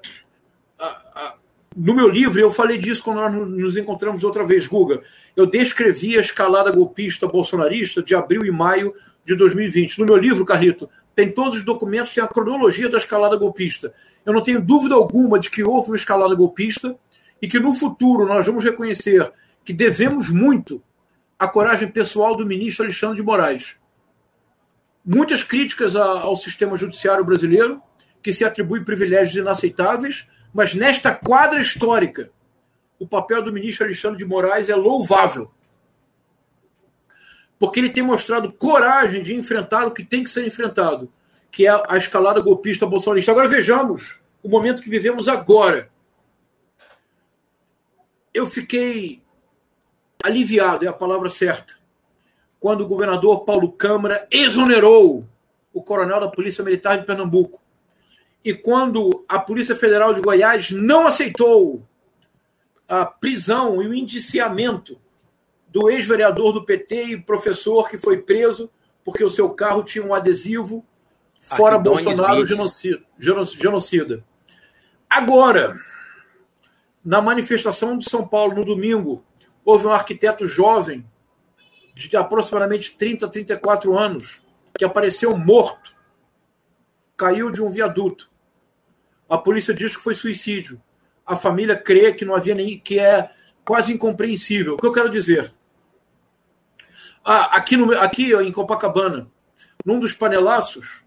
no 1.76 1.94
meu 1.94 2.08
livro, 2.08 2.40
eu 2.40 2.52
falei 2.52 2.78
disso 2.78 3.04
quando 3.04 3.18
nós 3.18 3.34
nos 3.50 3.78
encontramos 3.78 4.24
outra 4.24 4.46
vez, 4.46 4.68
Guga. 4.68 5.02
Eu 5.36 5.46
descrevi 5.46 6.18
a 6.18 6.22
escalada 6.22 6.72
golpista 6.72 7.28
bolsonarista 7.28 8.02
de 8.02 8.14
abril 8.14 8.46
e 8.46 8.52
maio 8.52 8.94
de 9.26 9.36
2020. 9.36 10.00
No 10.00 10.06
meu 10.06 10.18
livro, 10.18 10.46
Carlito, 10.46 10.90
tem 11.16 11.32
todos 11.32 11.60
os 11.60 11.64
documentos, 11.64 12.14
tem 12.14 12.24
a 12.24 12.28
cronologia 12.28 12.90
da 12.90 12.98
escalada 12.98 13.36
golpista. 13.38 13.94
Eu 14.26 14.34
não 14.34 14.42
tenho 14.42 14.62
dúvida 14.62 14.96
alguma 14.96 15.40
de 15.40 15.50
que 15.50 15.64
houve 15.64 15.90
uma 15.90 15.96
escalada 15.96 16.36
golpista 16.36 16.96
e 17.42 17.48
que 17.48 17.60
no 17.60 17.74
futuro 17.74 18.26
nós 18.26 18.46
vamos 18.46 18.64
reconhecer 18.64 19.32
que 19.66 19.74
devemos 19.74 20.30
muito 20.30 20.82
à 21.38 21.48
coragem 21.48 21.88
pessoal 21.88 22.36
do 22.36 22.46
ministro 22.46 22.86
Alexandre 22.86 23.18
de 23.18 23.24
Moraes. 23.24 23.76
Muitas 25.06 25.44
críticas 25.44 25.96
ao 25.96 26.36
sistema 26.38 26.78
judiciário 26.78 27.26
brasileiro, 27.26 27.82
que 28.22 28.32
se 28.32 28.46
atribui 28.46 28.86
privilégios 28.86 29.36
inaceitáveis, 29.36 30.26
mas 30.54 30.76
nesta 30.76 31.14
quadra 31.14 31.60
histórica, 31.60 32.30
o 33.00 33.08
papel 33.08 33.42
do 33.42 33.52
ministro 33.52 33.86
Alexandre 33.86 34.20
de 34.20 34.26
Moraes 34.26 34.70
é 34.70 34.76
louvável. 34.76 35.52
Porque 37.58 37.80
ele 37.80 37.90
tem 37.90 38.04
mostrado 38.04 38.54
coragem 38.54 39.24
de 39.24 39.34
enfrentar 39.34 39.88
o 39.88 39.92
que 39.92 40.04
tem 40.04 40.24
que 40.24 40.30
ser 40.30 40.46
enfrentado, 40.46 41.12
que 41.52 41.66
é 41.66 41.84
a 41.88 41.98
escalada 41.98 42.40
golpista 42.40 42.86
bolsonarista. 42.86 43.32
Agora 43.32 43.48
vejamos 43.48 44.16
o 44.44 44.50
momento 44.50 44.82
que 44.82 44.90
vivemos 44.90 45.28
agora. 45.28 45.90
Eu 48.34 48.46
fiquei 48.46 49.24
aliviado, 50.24 50.86
é 50.86 50.88
a 50.88 50.94
palavra 50.94 51.30
certa, 51.30 51.76
quando 52.60 52.82
o 52.82 52.88
governador 52.88 53.44
Paulo 53.44 53.72
Câmara 53.72 54.28
exonerou 54.32 55.28
o 55.74 55.82
coronel 55.82 56.20
da 56.20 56.30
Polícia 56.30 56.64
Militar 56.64 57.00
de 57.00 57.06
Pernambuco 57.06 57.62
e 58.44 58.54
quando 58.54 59.13
a 59.34 59.40
Polícia 59.40 59.76
Federal 59.76 60.14
de 60.14 60.22
Goiás 60.22 60.70
não 60.70 61.08
aceitou 61.08 61.84
a 62.88 63.04
prisão 63.04 63.82
e 63.82 63.88
o 63.88 63.94
indiciamento 63.96 65.02
do 65.70 65.90
ex-vereador 65.90 66.54
do 66.54 66.64
PT 66.64 67.04
e 67.06 67.20
professor 67.20 67.90
que 67.90 67.98
foi 67.98 68.20
preso 68.20 68.70
porque 69.04 69.24
o 69.24 69.32
seu 69.32 69.50
carro 69.50 69.82
tinha 69.82 70.06
um 70.06 70.14
adesivo 70.14 70.86
fora 71.42 71.80
Bolsonaro 71.80 72.46
genocida, 72.46 73.04
genocida. 73.18 74.24
Agora, 75.10 75.80
na 77.04 77.20
manifestação 77.20 77.98
de 77.98 78.08
São 78.08 78.28
Paulo 78.28 78.54
no 78.54 78.64
domingo, 78.64 79.26
houve 79.66 79.88
um 79.88 79.92
arquiteto 79.92 80.46
jovem 80.46 81.04
de 81.96 82.16
aproximadamente 82.16 82.96
30 82.96 83.26
a 83.26 83.30
34 83.30 83.98
anos 83.98 84.44
que 84.78 84.86
apareceu 84.86 85.36
morto, 85.36 85.92
caiu 87.18 87.50
de 87.50 87.64
um 87.64 87.72
viaduto. 87.72 88.32
A 89.30 89.38
polícia 89.38 89.74
diz 89.74 89.96
que 89.96 90.02
foi 90.02 90.16
suicídio. 90.16 90.82
A 91.26 91.36
família 91.36 91.76
crê 91.76 92.14
que 92.14 92.26
não 92.26 92.36
havia 92.36 92.54
nem 92.54 92.78
que 92.78 93.00
é 93.00 93.30
quase 93.66 93.94
incompreensível. 93.94 94.76
O 94.76 94.78
que 94.78 94.86
eu 94.86 94.94
quero 94.94 95.10
dizer? 95.10 95.54
Ah, 97.24 97.58
aqui, 97.58 97.78
no, 97.78 97.98
aqui 97.98 98.34
em 98.34 98.52
Copacabana, 98.52 99.28
num 99.86 100.00
dos 100.00 100.14
panelaços, 100.14 101.02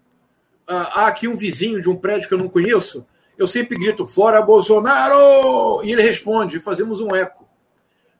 ah, 0.67 1.03
há 1.03 1.07
aqui 1.07 1.27
um 1.27 1.35
vizinho 1.35 1.81
de 1.81 1.89
um 1.89 1.95
prédio 1.95 2.27
que 2.27 2.33
eu 2.33 2.39
não 2.39 2.49
conheço. 2.49 3.05
Eu 3.37 3.47
sempre 3.47 3.77
grito, 3.77 4.07
fora 4.07 4.41
Bolsonaro! 4.41 5.83
E 5.83 5.91
ele 5.91 6.01
responde, 6.01 6.59
fazemos 6.59 6.99
um 6.99 7.15
eco. 7.15 7.47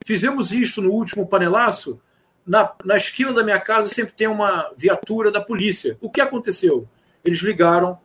Fizemos 0.06 0.52
isso 0.52 0.82
no 0.82 0.92
último 0.92 1.28
panelaço. 1.28 2.00
Na, 2.46 2.72
na 2.86 2.96
esquina 2.96 3.34
da 3.34 3.44
minha 3.44 3.60
casa 3.60 3.90
sempre 3.90 4.14
tem 4.14 4.28
uma 4.28 4.72
viatura 4.78 5.32
da 5.32 5.42
polícia. 5.42 5.98
O 6.00 6.10
que 6.10 6.22
aconteceu? 6.22 6.88
Eles 7.26 7.40
ligaram 7.40 8.00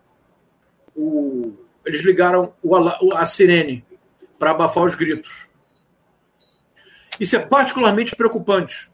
o, 0.96 1.52
eles 1.84 2.02
ligaram 2.02 2.54
a 3.14 3.26
sirene 3.26 3.84
para 4.38 4.52
abafar 4.52 4.84
os 4.84 4.94
gritos. 4.94 5.46
Isso 7.18 7.36
é 7.36 7.38
particularmente 7.38 8.16
preocupante. 8.16 8.90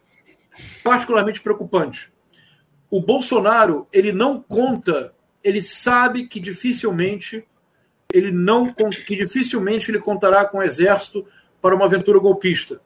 Particularmente 0.82 1.40
preocupante. 1.40 2.12
O 2.90 3.00
Bolsonaro, 3.00 3.86
ele 3.92 4.12
não 4.12 4.40
conta, 4.40 5.14
ele 5.42 5.62
sabe 5.62 6.26
que 6.26 6.40
dificilmente 6.40 7.46
ele 8.12 8.30
não 8.30 8.72
que 8.72 9.16
dificilmente 9.16 9.90
ele 9.90 10.00
contará 10.00 10.46
com 10.46 10.58
o 10.58 10.62
exército 10.62 11.26
para 11.60 11.74
uma 11.74 11.84
aventura 11.84 12.18
golpista. 12.18 12.80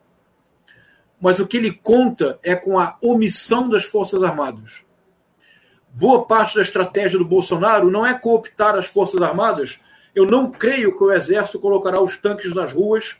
Mas 1.20 1.38
o 1.38 1.46
que 1.46 1.56
ele 1.56 1.72
conta 1.72 2.40
é 2.42 2.56
com 2.56 2.78
a 2.78 2.96
omissão 3.00 3.68
das 3.68 3.84
Forças 3.84 4.22
Armadas. 4.24 4.82
Boa 5.88 6.26
parte 6.26 6.56
da 6.56 6.62
estratégia 6.62 7.18
do 7.18 7.24
Bolsonaro 7.24 7.90
não 7.90 8.04
é 8.04 8.12
cooptar 8.14 8.74
as 8.74 8.86
Forças 8.86 9.22
Armadas. 9.22 9.78
Eu 10.14 10.26
não 10.26 10.50
creio 10.50 10.96
que 10.96 11.02
o 11.02 11.12
exército 11.12 11.58
colocará 11.58 12.00
os 12.00 12.16
tanques 12.16 12.54
nas 12.54 12.72
ruas 12.72 13.16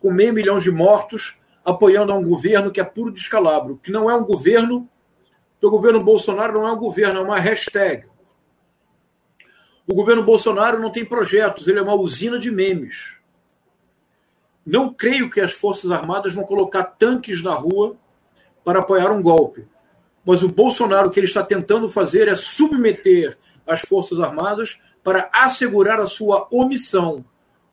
com 0.00 0.12
meio 0.12 0.32
milhão 0.32 0.58
de 0.58 0.70
mortos 0.70 1.36
apoiando 1.64 2.12
a 2.12 2.14
um 2.14 2.22
governo 2.22 2.70
que 2.70 2.80
é 2.80 2.84
puro 2.84 3.10
descalabro, 3.10 3.80
que 3.82 3.90
não 3.90 4.08
é 4.08 4.14
um 4.14 4.24
governo, 4.24 4.88
o 5.60 5.70
governo 5.70 6.04
Bolsonaro 6.04 6.52
não 6.52 6.68
é 6.68 6.72
um 6.72 6.76
governo, 6.76 7.18
é 7.18 7.22
uma 7.22 7.40
hashtag. 7.40 8.06
O 9.84 9.94
governo 9.94 10.22
Bolsonaro 10.22 10.80
não 10.80 10.90
tem 10.90 11.04
projetos, 11.04 11.66
ele 11.66 11.80
é 11.80 11.82
uma 11.82 11.94
usina 11.94 12.38
de 12.38 12.52
memes. 12.52 13.16
Não 14.64 14.92
creio 14.92 15.28
que 15.28 15.40
as 15.40 15.52
Forças 15.52 15.90
Armadas 15.90 16.34
vão 16.34 16.44
colocar 16.44 16.84
tanques 16.84 17.42
na 17.42 17.54
rua 17.54 17.96
para 18.64 18.80
apoiar 18.80 19.10
um 19.10 19.22
golpe. 19.22 19.66
Mas 20.24 20.42
o 20.42 20.48
Bolsonaro, 20.48 21.08
o 21.08 21.10
que 21.10 21.18
ele 21.18 21.26
está 21.26 21.42
tentando 21.42 21.88
fazer 21.88 22.28
é 22.28 22.36
submeter 22.36 23.38
as 23.66 23.80
Forças 23.80 24.20
Armadas 24.20 24.78
para 25.06 25.30
assegurar 25.32 26.00
a 26.00 26.06
sua 26.08 26.48
omissão. 26.50 27.24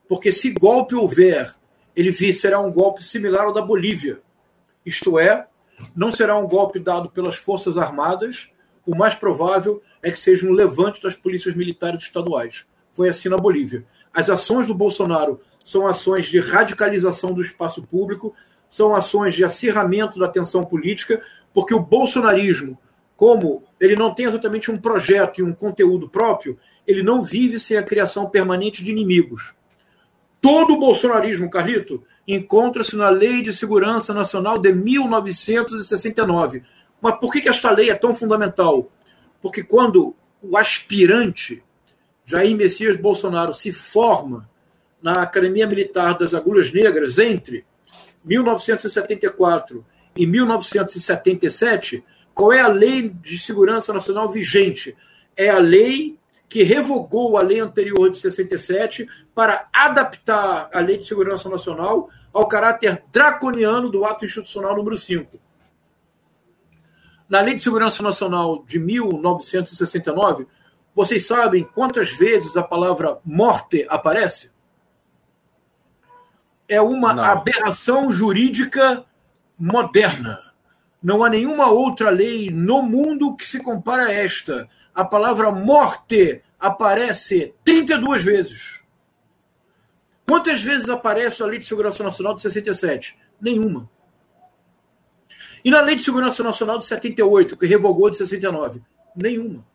Porque 0.08 0.32
se 0.32 0.52
golpe 0.52 0.94
houver 0.94 1.56
ele 1.96 2.14
será 2.32 2.60
um 2.60 2.72
golpe 2.72 3.04
similar 3.04 3.46
ao 3.46 3.52
da 3.52 3.60
Bolívia. 3.60 4.20
Isto 4.86 5.18
é, 5.18 5.48
não 5.96 6.12
será 6.12 6.38
um 6.38 6.48
golpe 6.48 6.78
dado 6.78 7.10
pelas 7.10 7.36
Forças 7.36 7.76
Armadas, 7.76 8.52
o 8.86 8.96
mais 8.96 9.16
provável 9.16 9.82
é 10.04 10.12
que 10.12 10.20
seja 10.20 10.46
um 10.46 10.52
levante 10.52 11.02
das 11.02 11.16
polícias 11.16 11.56
militares 11.56 12.04
estaduais. 12.04 12.66
Foi 12.92 13.10
assim 13.10 13.30
na 13.30 13.38
Bolívia. 13.38 13.84
As 14.14 14.30
ações 14.30 14.68
do 14.68 14.76
Bolsonaro 14.76 15.42
são 15.66 15.88
ações 15.88 16.28
de 16.28 16.40
radicalização 16.40 17.34
do 17.34 17.42
espaço 17.42 17.82
público, 17.82 18.36
são 18.70 18.94
ações 18.94 19.34
de 19.34 19.44
acirramento 19.44 20.20
da 20.20 20.28
tensão 20.28 20.64
política, 20.64 21.20
porque 21.52 21.74
o 21.74 21.80
bolsonarismo, 21.80 22.78
como 23.16 23.64
ele 23.80 23.96
não 23.96 24.14
tem 24.14 24.28
exatamente 24.28 24.70
um 24.70 24.78
projeto 24.78 25.40
e 25.40 25.44
um 25.44 25.52
conteúdo 25.52 26.08
próprio, 26.08 26.60
ele 26.88 27.04
não 27.04 27.22
vive 27.22 27.60
sem 27.60 27.78
a 27.78 27.84
criação 27.84 28.30
permanente 28.30 28.84
de 28.84 28.92
inimigos. 28.92 29.54
Todo 30.42 30.74
o 30.74 30.80
bolsonarismo, 30.80 31.50
Carlito, 31.50 32.04
encontra-se 32.28 32.96
na 32.96 33.10
Lei 33.10 33.42
de 33.42 33.54
Segurança 33.54 34.14
Nacional 34.14 34.58
de 34.58 34.74
1969. 34.74 36.64
Mas 37.02 37.16
por 37.20 37.32
que 37.32 37.48
esta 37.48 37.72
lei 37.72 37.90
é 37.90 37.96
tão 37.96 38.14
fundamental? 38.14 38.90
Porque 39.42 39.64
quando 39.64 40.16
o 40.42 40.58
aspirante 40.58 41.64
Jair 42.26 42.56
Messias 42.56 42.98
Bolsonaro 42.98 43.54
se 43.54 43.72
forma 43.72 44.50
na 45.02 45.22
Academia 45.22 45.68
Militar 45.68 46.18
das 46.18 46.34
Agulhas 46.34 46.72
Negras 46.72 47.20
entre 47.20 47.66
1974 48.24 49.86
e 50.16 50.26
1977, 50.26 52.04
qual 52.34 52.54
é 52.54 52.62
a 52.62 52.68
lei 52.68 53.10
de 53.10 53.38
segurança 53.38 53.92
nacional 53.92 54.32
vigente? 54.32 54.96
É 55.36 55.50
a 55.50 55.60
lei 55.60 56.18
que 56.50 56.64
revogou 56.64 57.38
a 57.38 57.42
lei 57.42 57.60
anterior 57.60 58.10
de 58.10 58.20
67 58.20 59.08
para 59.34 59.68
adaptar 59.74 60.70
a 60.72 60.80
Lei 60.80 60.98
de 60.98 61.06
Segurança 61.06 61.50
Nacional 61.50 62.10
ao 62.32 62.48
caráter 62.48 63.04
draconiano 63.12 63.90
do 63.90 64.06
ato 64.06 64.26
institucional 64.26 64.76
número 64.76 64.98
5. 64.98 65.40
Na 67.28 67.42
Lei 67.42 67.56
de 67.56 67.64
Segurança 67.64 68.04
Nacional 68.04 68.64
de 68.68 68.78
1969, 68.80 70.48
vocês 70.94 71.26
sabem 71.26 71.64
quantas 71.64 72.12
vezes 72.12 72.56
a 72.56 72.62
palavra 72.62 73.18
morte 73.26 73.86
aparece? 73.90 74.52
É 76.68 76.80
uma 76.82 77.14
Não. 77.14 77.24
aberração 77.24 78.12
jurídica 78.12 79.04
moderna. 79.58 80.40
Não 81.02 81.24
há 81.24 81.30
nenhuma 81.30 81.70
outra 81.70 82.10
lei 82.10 82.50
no 82.50 82.82
mundo 82.82 83.36
que 83.36 83.48
se 83.48 83.60
compara 83.60 84.06
a 84.06 84.14
esta 84.14 84.70
a 84.94 85.04
palavra 85.04 85.52
morte 85.52 86.44
aparece 86.60 87.54
32 87.64 88.24
vezes. 88.24 88.82
Quantas 90.26 90.62
vezes 90.62 90.88
aparece 90.88 91.42
a 91.42 91.46
Lei 91.46 91.60
de 91.60 91.66
Segurança 91.66 92.04
Nacional 92.04 92.36
de 92.36 92.42
67? 92.42 93.18
Nenhuma. 93.42 93.90
E 95.66 95.72
na 95.72 95.82
Lei 95.82 95.96
de 95.96 96.04
Segurança 96.04 96.44
Nacional 96.44 96.78
de 96.78 96.86
78, 96.86 97.58
que 97.58 97.66
revogou 97.66 98.10
de 98.10 98.18
69? 98.18 98.82
Nenhuma. 99.16 99.66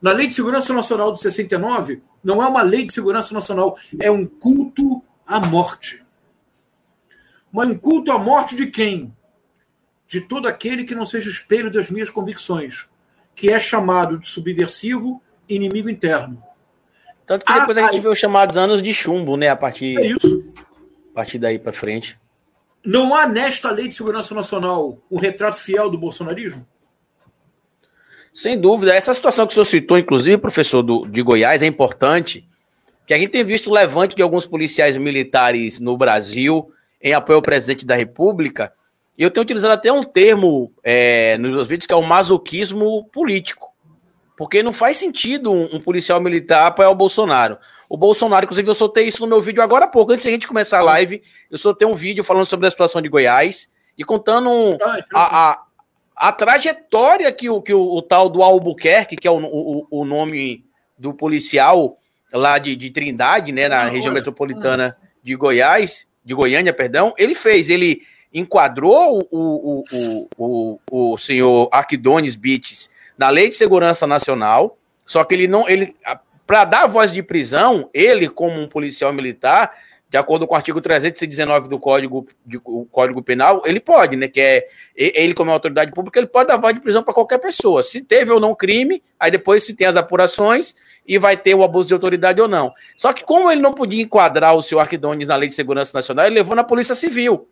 Na 0.00 0.12
Lei 0.12 0.26
de 0.26 0.34
Segurança 0.34 0.72
Nacional 0.72 1.12
de 1.12 1.20
69, 1.20 2.02
não 2.22 2.42
é 2.42 2.48
uma 2.48 2.62
lei 2.62 2.84
de 2.84 2.92
segurança 2.92 3.32
nacional, 3.32 3.78
é 4.00 4.10
um 4.10 4.26
culto 4.26 5.02
à 5.24 5.38
morte. 5.38 6.04
Mas 7.52 7.68
um 7.68 7.78
culto 7.78 8.10
à 8.10 8.18
morte 8.18 8.56
de 8.56 8.66
quem? 8.66 9.16
De 10.08 10.20
todo 10.20 10.48
aquele 10.48 10.84
que 10.84 10.94
não 10.94 11.06
seja 11.06 11.30
espelho 11.30 11.70
das 11.70 11.88
minhas 11.88 12.10
convicções 12.10 12.88
que 13.36 13.50
é 13.50 13.60
chamado 13.60 14.18
de 14.18 14.26
subversivo 14.26 15.22
inimigo 15.46 15.90
interno. 15.90 16.42
Tanto 17.26 17.44
que 17.44 17.52
depois 17.52 17.76
a, 17.76 17.82
a 17.82 17.92
gente 17.92 18.00
viu 18.00 18.10
os 18.10 18.18
chamados 18.18 18.56
anos 18.56 18.82
de 18.82 18.94
chumbo, 18.94 19.36
né? 19.36 19.48
A 19.48 19.56
partir, 19.56 19.98
é 19.98 20.06
isso. 20.06 20.52
A 21.12 21.14
partir 21.14 21.38
daí 21.38 21.58
para 21.58 21.72
frente. 21.72 22.18
Não 22.84 23.14
há 23.14 23.28
nesta 23.28 23.70
lei 23.70 23.88
de 23.88 23.94
segurança 23.94 24.34
nacional 24.34 24.98
o 25.10 25.18
retrato 25.18 25.58
fiel 25.58 25.90
do 25.90 25.98
bolsonarismo? 25.98 26.66
Sem 28.32 28.58
dúvida. 28.58 28.94
Essa 28.94 29.12
situação 29.12 29.46
que 29.46 29.52
o 29.52 29.54
senhor 29.54 29.66
citou, 29.66 29.98
inclusive, 29.98 30.38
professor 30.38 30.82
do, 30.82 31.06
de 31.06 31.20
Goiás, 31.20 31.62
é 31.62 31.66
importante. 31.66 32.48
Que 33.06 33.12
a 33.12 33.18
gente 33.18 33.30
tem 33.30 33.44
visto 33.44 33.70
o 33.70 33.74
levante 33.74 34.16
de 34.16 34.22
alguns 34.22 34.46
policiais 34.46 34.96
militares 34.96 35.78
no 35.78 35.96
Brasil 35.96 36.72
em 37.02 37.12
apoio 37.12 37.36
ao 37.36 37.42
presidente 37.42 37.84
da 37.84 37.94
República 37.94 38.72
e 39.18 39.22
eu 39.22 39.30
tenho 39.30 39.44
utilizado 39.44 39.72
até 39.72 39.90
um 39.90 40.02
termo 40.02 40.72
é, 40.84 41.38
nos 41.38 41.50
meus 41.50 41.68
vídeos 41.68 41.86
que 41.86 41.92
é 41.92 41.96
o 41.96 42.02
masoquismo 42.02 43.04
político. 43.12 43.74
Porque 44.36 44.62
não 44.62 44.72
faz 44.72 44.98
sentido 44.98 45.50
um, 45.50 45.76
um, 45.76 45.80
policial 45.80 46.20
militar 46.20 46.66
apoiar 46.66 46.90
o 46.90 46.94
Bolsonaro. 46.94 47.56
O 47.88 47.96
Bolsonaro, 47.96 48.44
inclusive, 48.44 48.68
eu 48.68 48.74
soltei 48.74 49.06
isso 49.06 49.22
no 49.22 49.26
meu 49.26 49.40
vídeo 49.40 49.62
agora 49.62 49.86
há 49.86 49.88
pouco, 49.88 50.12
antes 50.12 50.22
de 50.22 50.28
a 50.28 50.32
gente 50.32 50.46
começar 50.46 50.80
a 50.80 50.82
live. 50.82 51.22
Eu 51.50 51.56
soltei 51.56 51.88
um 51.88 51.94
vídeo 51.94 52.22
falando 52.22 52.44
sobre 52.44 52.66
a 52.66 52.70
situação 52.70 53.00
de 53.00 53.08
Goiás 53.08 53.70
e 53.96 54.04
contando 54.04 54.76
ah, 54.82 54.98
a, 55.14 55.50
a, 55.50 55.62
a, 56.16 56.32
trajetória 56.32 57.32
que 57.32 57.48
o, 57.48 57.62
que 57.62 57.72
o, 57.72 57.80
o, 57.80 58.02
tal 58.02 58.28
do 58.28 58.42
Albuquerque, 58.42 59.16
que 59.16 59.26
é 59.26 59.30
o, 59.30 59.38
o, 59.38 59.86
o 59.90 60.04
nome 60.04 60.66
do 60.98 61.14
policial 61.14 61.96
lá 62.30 62.58
de, 62.58 62.76
de 62.76 62.90
Trindade, 62.90 63.52
né, 63.52 63.68
na 63.68 63.84
região 63.84 64.12
metropolitana 64.12 64.94
de 65.22 65.34
Goiás, 65.34 66.06
de 66.22 66.34
Goiânia, 66.34 66.74
perdão, 66.74 67.14
ele 67.16 67.34
fez. 67.34 67.70
Ele 67.70 68.02
enquadrou 68.38 69.26
o, 69.30 69.38
o, 69.38 70.28
o, 70.36 70.78
o, 70.90 71.12
o 71.12 71.18
senhor 71.18 71.68
Arquidones 71.72 72.34
Bites 72.34 72.90
na 73.16 73.30
Lei 73.30 73.48
de 73.48 73.54
Segurança 73.54 74.06
Nacional, 74.06 74.76
só 75.06 75.24
que 75.24 75.34
ele 75.34 75.48
não. 75.48 75.66
ele 75.68 75.96
Para 76.46 76.64
dar 76.64 76.86
voz 76.86 77.10
de 77.10 77.22
prisão, 77.22 77.88
ele, 77.94 78.28
como 78.28 78.60
um 78.60 78.68
policial 78.68 79.12
militar, 79.12 79.72
de 80.08 80.18
acordo 80.18 80.46
com 80.46 80.52
o 80.54 80.56
artigo 80.56 80.80
319 80.80 81.68
do 81.68 81.78
Código, 81.78 82.26
de, 82.44 82.60
Código 82.90 83.22
Penal, 83.22 83.62
ele 83.64 83.80
pode, 83.80 84.16
né? 84.16 84.28
Que 84.28 84.40
é 84.40 84.68
ele, 84.94 85.32
como 85.32 85.50
autoridade 85.50 85.90
pública, 85.92 86.18
ele 86.18 86.28
pode 86.28 86.48
dar 86.48 86.58
voz 86.58 86.74
de 86.74 86.80
prisão 86.80 87.02
para 87.02 87.14
qualquer 87.14 87.38
pessoa. 87.38 87.82
Se 87.82 88.02
teve 88.02 88.30
ou 88.30 88.38
não 88.38 88.54
crime, 88.54 89.02
aí 89.18 89.30
depois 89.30 89.64
se 89.64 89.74
tem 89.74 89.86
as 89.86 89.96
apurações 89.96 90.76
e 91.08 91.18
vai 91.18 91.36
ter 91.36 91.54
o 91.54 91.64
abuso 91.64 91.88
de 91.88 91.94
autoridade 91.94 92.40
ou 92.40 92.48
não. 92.48 92.72
Só 92.96 93.12
que, 93.12 93.24
como 93.24 93.50
ele 93.50 93.62
não 93.62 93.72
podia 93.72 94.02
enquadrar 94.02 94.54
o 94.54 94.62
senhor 94.62 94.80
Arquidones 94.80 95.28
na 95.28 95.36
Lei 95.36 95.48
de 95.48 95.54
Segurança 95.54 95.96
Nacional, 95.96 96.26
ele 96.26 96.34
levou 96.34 96.54
na 96.54 96.64
Polícia 96.64 96.94
Civil. 96.94 97.48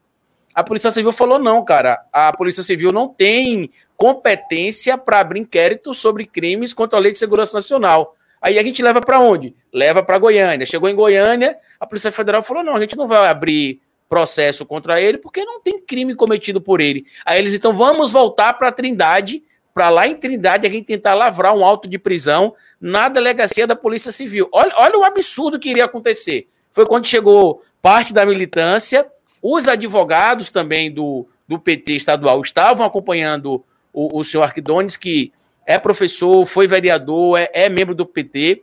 A 0.55 0.63
Polícia 0.63 0.91
Civil 0.91 1.13
falou: 1.13 1.39
não, 1.39 1.65
cara, 1.65 2.05
a 2.13 2.33
Polícia 2.33 2.63
Civil 2.63 2.93
não 2.93 3.09
tem 3.09 3.71
competência 3.97 4.97
para 4.97 5.21
abrir 5.21 5.41
inquérito 5.41 5.93
sobre 5.95 6.25
crimes 6.25 6.73
contra 6.73 6.99
a 6.99 7.03
Lei 7.03 7.13
de 7.13 7.19
Segurança 7.19 7.57
Nacional. 7.57 8.15
Aí 8.41 8.59
a 8.59 8.63
gente 8.63 8.83
leva 8.83 9.01
para 9.01 9.19
onde? 9.19 9.55
Leva 9.73 10.03
para 10.03 10.19
Goiânia. 10.19 10.67
Chegou 10.67 10.89
em 10.89 10.95
Goiânia, 10.95 11.57
a 11.81 11.87
Polícia 11.87 12.13
Federal 12.13 12.43
falou: 12.43 12.63
não, 12.63 12.77
a 12.77 12.81
gente 12.81 12.97
não 12.97 13.09
vai 13.09 13.27
abrir 13.27 13.81
processo 14.09 14.65
contra 14.65 15.01
ele 15.01 15.19
porque 15.19 15.45
não 15.45 15.61
tem 15.61 15.81
crime 15.81 16.15
cometido 16.15 16.61
por 16.61 16.81
ele. 16.81 17.07
Aí 17.25 17.39
eles 17.39 17.55
então 17.55 17.73
vamos 17.73 18.13
voltar 18.13 18.53
para 18.53 18.71
Trindade, 18.71 19.43
para 19.73 19.91
lá 19.91 20.07
em 20.07 20.15
Trindade 20.15 20.67
a 20.67 20.71
gente 20.71 20.87
tentar 20.87 21.15
lavrar 21.15 21.53
um 21.53 21.65
auto 21.65 21.89
de 21.89 21.99
prisão 21.99 22.55
na 22.81 23.09
delegacia 23.09 23.67
da 23.67 23.75
Polícia 23.75 24.13
Civil. 24.13 24.49
Olha, 24.53 24.73
olha 24.77 24.99
o 24.99 25.05
absurdo 25.05 25.59
que 25.59 25.71
iria 25.71 25.87
acontecer. 25.87 26.47
Foi 26.71 26.87
quando 26.87 27.07
chegou 27.07 27.63
parte 27.83 28.13
da 28.13 28.25
militância, 28.25 29.07
os 29.47 29.69
advogados 29.69 30.49
também 30.49 30.91
do, 30.91 31.29
do 31.47 31.59
PT 31.59 31.97
estadual 31.97 32.41
estavam 32.41 32.87
acompanhando 32.87 33.63
o, 33.93 34.19
o 34.19 34.25
senhor 34.25 34.43
Arquidones, 34.43 34.97
que 34.97 35.35
é 35.67 35.79
professor, 35.79 36.47
foi 36.47 36.67
vereador, 36.67 37.39
é, 37.39 37.51
é 37.53 37.69
membro 37.69 37.95
do 37.95 38.07
PT, 38.07 38.63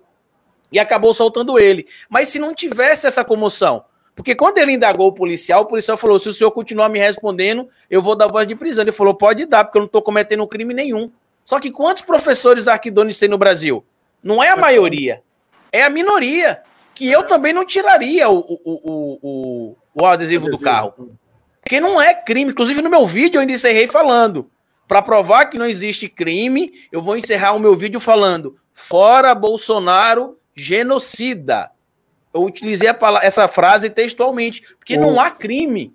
e 0.72 0.80
acabou 0.80 1.14
soltando 1.14 1.60
ele. 1.60 1.86
Mas 2.10 2.30
se 2.30 2.40
não 2.40 2.56
tivesse 2.56 3.06
essa 3.06 3.24
comoção, 3.24 3.86
porque 4.16 4.34
quando 4.34 4.58
ele 4.58 4.72
indagou 4.72 5.10
o 5.10 5.14
policial, 5.14 5.62
o 5.62 5.66
policial 5.68 5.98
falou: 5.98 6.18
se 6.18 6.30
o 6.30 6.34
senhor 6.34 6.50
continuar 6.50 6.90
me 6.90 6.98
respondendo, 6.98 7.70
eu 7.88 8.02
vou 8.02 8.16
dar 8.16 8.28
voz 8.28 8.48
de 8.48 8.56
prisão. 8.56 8.84
Ele 8.84 8.92
falou: 8.92 9.14
pode 9.14 9.46
dar, 9.46 9.64
porque 9.64 9.78
eu 9.78 9.82
não 9.82 9.86
estou 9.86 10.02
cometendo 10.02 10.48
crime 10.48 10.74
nenhum. 10.74 11.12
Só 11.46 11.60
que 11.60 11.70
quantos 11.70 12.02
professores 12.02 12.68
arquidones 12.68 13.20
tem 13.20 13.30
no 13.30 13.38
Brasil? 13.38 13.86
Não 14.24 14.42
é 14.42 14.50
a 14.50 14.58
maioria, 14.58 15.22
é 15.72 15.84
a 15.84 15.92
minoria. 15.92 16.64
Que 16.94 17.10
eu 17.10 17.24
também 17.24 17.54
não 17.54 17.66
tiraria 17.66 18.30
o, 18.30 18.40
o, 18.40 19.20
o, 19.24 19.78
o, 19.94 20.04
o 20.04 20.06
adesivo 20.06 20.50
do 20.50 20.60
carro. 20.60 21.18
Porque 21.62 21.80
não 21.80 22.02
é 22.02 22.14
crime. 22.14 22.52
Inclusive, 22.52 22.82
no 22.82 22.90
meu 22.90 23.08
vídeo 23.08 23.38
eu 23.38 23.42
ainda 23.42 23.54
encerrei 23.54 23.88
falando. 23.88 24.50
Para 24.88 25.02
provar 25.02 25.46
que 25.46 25.58
não 25.58 25.66
existe 25.66 26.10
crime, 26.10 26.74
eu 26.92 27.02
vou 27.02 27.16
encerrar 27.16 27.54
o 27.54 27.60
meu 27.60 27.76
vídeo 27.76 28.00
falando: 28.00 28.58
fora 28.74 29.34
Bolsonaro 29.34 30.38
genocida. 30.56 31.72
Eu 32.34 32.44
utilizei 32.44 32.92
palavra, 32.94 33.28
essa 33.28 33.48
frase 33.48 33.90
textualmente, 33.90 34.64
porque 34.78 34.98
oh. 34.98 35.02
não 35.02 35.20
há 35.20 35.30
crime. 35.30 35.94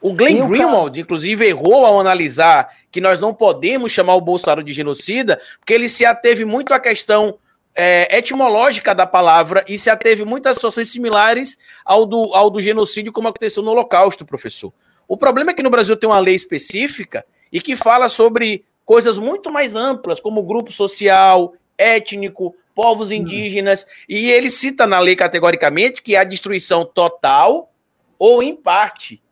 O 0.00 0.12
Glenn 0.12 0.46
Greenwald, 0.46 1.00
inclusive, 1.00 1.46
errou 1.46 1.84
ao 1.84 1.98
analisar 1.98 2.72
que 2.90 3.00
nós 3.00 3.18
não 3.18 3.34
podemos 3.34 3.90
chamar 3.90 4.14
o 4.14 4.20
Bolsonaro 4.20 4.62
de 4.62 4.72
genocida, 4.72 5.40
porque 5.58 5.74
ele 5.74 5.88
se 5.88 6.04
ateve 6.04 6.44
muito 6.44 6.72
à 6.72 6.78
questão 6.78 7.36
é, 7.74 8.16
etimológica 8.16 8.94
da 8.94 9.06
palavra 9.06 9.64
e 9.68 9.78
se 9.78 9.88
ateve 9.88 10.24
muitas 10.24 10.56
situações 10.56 10.90
similares 10.90 11.58
ao 11.84 12.04
do, 12.04 12.34
ao 12.34 12.50
do 12.50 12.60
genocídio, 12.60 13.12
como 13.12 13.28
aconteceu 13.28 13.62
no 13.62 13.70
Holocausto, 13.70 14.26
professor. 14.26 14.72
O 15.06 15.16
problema 15.16 15.52
é 15.52 15.54
que 15.54 15.62
no 15.62 15.70
Brasil 15.70 15.96
tem 15.96 16.08
uma 16.08 16.18
lei 16.18 16.34
específica 16.34 17.24
e 17.52 17.60
que 17.60 17.76
fala 17.76 18.08
sobre 18.08 18.64
coisas 18.84 19.18
muito 19.18 19.50
mais 19.50 19.74
amplas, 19.74 20.20
como 20.20 20.42
grupo 20.42 20.72
social, 20.72 21.54
étnico, 21.76 22.54
povos 22.74 23.10
indígenas, 23.10 23.82
uhum. 23.82 23.88
e 24.08 24.30
ele 24.30 24.50
cita 24.50 24.86
na 24.86 24.98
lei 24.98 25.16
categoricamente 25.16 26.02
que 26.02 26.14
é 26.14 26.18
a 26.18 26.24
destruição 26.24 26.84
total 26.84 27.72
ou 28.18 28.42
em 28.42 28.54
parte. 28.54 29.22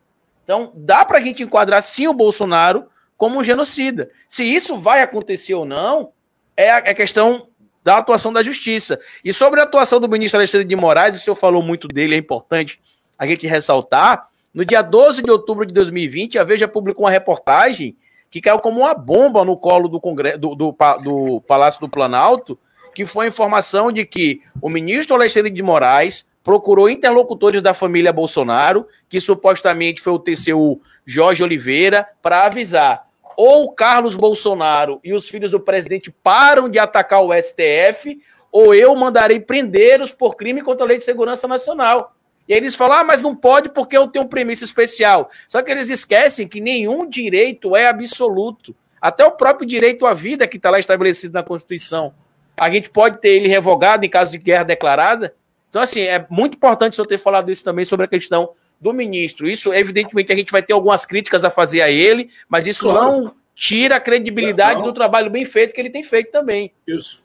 Então, 0.44 0.72
dá 0.74 1.04
para 1.04 1.18
a 1.18 1.20
gente 1.20 1.42
enquadrar 1.42 1.82
sim 1.82 2.06
o 2.06 2.14
Bolsonaro 2.14 2.86
como 3.16 3.38
um 3.38 3.44
genocida. 3.44 4.10
Se 4.28 4.44
isso 4.44 4.78
vai 4.78 5.02
acontecer 5.02 5.54
ou 5.54 5.64
não, 5.64 6.12
é 6.56 6.70
a 6.70 6.94
questão 6.94 7.48
da 7.86 7.98
atuação 7.98 8.32
da 8.32 8.42
justiça. 8.42 8.98
E 9.24 9.32
sobre 9.32 9.60
a 9.60 9.62
atuação 9.62 10.00
do 10.00 10.08
ministro 10.08 10.40
Alexandre 10.40 10.66
de 10.66 10.74
Moraes, 10.74 11.16
o 11.16 11.20
senhor 11.20 11.36
falou 11.36 11.62
muito 11.62 11.86
dele, 11.86 12.16
é 12.16 12.18
importante 12.18 12.80
a 13.16 13.24
gente 13.24 13.46
ressaltar. 13.46 14.26
No 14.52 14.64
dia 14.64 14.82
12 14.82 15.22
de 15.22 15.30
outubro 15.30 15.64
de 15.64 15.72
2020, 15.72 16.36
a 16.36 16.42
Veja 16.42 16.66
publicou 16.66 17.04
uma 17.04 17.12
reportagem 17.12 17.96
que 18.28 18.40
caiu 18.40 18.58
como 18.58 18.80
uma 18.80 18.92
bomba 18.92 19.44
no 19.44 19.56
colo 19.56 19.88
do, 19.88 20.00
Congresso, 20.00 20.36
do, 20.36 20.56
do, 20.56 20.76
do 21.00 21.40
Palácio 21.42 21.80
do 21.80 21.88
Planalto, 21.88 22.58
que 22.92 23.06
foi 23.06 23.26
a 23.26 23.28
informação 23.28 23.92
de 23.92 24.04
que 24.04 24.42
o 24.60 24.68
ministro 24.68 25.14
Alexandre 25.14 25.52
de 25.52 25.62
Moraes 25.62 26.26
procurou 26.42 26.90
interlocutores 26.90 27.62
da 27.62 27.72
família 27.72 28.12
Bolsonaro, 28.12 28.84
que 29.08 29.20
supostamente 29.20 30.02
foi 30.02 30.12
o 30.12 30.18
TCU 30.18 30.80
Jorge 31.06 31.44
Oliveira, 31.44 32.04
para 32.20 32.46
avisar 32.46 33.05
ou 33.36 33.72
Carlos 33.72 34.14
Bolsonaro 34.14 35.00
e 35.04 35.12
os 35.12 35.28
filhos 35.28 35.50
do 35.50 35.60
presidente 35.60 36.10
param 36.10 36.68
de 36.68 36.78
atacar 36.78 37.22
o 37.22 37.32
STF, 37.32 38.20
ou 38.50 38.74
eu 38.74 38.94
mandarei 38.94 39.38
prendê-los 39.40 40.10
por 40.10 40.36
crime 40.36 40.62
contra 40.62 40.84
a 40.84 40.88
Lei 40.88 40.98
de 40.98 41.04
Segurança 41.04 41.46
Nacional. 41.46 42.14
E 42.48 42.54
aí 42.54 42.60
eles 42.60 42.76
falam, 42.76 42.98
ah, 42.98 43.04
mas 43.04 43.20
não 43.20 43.34
pode 43.34 43.68
porque 43.68 43.96
eu 43.96 44.08
tenho 44.08 44.28
premissa 44.28 44.64
especial. 44.64 45.30
Só 45.48 45.60
que 45.62 45.70
eles 45.70 45.90
esquecem 45.90 46.48
que 46.48 46.60
nenhum 46.60 47.08
direito 47.08 47.76
é 47.76 47.88
absoluto. 47.88 48.74
Até 49.00 49.26
o 49.26 49.32
próprio 49.32 49.68
direito 49.68 50.06
à 50.06 50.14
vida 50.14 50.46
que 50.46 50.56
está 50.56 50.70
lá 50.70 50.78
estabelecido 50.78 51.34
na 51.34 51.42
Constituição 51.42 52.14
a 52.58 52.70
gente 52.70 52.88
pode 52.88 53.20
ter 53.20 53.30
ele 53.30 53.48
revogado 53.48 54.04
em 54.04 54.08
caso 54.08 54.32
de 54.32 54.38
guerra 54.38 54.64
declarada. 54.64 55.34
Então, 55.68 55.82
assim, 55.82 56.00
é 56.00 56.24
muito 56.30 56.56
importante 56.56 56.94
o 56.94 56.96
senhor 56.96 57.06
ter 57.06 57.18
falado 57.18 57.50
isso 57.50 57.62
também 57.62 57.84
sobre 57.84 58.06
a 58.06 58.08
questão 58.08 58.50
do 58.80 58.92
ministro. 58.92 59.48
Isso, 59.48 59.72
evidentemente, 59.72 60.32
a 60.32 60.36
gente 60.36 60.52
vai 60.52 60.62
ter 60.62 60.72
algumas 60.72 61.04
críticas 61.04 61.44
a 61.44 61.50
fazer 61.50 61.82
a 61.82 61.90
ele, 61.90 62.30
mas 62.48 62.66
isso 62.66 62.88
claro. 62.88 63.22
não 63.22 63.34
tira 63.54 63.96
a 63.96 64.00
credibilidade 64.00 64.82
do 64.82 64.92
trabalho 64.92 65.30
bem 65.30 65.44
feito 65.44 65.74
que 65.74 65.80
ele 65.80 65.90
tem 65.90 66.02
feito 66.02 66.30
também. 66.30 66.72
Isso. 66.86 67.20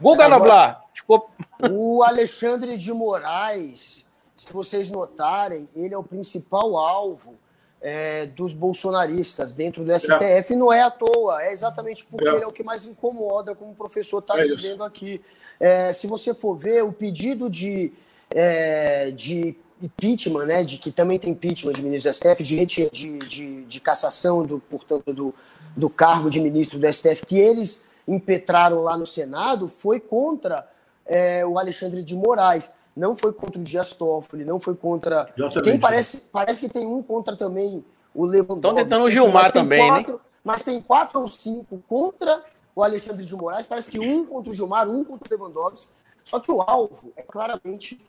Guga 0.00 0.28
Noblar. 0.28 0.82
Ficou... 0.94 1.30
O 1.70 2.02
Alexandre 2.02 2.76
de 2.76 2.92
Moraes, 2.92 4.04
se 4.36 4.52
vocês 4.52 4.90
notarem, 4.90 5.68
ele 5.76 5.94
é 5.94 5.98
o 5.98 6.02
principal 6.02 6.76
alvo 6.76 7.38
é, 7.80 8.26
dos 8.26 8.52
bolsonaristas 8.52 9.54
dentro 9.54 9.84
do 9.84 9.98
STF 9.98 10.52
é. 10.52 10.56
não 10.56 10.72
é 10.72 10.82
à 10.82 10.90
toa, 10.90 11.42
é 11.42 11.52
exatamente 11.52 12.04
porque 12.04 12.28
é. 12.28 12.32
ele 12.32 12.44
é 12.44 12.46
o 12.46 12.52
que 12.52 12.62
mais 12.62 12.84
incomoda, 12.84 13.54
como 13.54 13.72
o 13.72 13.74
professor 13.74 14.18
está 14.18 14.38
é 14.38 14.42
dizendo 14.42 14.74
isso. 14.74 14.82
aqui. 14.82 15.20
É, 15.58 15.92
se 15.92 16.06
você 16.06 16.34
for 16.34 16.54
ver 16.54 16.82
o 16.82 16.92
pedido 16.92 17.48
de, 17.48 17.92
é, 18.30 19.10
de 19.10 19.56
impeachment, 19.82 20.46
né, 20.46 20.64
de 20.64 20.78
que 20.78 20.90
também 20.90 21.18
tem 21.18 21.30
impeachment 21.30 21.72
de 21.72 21.82
ministro 21.82 22.10
do 22.10 22.14
STF, 22.14 22.42
de, 22.42 22.66
de, 22.66 23.18
de, 23.18 23.64
de 23.64 23.80
cassação, 23.80 24.44
do, 24.44 24.60
portanto, 24.60 25.12
do, 25.12 25.34
do 25.76 25.88
cargo 25.88 26.30
de 26.30 26.40
ministro 26.40 26.78
do 26.78 26.92
STF, 26.92 27.24
que 27.26 27.38
eles 27.38 27.88
impetraram 28.06 28.82
lá 28.82 28.96
no 28.96 29.06
Senado, 29.06 29.68
foi 29.68 30.00
contra 30.00 30.68
é, 31.06 31.44
o 31.44 31.58
Alexandre 31.58 32.02
de 32.02 32.14
Moraes 32.14 32.70
não 32.96 33.16
foi 33.16 33.32
contra 33.32 33.58
o 33.58 33.64
Dias 33.64 33.94
Toffoli, 33.94 34.44
não 34.44 34.58
foi 34.58 34.74
contra. 34.74 35.28
Exatamente. 35.36 35.70
Quem 35.70 35.80
parece, 35.80 36.18
parece 36.32 36.60
que 36.60 36.68
tem 36.68 36.86
um 36.86 37.02
contra 37.02 37.36
também 37.36 37.84
o 38.14 38.24
Lewandowski. 38.24 38.66
Estão 38.66 38.74
tentando 38.74 39.04
o 39.04 39.10
Gilmar 39.10 39.52
também, 39.52 39.88
quatro, 39.88 40.12
né? 40.14 40.18
Mas 40.42 40.62
tem 40.62 40.80
quatro 40.82 41.20
ou 41.20 41.28
cinco 41.28 41.82
contra 41.88 42.42
o 42.74 42.82
Alexandre 42.82 43.24
de 43.24 43.34
Moraes, 43.34 43.66
parece 43.66 43.90
que 43.90 43.98
um 43.98 44.24
contra 44.26 44.50
o 44.50 44.54
Gilmar, 44.54 44.88
um 44.88 45.04
contra 45.04 45.26
o 45.28 45.38
Lewandowski. 45.38 45.90
Só 46.24 46.38
que 46.40 46.50
o 46.50 46.60
alvo 46.60 47.12
é 47.16 47.22
claramente 47.22 48.00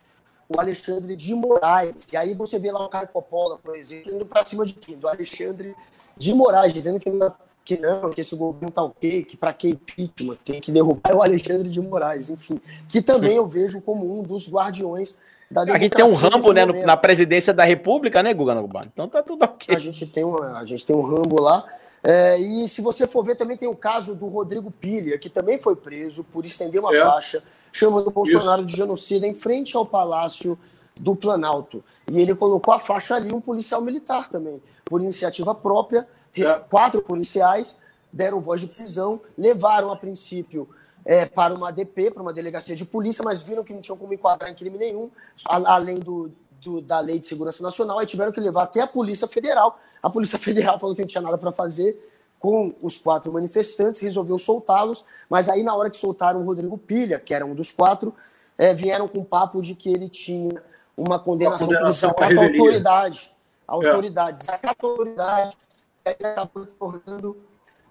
o 0.56 0.60
Alexandre 0.60 1.16
de 1.16 1.34
Moraes. 1.34 1.96
E 2.12 2.18
aí 2.18 2.34
você 2.34 2.60
vê 2.60 2.72
lá 2.72 2.86
o 2.86 2.90
Caio 2.90 3.08
Popola, 3.08 3.58
por 3.58 3.76
exemplo, 3.76 4.14
indo 4.14 4.26
para 4.26 4.46
cima 4.46 4.66
de 4.66 4.74
quem? 4.74 4.98
Do 4.98 5.08
Alexandre 5.08 5.76
de 6.18 6.34
Moraes, 6.34 6.74
dizendo 6.74 7.00
que 7.00 7.10
não 7.10 7.34
que 7.64 7.78
não, 7.78 8.10
que 8.10 8.22
esse 8.22 8.36
governo 8.36 8.72
tá 8.72 8.82
ok, 8.82 9.24
que 9.24 9.38
para 9.38 9.54
que 9.54 9.70
impeachment, 9.70 10.38
tem 10.44 10.60
que 10.60 10.72
derrubar 10.72 11.16
o 11.16 11.22
Alexandre 11.22 11.70
de 11.70 11.80
Moraes, 11.80 12.30
enfim, 12.32 12.60
que 12.90 13.04
também 13.04 13.36
eu 13.36 13.46
vejo 13.46 13.80
como 13.82 14.20
um 14.20 14.24
dos 14.24 14.52
guardiões 14.52 15.16
da 15.50 15.62
A 15.62 15.78
gente 15.78 15.96
tem 15.96 16.04
um 16.04 16.16
Rambo 16.16 16.54
né, 16.54 16.66
na 16.66 16.98
presidência 16.98 17.54
da 17.54 17.64
República, 17.64 18.24
né, 18.24 18.34
Guga 18.34 18.56
Noblar? 18.56 18.88
Então 18.92 19.08
tá 19.08 19.22
tudo 19.22 19.44
ok. 19.44 19.76
A 19.76 19.80
gente 19.80 20.06
tem 20.06 20.24
um, 20.24 20.42
a 20.42 20.66
gente 20.66 20.86
tem 20.86 20.96
um 20.96 21.02
Rambo 21.02 21.42
lá. 21.42 21.66
É, 22.04 22.40
e 22.40 22.68
se 22.68 22.82
você 22.82 23.06
for 23.06 23.24
ver, 23.24 23.36
também 23.36 23.58
tem 23.58 23.68
o 23.68 23.76
caso 23.76 24.16
do 24.16 24.28
Rodrigo 24.28 24.72
Pilha, 24.72 25.18
que 25.20 25.30
também 25.30 25.62
foi 25.62 25.76
preso 25.76 26.24
por 26.24 26.46
estender 26.46 26.82
uma 26.82 26.96
é. 26.96 27.06
faixa 27.06 27.44
chamando 27.72 28.08
o 28.08 28.12
Bolsonaro 28.12 28.62
Isso. 28.62 28.72
de 28.72 28.78
genocida 28.78 29.28
em 29.28 29.34
frente 29.34 29.76
ao 29.76 29.86
Palácio 29.86 30.58
do 31.00 31.16
Planalto. 31.16 31.84
E 32.12 32.20
ele 32.20 32.36
colocou 32.36 32.74
a 32.74 32.80
faixa 32.80 33.16
ali, 33.16 33.34
um 33.34 33.42
policial 33.42 33.82
militar 33.82 34.30
também, 34.30 34.62
por 34.86 35.02
iniciativa 35.02 35.56
própria, 35.56 36.08
é. 36.36 36.54
quatro 36.70 37.02
policiais 37.02 37.78
deram 38.12 38.42
voz 38.42 38.60
de 38.60 38.68
prisão, 38.68 39.22
levaram 39.38 39.92
a 39.92 39.96
princípio 39.96 40.68
é, 41.06 41.26
para 41.26 41.54
uma 41.54 41.70
ADP, 41.70 42.12
para 42.12 42.22
uma 42.22 42.34
delegacia 42.34 42.76
de 42.76 42.86
polícia, 42.86 43.24
mas 43.24 43.42
viram 43.42 43.64
que 43.64 43.74
não 43.74 43.82
tinham 43.82 43.98
como 43.98 44.14
enquadrar 44.14 44.52
em 44.52 44.56
crime 44.56 44.78
nenhum, 44.78 45.10
além 45.46 46.00
do, 46.00 46.32
do, 46.62 46.82
da 46.82 47.00
Lei 47.00 47.20
de 47.20 47.28
Segurança 47.28 47.64
Nacional, 47.64 48.02
e 48.02 48.06
tiveram 48.06 48.32
que 48.32 48.40
levar 48.40 48.64
até 48.64 48.82
a 48.82 48.88
Polícia 48.88 49.28
Federal. 49.28 49.80
A 50.02 50.10
Polícia 50.10 50.38
Federal 50.40 50.78
falou 50.78 50.96
que 50.96 51.02
não 51.02 51.08
tinha 51.08 51.22
nada 51.22 51.38
para 51.38 51.52
fazer 51.52 52.11
com 52.42 52.74
os 52.82 52.98
quatro 52.98 53.32
manifestantes, 53.32 54.02
resolveu 54.02 54.38
soltá-los, 54.40 55.06
mas 55.30 55.48
aí 55.48 55.62
na 55.62 55.76
hora 55.76 55.92
que 55.92 55.98
soltaram 55.98 56.42
o 56.42 56.44
Rodrigo 56.44 56.76
Pilha, 56.76 57.20
que 57.20 57.36
era 57.36 57.46
um 57.46 57.54
dos 57.54 57.72
quatro, 57.72 58.16
é, 58.58 58.74
vieram 58.74 59.08
com 59.08 59.24
papo 59.24 59.62
de 59.62 59.76
que 59.76 59.88
ele 59.88 60.10
tinha 60.10 60.62
uma 60.98 61.20
condenação, 61.20 61.68
uma 61.68 61.78
condenação 61.78 62.10
por 62.12 62.26
desacato 62.26 62.40
à 62.40 62.44
autoridade. 62.44 63.32
Autoridade, 63.68 64.38
é. 64.38 64.40
desacato 64.40 64.88
à 64.88 64.90
autoridade, 64.90 65.58
ele 66.04 66.28
acabou 66.28 66.66
tornando 66.66 67.38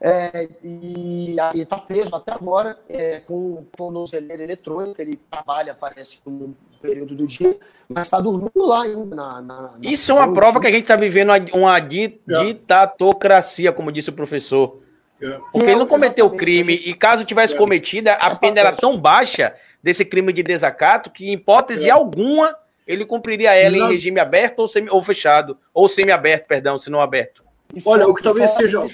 é, 0.01 0.49
e 0.65 1.37
está 1.55 1.79
preso 1.79 2.17
até 2.17 2.33
agora 2.33 2.77
é, 2.89 3.21
com 3.21 3.65
tornozeleira 3.77 4.43
eletrônica. 4.43 5.01
Ele 5.01 5.17
trabalha, 5.31 5.75
parece, 5.75 6.21
um 6.27 6.53
período 6.81 7.15
do 7.15 7.27
dia, 7.27 7.57
mas 7.89 8.07
está 8.07 8.21
dormindo 8.21 8.65
lá 8.65 8.83
ainda. 8.83 9.17
Na, 9.17 9.43
na, 9.43 9.63
na 9.63 9.73
Isso 9.83 10.13
é 10.13 10.15
uma 10.15 10.33
prova 10.33 10.61
que 10.61 10.67
a 10.67 10.71
gente 10.71 10.83
está 10.83 10.97
vivendo 10.97 11.31
uma 11.55 11.79
é. 11.79 11.81
ditatocracia, 11.81 13.73
como 13.73 13.93
disse 13.93 14.11
o 14.11 14.15
professor. 14.15 14.81
É. 15.23 15.39
Porque 15.53 15.67
ele 15.67 15.79
não 15.79 15.87
cometeu 15.87 16.31
crime, 16.31 16.75
e 16.75 16.95
caso 16.95 17.25
tivesse 17.25 17.55
cometido, 17.55 18.09
a 18.11 18.35
pena 18.35 18.61
era 18.61 18.73
tão 18.73 18.99
baixa 18.99 19.55
desse 19.83 20.05
crime 20.05 20.33
de 20.33 20.43
desacato 20.43 21.11
que, 21.11 21.27
em 21.27 21.35
hipótese 21.35 21.91
alguma, 21.91 22.57
ele 22.87 23.05
cumpriria 23.05 23.55
ela 23.55 23.77
em 23.77 23.89
regime 23.89 24.19
aberto 24.19 24.61
ou, 24.61 24.69
semi, 24.69 24.89
ou 24.91 25.03
fechado? 25.03 25.59
Ou 25.73 25.89
semi-aberto, 25.89 26.47
perdão, 26.47 26.79
se 26.79 26.91
não 26.91 27.01
aberto. 27.01 27.45
Olha, 27.85 28.07
o 28.09 28.15
que 28.15 28.23
talvez 28.23 28.51
seja. 28.53 28.85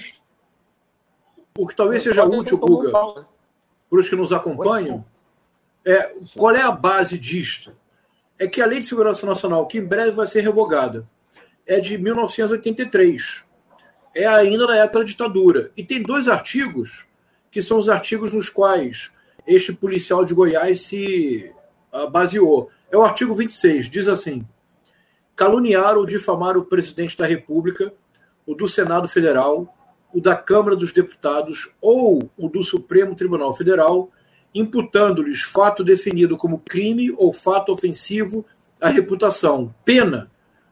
O 1.57 1.67
que 1.67 1.75
talvez 1.75 2.03
seja 2.03 2.23
útil, 2.23 2.57
Guga, 2.57 2.91
né? 2.91 3.25
para 3.89 3.99
os 3.99 4.07
que 4.07 4.15
nos 4.15 4.31
acompanham, 4.31 5.03
é, 5.87 6.13
qual 6.35 6.53
é 6.53 6.61
a 6.61 6.71
base 6.71 7.17
disto? 7.17 7.73
É 8.37 8.45
que 8.45 8.61
a 8.61 8.65
Lei 8.65 8.81
de 8.81 8.87
Segurança 8.87 9.25
Nacional, 9.25 9.65
que 9.65 9.77
em 9.77 9.85
breve 9.85 10.11
vai 10.11 10.27
ser 10.27 10.41
revogada, 10.41 11.07
é 11.65 11.79
de 11.79 11.97
1983. 11.97 13.43
É 14.13 14.27
ainda 14.27 14.67
na 14.67 14.75
época 14.75 14.99
da 14.99 15.05
ditadura. 15.05 15.71
E 15.77 15.83
tem 15.83 16.03
dois 16.03 16.27
artigos, 16.27 17.05
que 17.49 17.61
são 17.61 17.77
os 17.77 17.87
artigos 17.87 18.33
nos 18.33 18.49
quais 18.49 19.11
este 19.47 19.71
policial 19.71 20.25
de 20.25 20.33
Goiás 20.33 20.81
se 20.81 21.51
uh, 21.93 22.09
baseou. 22.09 22.69
É 22.91 22.97
o 22.97 23.03
artigo 23.03 23.33
26, 23.33 23.89
diz 23.89 24.09
assim: 24.09 24.45
caluniar 25.37 25.95
ou 25.97 26.05
difamar 26.05 26.57
o 26.57 26.65
presidente 26.65 27.17
da 27.17 27.25
República, 27.25 27.93
o 28.45 28.53
do 28.53 28.67
Senado 28.67 29.07
Federal, 29.07 29.73
o 30.13 30.19
da 30.19 30.35
Câmara 30.35 30.75
dos 30.75 30.91
Deputados 30.91 31.69
ou 31.79 32.29
o 32.37 32.49
do 32.49 32.61
Supremo 32.61 33.15
Tribunal 33.15 33.55
Federal, 33.55 34.11
imputando-lhes 34.57 35.41
fato 35.41 35.83
definido 35.83 36.35
como 36.35 36.59
crime 36.59 37.13
ou 37.17 37.31
fato 37.31 37.71
ofensivo 37.71 38.45
à 38.81 38.89
reputação. 38.89 39.73
Pena, 39.85 40.31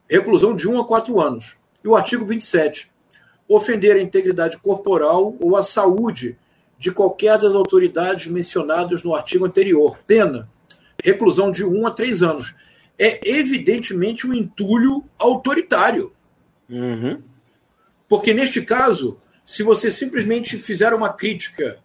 reclusão 0.10 0.56
de 0.56 0.68
1 0.68 0.80
a 0.80 0.86
4 0.88 1.22
anos. 1.22 1.56
E 1.84 1.88
o 1.88 1.96
artigo 1.96 2.26
27, 2.26 2.90
ofender 3.48 3.96
a 3.96 4.02
integridade 4.02 4.58
corporal 4.58 5.36
ou 5.40 5.56
a 5.56 5.62
saúde 5.62 6.36
de 6.80 6.92
qualquer 6.92 7.38
das 7.38 7.54
autoridades 7.54 8.28
mencionadas 8.28 9.04
no 9.04 9.14
artigo 9.14 9.46
anterior. 9.46 10.00
Pena, 10.08 10.50
reclusão 11.04 11.52
de 11.52 11.64
1 11.64 11.88
a 11.88 11.92
3 11.92 12.24
anos. 12.24 12.56
É 12.98 13.20
evidentemente 13.30 14.26
um 14.26 14.34
entulho 14.34 15.04
autoritário. 15.20 16.12
Uhum. 16.68 17.22
Porque 18.08 18.34
neste 18.34 18.62
caso, 18.62 19.20
se 19.46 19.62
você 19.62 19.92
simplesmente 19.92 20.58
fizer 20.58 20.94
uma 20.94 21.10
crítica 21.10 21.85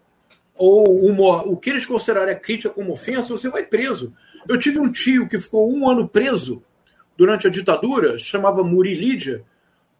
ou 0.61 1.07
uma, 1.07 1.41
o 1.41 1.57
que 1.57 1.71
eles 1.71 1.87
considerarem 1.87 2.35
a 2.35 2.39
crítica 2.39 2.69
como 2.69 2.93
ofensa, 2.93 3.35
você 3.35 3.49
vai 3.49 3.63
preso. 3.63 4.13
Eu 4.47 4.59
tive 4.59 4.79
um 4.79 4.91
tio 4.91 5.27
que 5.27 5.39
ficou 5.39 5.73
um 5.75 5.89
ano 5.89 6.07
preso 6.07 6.61
durante 7.17 7.47
a 7.47 7.49
ditadura, 7.49 8.19
chamava 8.19 8.63
Muri 8.63 8.93
Lídia, 8.93 9.43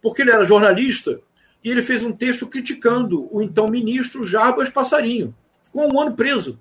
porque 0.04 0.22
ele 0.22 0.30
era 0.30 0.46
jornalista 0.46 1.20
e 1.64 1.72
ele 1.72 1.82
fez 1.82 2.04
um 2.04 2.12
texto 2.12 2.46
criticando 2.46 3.28
o 3.36 3.42
então 3.42 3.68
ministro 3.68 4.24
Jarbas 4.24 4.70
Passarinho. 4.70 5.34
Ficou 5.64 5.92
um 5.92 6.00
ano 6.00 6.16
preso. 6.16 6.60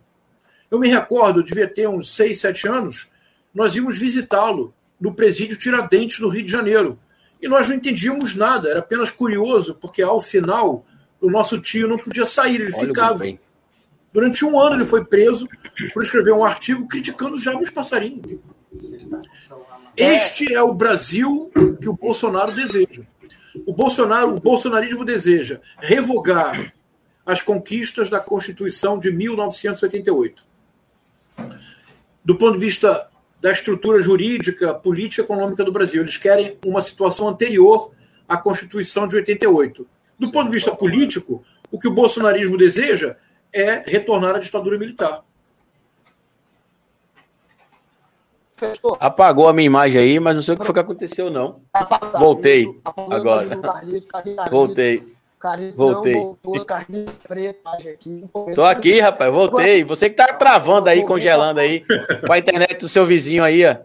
Eu 0.70 0.78
me 0.78 0.88
recordo, 0.88 1.42
devia 1.42 1.68
ter 1.68 1.86
uns 1.86 2.16
seis, 2.16 2.40
sete 2.40 2.66
anos, 2.66 3.06
nós 3.54 3.76
íamos 3.76 3.98
visitá-lo 3.98 4.72
no 4.98 5.12
presídio 5.12 5.58
Tiradentes, 5.58 6.20
no 6.20 6.28
Rio 6.30 6.44
de 6.46 6.50
Janeiro. 6.50 6.98
E 7.42 7.48
nós 7.48 7.68
não 7.68 7.76
entendíamos 7.76 8.34
nada, 8.34 8.70
era 8.70 8.78
apenas 8.78 9.10
curioso, 9.10 9.74
porque 9.74 10.00
ao 10.00 10.22
final 10.22 10.86
o 11.20 11.30
nosso 11.30 11.60
tio 11.60 11.86
não 11.86 11.98
podia 11.98 12.24
sair, 12.24 12.62
ele 12.62 12.72
Olha 12.74 12.86
ficava. 12.86 13.24
Durante 14.12 14.44
um 14.44 14.58
ano 14.58 14.76
ele 14.76 14.86
foi 14.86 15.04
preso 15.04 15.48
por 15.92 16.02
escrever 16.02 16.32
um 16.32 16.44
artigo 16.44 16.86
criticando 16.88 17.34
os 17.34 17.42
jovens 17.42 17.70
passarinhos. 17.70 18.38
Este 19.96 20.52
é 20.52 20.62
o 20.62 20.74
Brasil 20.74 21.50
que 21.80 21.88
o 21.88 21.92
Bolsonaro 21.92 22.52
deseja. 22.52 23.02
O 23.66 23.72
Bolsonaro, 23.72 24.36
o 24.36 24.40
bolsonarismo 24.40 25.04
deseja 25.04 25.60
revogar 25.78 26.72
as 27.26 27.42
conquistas 27.42 28.08
da 28.08 28.20
Constituição 28.20 28.98
de 28.98 29.10
1988. 29.10 30.42
Do 32.24 32.36
ponto 32.36 32.58
de 32.58 32.64
vista 32.64 33.10
da 33.40 33.50
estrutura 33.50 34.02
jurídica, 34.02 34.74
política 34.74 35.22
e 35.22 35.24
econômica 35.24 35.64
do 35.64 35.72
Brasil. 35.72 36.02
Eles 36.02 36.18
querem 36.18 36.58
uma 36.64 36.82
situação 36.82 37.26
anterior 37.26 37.92
à 38.28 38.36
Constituição 38.36 39.08
de 39.08 39.16
88. 39.16 39.86
Do 40.18 40.30
ponto 40.30 40.46
de 40.46 40.52
vista 40.52 40.74
político, 40.74 41.42
o 41.70 41.78
que 41.78 41.88
o 41.88 41.92
bolsonarismo 41.92 42.58
deseja 42.58 43.16
é 43.52 43.82
retornar 43.86 44.36
à 44.36 44.38
ditadura 44.38 44.78
militar. 44.78 45.24
Apagou 48.98 49.48
a 49.48 49.52
minha 49.52 49.66
imagem 49.66 50.00
aí, 50.00 50.20
mas 50.20 50.34
não 50.34 50.42
sei 50.42 50.54
o 50.54 50.58
que 50.58 50.64
foi 50.64 50.74
que 50.74 50.80
aconteceu, 50.80 51.30
não. 51.30 51.62
Voltei. 52.18 52.68
Agora. 52.84 53.48
Voltei. 54.50 55.16
Voltei. 55.74 56.14
Tô 58.54 58.62
aqui, 58.64 59.00
rapaz, 59.00 59.32
voltei. 59.32 59.82
Você 59.84 60.10
que 60.10 60.16
tá 60.16 60.34
travando 60.34 60.90
aí, 60.90 61.04
congelando 61.06 61.60
aí, 61.60 61.82
com 62.26 62.32
a 62.32 62.38
internet 62.38 62.78
do 62.78 62.88
seu 62.88 63.06
vizinho 63.06 63.42
aí, 63.42 63.64
ó. 63.64 63.76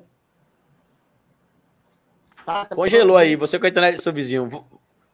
Tá, 2.43 2.65
tá 2.65 2.75
Congelou 2.75 3.15
aí, 3.15 3.35
você 3.37 3.57
com 3.57 3.65
a 3.65 3.69
internet 3.69 3.95
do 3.95 4.03
seu 4.03 4.11
vizinho. 4.11 4.65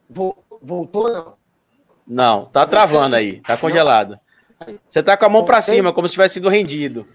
Voltou, 0.10 1.12
não? 1.12 1.34
Não, 2.08 2.46
tá 2.46 2.66
travando 2.66 3.16
aí, 3.16 3.40
tá 3.42 3.56
congelado. 3.56 4.20
Você 4.90 5.02
tá 5.04 5.18
com 5.18 5.26
a 5.26 5.30
mão 5.30 5.46
para 5.46 5.62
cima, 5.62 5.94
como 5.94 6.08
se 6.08 6.14
tivesse 6.14 6.36
sido 6.36 6.50
rendido. 6.50 7.08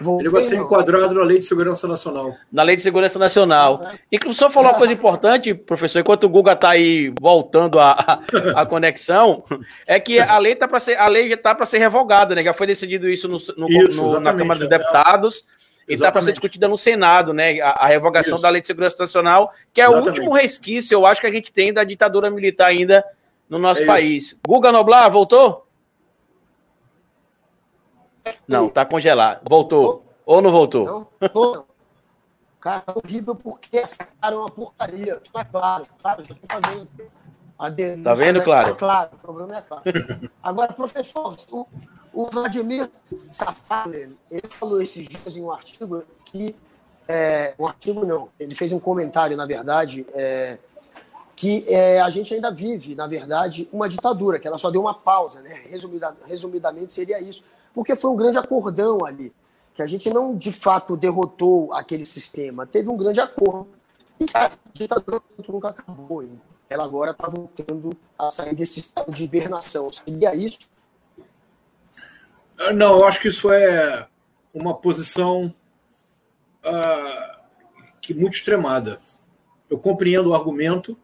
Voltei, 0.00 0.26
ele 0.26 0.32
vai 0.32 0.42
ser 0.42 0.56
enquadrado 0.56 1.14
na 1.14 1.22
Lei 1.22 1.38
de 1.38 1.44
Segurança 1.44 1.86
Nacional. 1.86 2.34
Na 2.50 2.62
Lei 2.62 2.74
de 2.74 2.80
Segurança 2.80 3.18
Nacional. 3.18 3.92
Inclusive, 4.10 4.38
só 4.38 4.48
falar 4.48 4.70
uma 4.70 4.78
coisa 4.78 4.94
importante, 4.94 5.52
professor, 5.52 6.00
enquanto 6.00 6.24
o 6.24 6.28
Guga 6.28 6.52
está 6.52 6.70
aí 6.70 7.12
voltando 7.20 7.78
a, 7.78 8.22
a, 8.56 8.64
conexão, 8.64 9.44
é 9.86 10.00
que 10.00 10.18
a 10.18 10.38
lei, 10.38 10.56
tá 10.56 10.80
ser, 10.80 10.96
a 10.96 11.06
lei 11.06 11.28
já 11.28 11.34
está 11.34 11.54
para 11.54 11.66
ser 11.66 11.78
revogada, 11.78 12.34
né? 12.34 12.42
Já 12.42 12.54
foi 12.54 12.66
decidido 12.66 13.10
isso, 13.10 13.28
no, 13.28 13.36
no, 13.58 13.70
isso, 13.70 14.02
no 14.02 14.20
na 14.20 14.32
Câmara 14.32 14.60
dos 14.60 14.68
Deputados. 14.68 15.44
E 15.86 15.94
está 15.94 16.10
para 16.10 16.22
ser 16.22 16.32
discutida 16.32 16.68
no 16.68 16.78
Senado, 16.78 17.34
né? 17.34 17.60
A, 17.60 17.84
a 17.84 17.86
revogação 17.88 18.34
isso. 18.34 18.42
da 18.42 18.48
Lei 18.48 18.62
de 18.62 18.66
Segurança 18.66 18.96
Nacional, 18.98 19.52
que 19.74 19.82
é 19.82 19.84
exatamente. 19.84 20.06
o 20.06 20.12
último 20.12 20.32
resquício, 20.32 20.94
eu 20.94 21.04
acho, 21.04 21.20
que 21.20 21.26
a 21.26 21.32
gente 21.32 21.52
tem 21.52 21.74
da 21.74 21.84
ditadura 21.84 22.30
militar 22.30 22.68
ainda 22.68 23.04
no 23.50 23.58
nosso 23.58 23.82
é 23.82 23.86
país. 23.86 24.38
Guga 24.46 24.70
Noblar, 24.70 25.10
voltou? 25.10 25.66
Não, 28.46 28.68
tá 28.68 28.86
congelado. 28.86 29.40
Voltou. 29.48 30.04
Ou 30.24 30.40
não 30.40 30.52
voltou? 30.52 30.86
Não, 30.86 31.08
não. 31.34 31.64
Cara, 32.60 32.84
é 32.86 32.92
horrível 32.92 33.34
porque 33.34 33.78
essa 33.78 34.06
cara 34.20 34.36
é 34.36 34.38
uma 34.38 34.50
porcaria. 34.50 35.20
Tá 35.32 35.44
claro, 35.44 35.86
claro, 36.00 36.24
já 36.24 36.34
tô 36.34 36.46
fazendo. 36.46 36.88
A 37.58 37.68
denúncia, 37.68 38.04
tá 38.04 38.14
vendo, 38.14 38.44
claro? 38.44 38.68
Tá 38.68 38.74
claro, 38.74 39.10
o 39.14 39.18
problema 39.18 39.56
é 39.58 39.62
claro. 39.62 39.82
Agora, 40.42 40.72
professor, 40.72 41.36
o, 41.50 41.66
o 42.12 42.26
Vladimir 42.26 42.88
Safadler, 43.30 44.10
ele 44.30 44.48
falou 44.48 44.80
esses 44.80 45.06
dias 45.08 45.36
em 45.36 45.42
um 45.42 45.50
artigo 45.50 46.04
que. 46.24 46.54
É, 47.08 47.54
um 47.58 47.66
artigo 47.66 48.06
não, 48.06 48.28
ele 48.38 48.54
fez 48.54 48.72
um 48.72 48.78
comentário, 48.78 49.36
na 49.36 49.44
verdade, 49.44 50.06
é, 50.14 50.58
que 51.40 51.64
é, 51.68 51.98
a 52.02 52.10
gente 52.10 52.34
ainda 52.34 52.50
vive, 52.50 52.94
na 52.94 53.06
verdade, 53.06 53.66
uma 53.72 53.88
ditadura, 53.88 54.38
que 54.38 54.46
ela 54.46 54.58
só 54.58 54.70
deu 54.70 54.82
uma 54.82 54.92
pausa, 54.92 55.40
né? 55.40 55.62
Resumida, 55.70 56.14
resumidamente 56.26 56.92
seria 56.92 57.18
isso 57.18 57.46
porque 57.72 57.96
foi 57.96 58.10
um 58.10 58.16
grande 58.16 58.36
acordão 58.36 59.06
ali, 59.06 59.32
que 59.74 59.80
a 59.80 59.86
gente 59.86 60.10
não 60.10 60.36
de 60.36 60.52
fato 60.52 60.98
derrotou 60.98 61.72
aquele 61.72 62.04
sistema, 62.04 62.66
teve 62.66 62.90
um 62.90 62.96
grande 62.96 63.20
acordo 63.20 63.68
e 64.20 64.26
a 64.34 64.52
ditadura 64.74 65.22
nunca 65.48 65.68
acabou. 65.68 66.22
Hein? 66.22 66.38
Ela 66.68 66.84
agora 66.84 67.12
está 67.12 67.26
voltando 67.26 67.96
a 68.18 68.30
sair 68.30 68.54
desse 68.54 68.80
estado 68.80 69.10
de 69.10 69.24
hibernação. 69.24 69.90
Seria 69.90 70.34
isso? 70.34 70.58
Ah, 72.58 72.74
não, 72.74 72.98
eu 72.98 73.04
acho 73.06 73.18
que 73.18 73.28
isso 73.28 73.50
é 73.50 74.06
uma 74.52 74.74
posição 74.74 75.54
uh, 76.66 77.40
que 77.98 78.12
muito 78.12 78.34
extremada. 78.34 79.00
Eu 79.70 79.78
compreendo 79.78 80.28
o 80.28 80.34
argumento, 80.34 80.98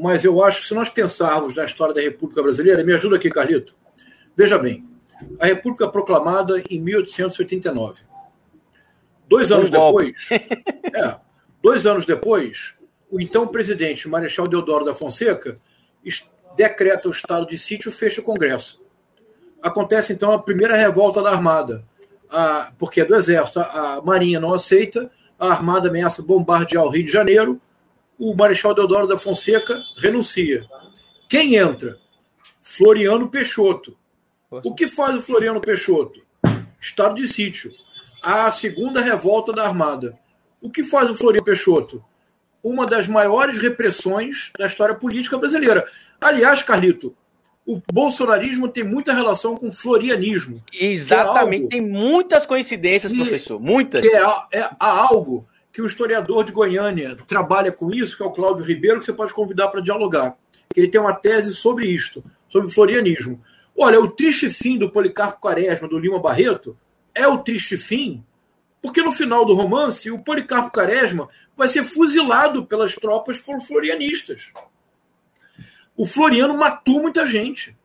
mas 0.00 0.24
eu 0.24 0.42
acho 0.42 0.62
que 0.62 0.68
se 0.68 0.74
nós 0.74 0.88
pensarmos 0.88 1.54
na 1.54 1.64
história 1.64 1.94
da 1.94 2.00
República 2.00 2.42
Brasileira, 2.42 2.84
me 2.84 2.92
ajuda 2.92 3.16
aqui, 3.16 3.28
Carlito. 3.28 3.74
Veja 4.36 4.58
bem, 4.58 4.86
a 5.38 5.46
República 5.46 5.88
proclamada 5.88 6.62
em 6.70 6.80
1889. 6.80 8.02
Dois 9.28 9.50
anos 9.50 9.70
depois, 9.70 10.14
é, 10.30 11.16
dois 11.62 11.86
anos 11.86 12.04
depois, 12.04 12.74
o 13.10 13.20
então 13.20 13.46
presidente 13.46 14.08
Marechal 14.08 14.48
Deodoro 14.48 14.84
da 14.84 14.94
Fonseca 14.94 15.58
decreta 16.56 17.08
o 17.08 17.12
estado 17.12 17.46
de 17.46 17.58
sítio 17.58 17.88
e 17.88 17.92
fecha 17.92 18.20
o 18.20 18.24
Congresso. 18.24 18.80
Acontece 19.62 20.12
então 20.12 20.32
a 20.32 20.42
primeira 20.42 20.76
revolta 20.76 21.22
da 21.22 21.30
Armada, 21.30 21.84
a, 22.28 22.72
porque 22.78 23.00
é 23.00 23.04
do 23.04 23.14
Exército. 23.14 23.60
A, 23.60 23.94
a 23.94 24.02
Marinha 24.02 24.40
não 24.40 24.54
aceita, 24.54 25.10
a 25.38 25.48
Armada 25.48 25.88
ameaça 25.88 26.22
bombardear 26.22 26.84
o 26.84 26.90
Rio 26.90 27.06
de 27.06 27.12
Janeiro, 27.12 27.60
o 28.22 28.36
Marechal 28.36 28.72
Deodoro 28.72 29.08
da 29.08 29.18
Fonseca 29.18 29.82
renuncia. 29.96 30.64
Quem 31.28 31.56
entra? 31.56 31.98
Floriano 32.60 33.28
Peixoto, 33.28 33.98
o 34.48 34.72
que 34.72 34.86
faz 34.86 35.16
o 35.16 35.20
Floriano 35.20 35.60
Peixoto? 35.60 36.22
Estado 36.80 37.16
de 37.16 37.26
sítio. 37.26 37.72
A 38.22 38.48
segunda 38.52 39.00
revolta 39.00 39.52
da 39.52 39.64
Armada. 39.66 40.16
O 40.60 40.70
que 40.70 40.84
faz 40.84 41.10
o 41.10 41.16
Floriano 41.16 41.44
Peixoto? 41.44 42.04
Uma 42.62 42.86
das 42.86 43.08
maiores 43.08 43.58
repressões 43.58 44.52
da 44.56 44.66
história 44.66 44.94
política 44.94 45.36
brasileira. 45.36 45.84
Aliás, 46.20 46.62
Carlito, 46.62 47.16
o 47.66 47.82
bolsonarismo 47.92 48.68
tem 48.68 48.84
muita 48.84 49.12
relação 49.12 49.56
com 49.56 49.66
o 49.66 49.72
florianismo. 49.72 50.62
Exatamente, 50.72 51.64
é 51.64 51.68
tem 51.70 51.80
muitas 51.80 52.46
coincidências, 52.46 53.12
professor, 53.12 53.60
muitas. 53.60 54.04
É, 54.04 54.60
é, 54.60 54.70
há 54.78 55.08
algo 55.08 55.44
que 55.72 55.80
o 55.80 55.86
historiador 55.86 56.44
de 56.44 56.52
Goiânia 56.52 57.16
trabalha 57.26 57.72
com 57.72 57.90
isso, 57.90 58.16
que 58.16 58.22
é 58.22 58.26
o 58.26 58.30
Cláudio 58.30 58.64
Ribeiro, 58.64 59.00
que 59.00 59.06
você 59.06 59.12
pode 59.12 59.32
convidar 59.32 59.68
para 59.68 59.80
dialogar. 59.80 60.36
Ele 60.76 60.88
tem 60.88 61.00
uma 61.00 61.14
tese 61.14 61.54
sobre 61.54 61.86
isto, 61.86 62.22
sobre 62.48 62.68
o 62.68 62.70
florianismo. 62.70 63.42
Olha, 63.76 63.98
o 63.98 64.08
triste 64.08 64.50
fim 64.50 64.78
do 64.78 64.90
Policarpo 64.90 65.40
Quaresma, 65.40 65.88
do 65.88 65.98
Lima 65.98 66.18
Barreto, 66.18 66.76
é 67.14 67.26
o 67.26 67.38
triste 67.38 67.76
fim, 67.76 68.22
porque 68.82 69.02
no 69.02 69.12
final 69.12 69.46
do 69.46 69.54
romance, 69.54 70.10
o 70.10 70.18
Policarpo 70.18 70.70
Quaresma 70.70 71.28
vai 71.56 71.68
ser 71.68 71.84
fuzilado 71.84 72.66
pelas 72.66 72.94
tropas 72.94 73.38
florianistas. 73.38 74.50
O 75.96 76.04
Floriano 76.06 76.56
matou 76.56 77.00
muita 77.00 77.24
gente. 77.26 77.76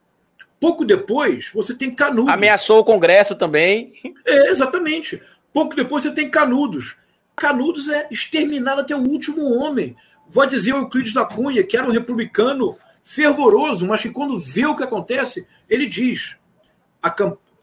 Pouco 0.60 0.84
depois, 0.84 1.52
você 1.54 1.74
tem 1.74 1.94
Canudos. 1.94 2.34
Ameaçou 2.34 2.80
o 2.80 2.84
Congresso 2.84 3.36
também. 3.36 3.94
É, 4.26 4.50
exatamente. 4.50 5.22
Pouco 5.54 5.76
depois, 5.76 6.04
você 6.04 6.12
tem 6.12 6.30
Canudos. 6.30 6.96
Canudos 7.38 7.88
é 7.88 8.08
exterminado 8.10 8.82
até 8.82 8.96
o 8.96 9.08
último 9.08 9.54
homem. 9.60 9.96
Vai 10.28 10.50
dizer 10.50 10.74
o 10.74 10.78
Euclides 10.78 11.14
da 11.14 11.24
Cunha, 11.24 11.64
que 11.64 11.78
era 11.78 11.88
um 11.88 11.92
republicano 11.92 12.76
fervoroso, 13.04 13.86
mas 13.86 14.02
que 14.02 14.10
quando 14.10 14.40
vê 14.40 14.66
o 14.66 14.76
que 14.76 14.84
acontece, 14.84 15.46
ele 15.70 15.86
diz: 15.86 16.36
a, 17.02 17.16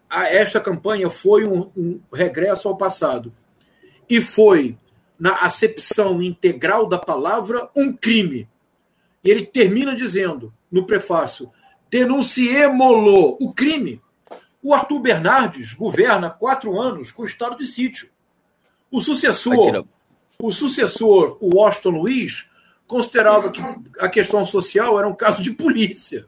a, 0.09 0.25
esta 0.29 0.61
campanha 0.61 1.11
foi 1.11 1.45
um, 1.45 1.71
um 1.77 2.01
regresso 2.13 2.69
ao 2.69 2.77
passado. 2.77 3.35
E 4.09 4.21
foi, 4.21 4.79
na 5.19 5.35
acepção 5.39 6.23
integral 6.23 6.89
da 6.89 6.99
palavra, 6.99 7.69
um 7.75 7.93
crime. 7.93 8.49
E 9.25 9.31
ele 9.31 9.45
termina 9.45 9.97
dizendo, 9.97 10.55
no 10.71 10.87
prefácio, 10.87 11.51
denunciemo-lo, 11.91 13.37
o 13.41 13.53
crime. 13.53 14.01
O 14.63 14.73
Arthur 14.73 15.01
Bernardes 15.01 15.75
governa 15.75 16.31
quatro 16.31 16.81
anos 16.81 17.11
com 17.11 17.23
o 17.23 17.27
estado 17.27 17.59
de 17.59 17.67
sítio. 17.67 18.14
O 18.95 19.01
sucessor, 19.01 19.85
o 20.41 20.53
sucessor, 20.53 21.37
o 21.41 21.57
Washington 21.57 21.91
Luiz, 21.91 22.47
considerava 22.87 23.51
que 23.51 23.61
a 23.99 24.09
questão 24.09 24.45
social 24.45 24.97
era 24.97 25.09
um 25.09 25.17
caso 25.17 25.43
de 25.43 25.51
polícia. 25.51 26.27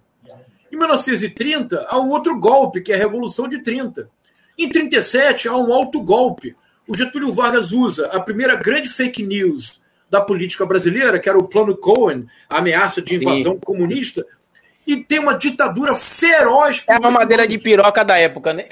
Em 0.72 0.76
1930, 0.76 1.86
há 1.88 2.00
um 2.00 2.08
outro 2.08 2.36
golpe, 2.40 2.80
que 2.80 2.90
é 2.90 2.96
a 2.96 2.98
Revolução 2.98 3.46
de 3.46 3.62
30. 3.62 4.10
Em 4.58 4.68
37, 4.68 5.46
há 5.46 5.56
um 5.56 5.72
alto 5.72 6.02
golpe. 6.02 6.56
O 6.88 6.96
Getúlio 6.96 7.32
Vargas 7.32 7.70
usa 7.70 8.06
a 8.06 8.18
primeira 8.18 8.56
grande 8.56 8.88
fake 8.88 9.22
news 9.22 9.80
da 10.10 10.20
política 10.20 10.66
brasileira, 10.66 11.20
que 11.20 11.28
era 11.28 11.38
o 11.38 11.46
Plano 11.46 11.76
Cohen, 11.76 12.26
a 12.50 12.58
ameaça 12.58 13.00
de 13.00 13.14
invasão 13.14 13.52
Sim. 13.52 13.60
comunista, 13.60 14.26
e 14.84 14.96
tem 14.96 15.20
uma 15.20 15.38
ditadura 15.38 15.94
feroz. 15.94 16.82
É 16.88 16.94
a 16.94 17.10
madeira 17.12 17.46
de 17.46 17.58
piroca 17.58 18.04
da 18.04 18.18
época, 18.18 18.52
né? 18.52 18.66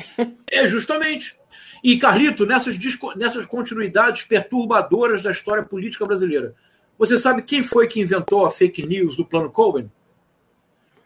É, 0.51 0.67
justamente. 0.67 1.37
E, 1.85 1.99
Carlito, 1.99 2.47
nessas, 2.47 2.79
nessas 3.15 3.45
continuidades 3.45 4.23
perturbadoras 4.23 5.21
da 5.21 5.31
história 5.31 5.63
política 5.63 6.07
brasileira, 6.07 6.55
você 6.99 7.19
sabe 7.19 7.43
quem 7.43 7.63
foi 7.63 7.87
que 7.87 8.01
inventou 8.01 8.47
a 8.47 8.51
fake 8.51 8.87
news 8.87 9.17
do 9.17 9.25
Plano 9.27 9.51
Cohen? 9.51 9.93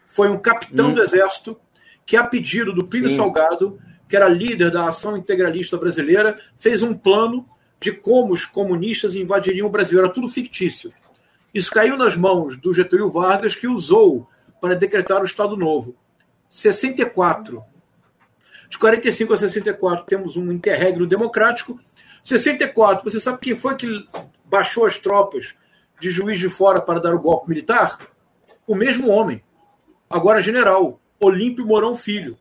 Foi 0.07 0.29
um 0.29 0.37
capitão 0.39 0.87
hum. 0.87 0.93
do 0.93 1.03
Exército 1.03 1.59
que, 2.05 2.15
a 2.15 2.25
pedido 2.25 2.71
do 2.71 2.87
Pino 2.87 3.09
Salgado, 3.09 3.77
que 4.07 4.15
era 4.15 4.29
líder 4.29 4.71
da 4.71 4.87
ação 4.87 5.17
integralista 5.17 5.75
brasileira, 5.75 6.39
fez 6.55 6.81
um 6.81 6.93
plano 6.93 7.45
de 7.81 7.91
como 7.91 8.31
os 8.31 8.45
comunistas 8.45 9.15
invadiriam 9.15 9.67
o 9.67 9.69
Brasil. 9.69 9.99
Era 9.99 10.07
tudo 10.07 10.29
fictício. 10.29 10.93
Isso 11.53 11.71
caiu 11.71 11.97
nas 11.97 12.15
mãos 12.15 12.55
do 12.55 12.73
Getúlio 12.73 13.09
Vargas, 13.09 13.53
que 13.53 13.67
usou 13.67 14.29
para 14.61 14.75
decretar 14.75 15.21
o 15.21 15.25
Estado 15.25 15.57
Novo. 15.57 15.97
64. 16.47 17.61
De 18.69 18.77
45 18.77 19.33
a 19.33 19.37
64 19.37 20.05
temos 20.05 20.37
um 20.37 20.51
interregno 20.51 21.07
democrático. 21.07 21.79
64, 22.23 23.03
você 23.03 23.19
sabe 23.19 23.39
quem 23.39 23.55
foi 23.55 23.75
que 23.75 24.07
baixou 24.45 24.85
as 24.85 24.97
tropas 24.97 25.55
de 25.99 26.11
Juiz 26.11 26.39
de 26.39 26.47
Fora 26.47 26.79
para 26.79 26.99
dar 26.99 27.15
o 27.15 27.19
golpe 27.19 27.49
militar? 27.49 27.97
O 28.67 28.75
mesmo 28.75 29.09
homem. 29.09 29.43
Agora 30.07 30.41
general, 30.41 31.01
Olímpio 31.19 31.65
Mourão 31.65 31.95
Filho. 31.95 32.37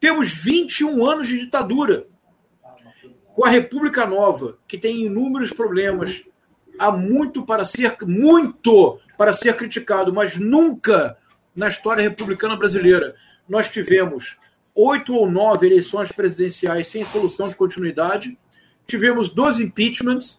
Temos 0.00 0.32
21 0.32 1.04
anos 1.04 1.26
de 1.26 1.38
ditadura 1.38 2.06
com 3.34 3.44
a 3.44 3.50
República 3.50 4.06
Nova, 4.06 4.58
que 4.66 4.78
tem 4.78 5.06
inúmeros 5.06 5.52
problemas, 5.52 6.22
há 6.78 6.92
muito 6.92 7.44
para 7.44 7.64
ser 7.64 7.96
muito 8.02 9.00
para 9.16 9.32
ser 9.32 9.56
criticado, 9.56 10.12
mas 10.12 10.36
nunca 10.36 11.16
na 11.54 11.68
história 11.68 12.02
republicana 12.02 12.56
brasileira 12.56 13.16
nós 13.48 13.68
tivemos 13.68 14.36
oito 14.80 15.12
ou 15.12 15.28
nove 15.28 15.66
eleições 15.66 16.12
presidenciais 16.12 16.86
sem 16.86 17.02
solução 17.02 17.48
de 17.48 17.56
continuidade, 17.56 18.38
tivemos 18.86 19.28
dois 19.28 19.58
impeachments, 19.58 20.38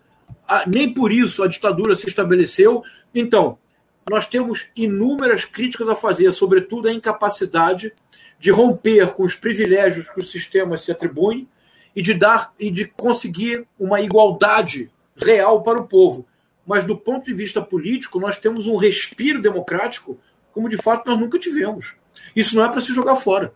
nem 0.66 0.94
por 0.94 1.12
isso 1.12 1.44
a 1.44 1.48
ditadura 1.48 1.94
se 1.94 2.08
estabeleceu. 2.08 2.82
Então, 3.14 3.58
nós 4.10 4.26
temos 4.26 4.66
inúmeras 4.74 5.44
críticas 5.44 5.90
a 5.90 5.96
fazer, 5.96 6.32
sobretudo 6.32 6.88
a 6.88 6.94
incapacidade 6.94 7.92
de 8.40 8.50
romper 8.50 9.12
com 9.12 9.24
os 9.24 9.36
privilégios 9.36 10.10
que 10.10 10.22
o 10.22 10.26
sistema 10.26 10.78
se 10.78 10.90
atribui 10.90 11.46
e 11.94 12.02
de 12.02 12.14
dar 12.14 12.54
e 12.58 12.72
de 12.72 12.86
conseguir 12.86 13.68
uma 13.78 14.00
igualdade 14.00 14.90
real 15.18 15.62
para 15.64 15.80
o 15.80 15.88
povo. 15.88 16.26
Mas 16.66 16.86
do 16.86 16.96
ponto 16.96 17.26
de 17.26 17.34
vista 17.34 17.62
político, 17.62 18.22
nós 18.22 18.38
temos 18.38 18.68
um 18.68 18.78
respiro 18.78 19.42
democrático 19.42 20.18
como 20.54 20.70
de 20.70 20.78
fato 20.78 21.10
nós 21.10 21.20
nunca 21.20 21.38
tivemos. 21.38 21.94
Isso 22.34 22.56
não 22.56 22.64
é 22.64 22.70
para 22.70 22.80
se 22.80 22.94
jogar 22.94 23.18
fora. 23.18 23.54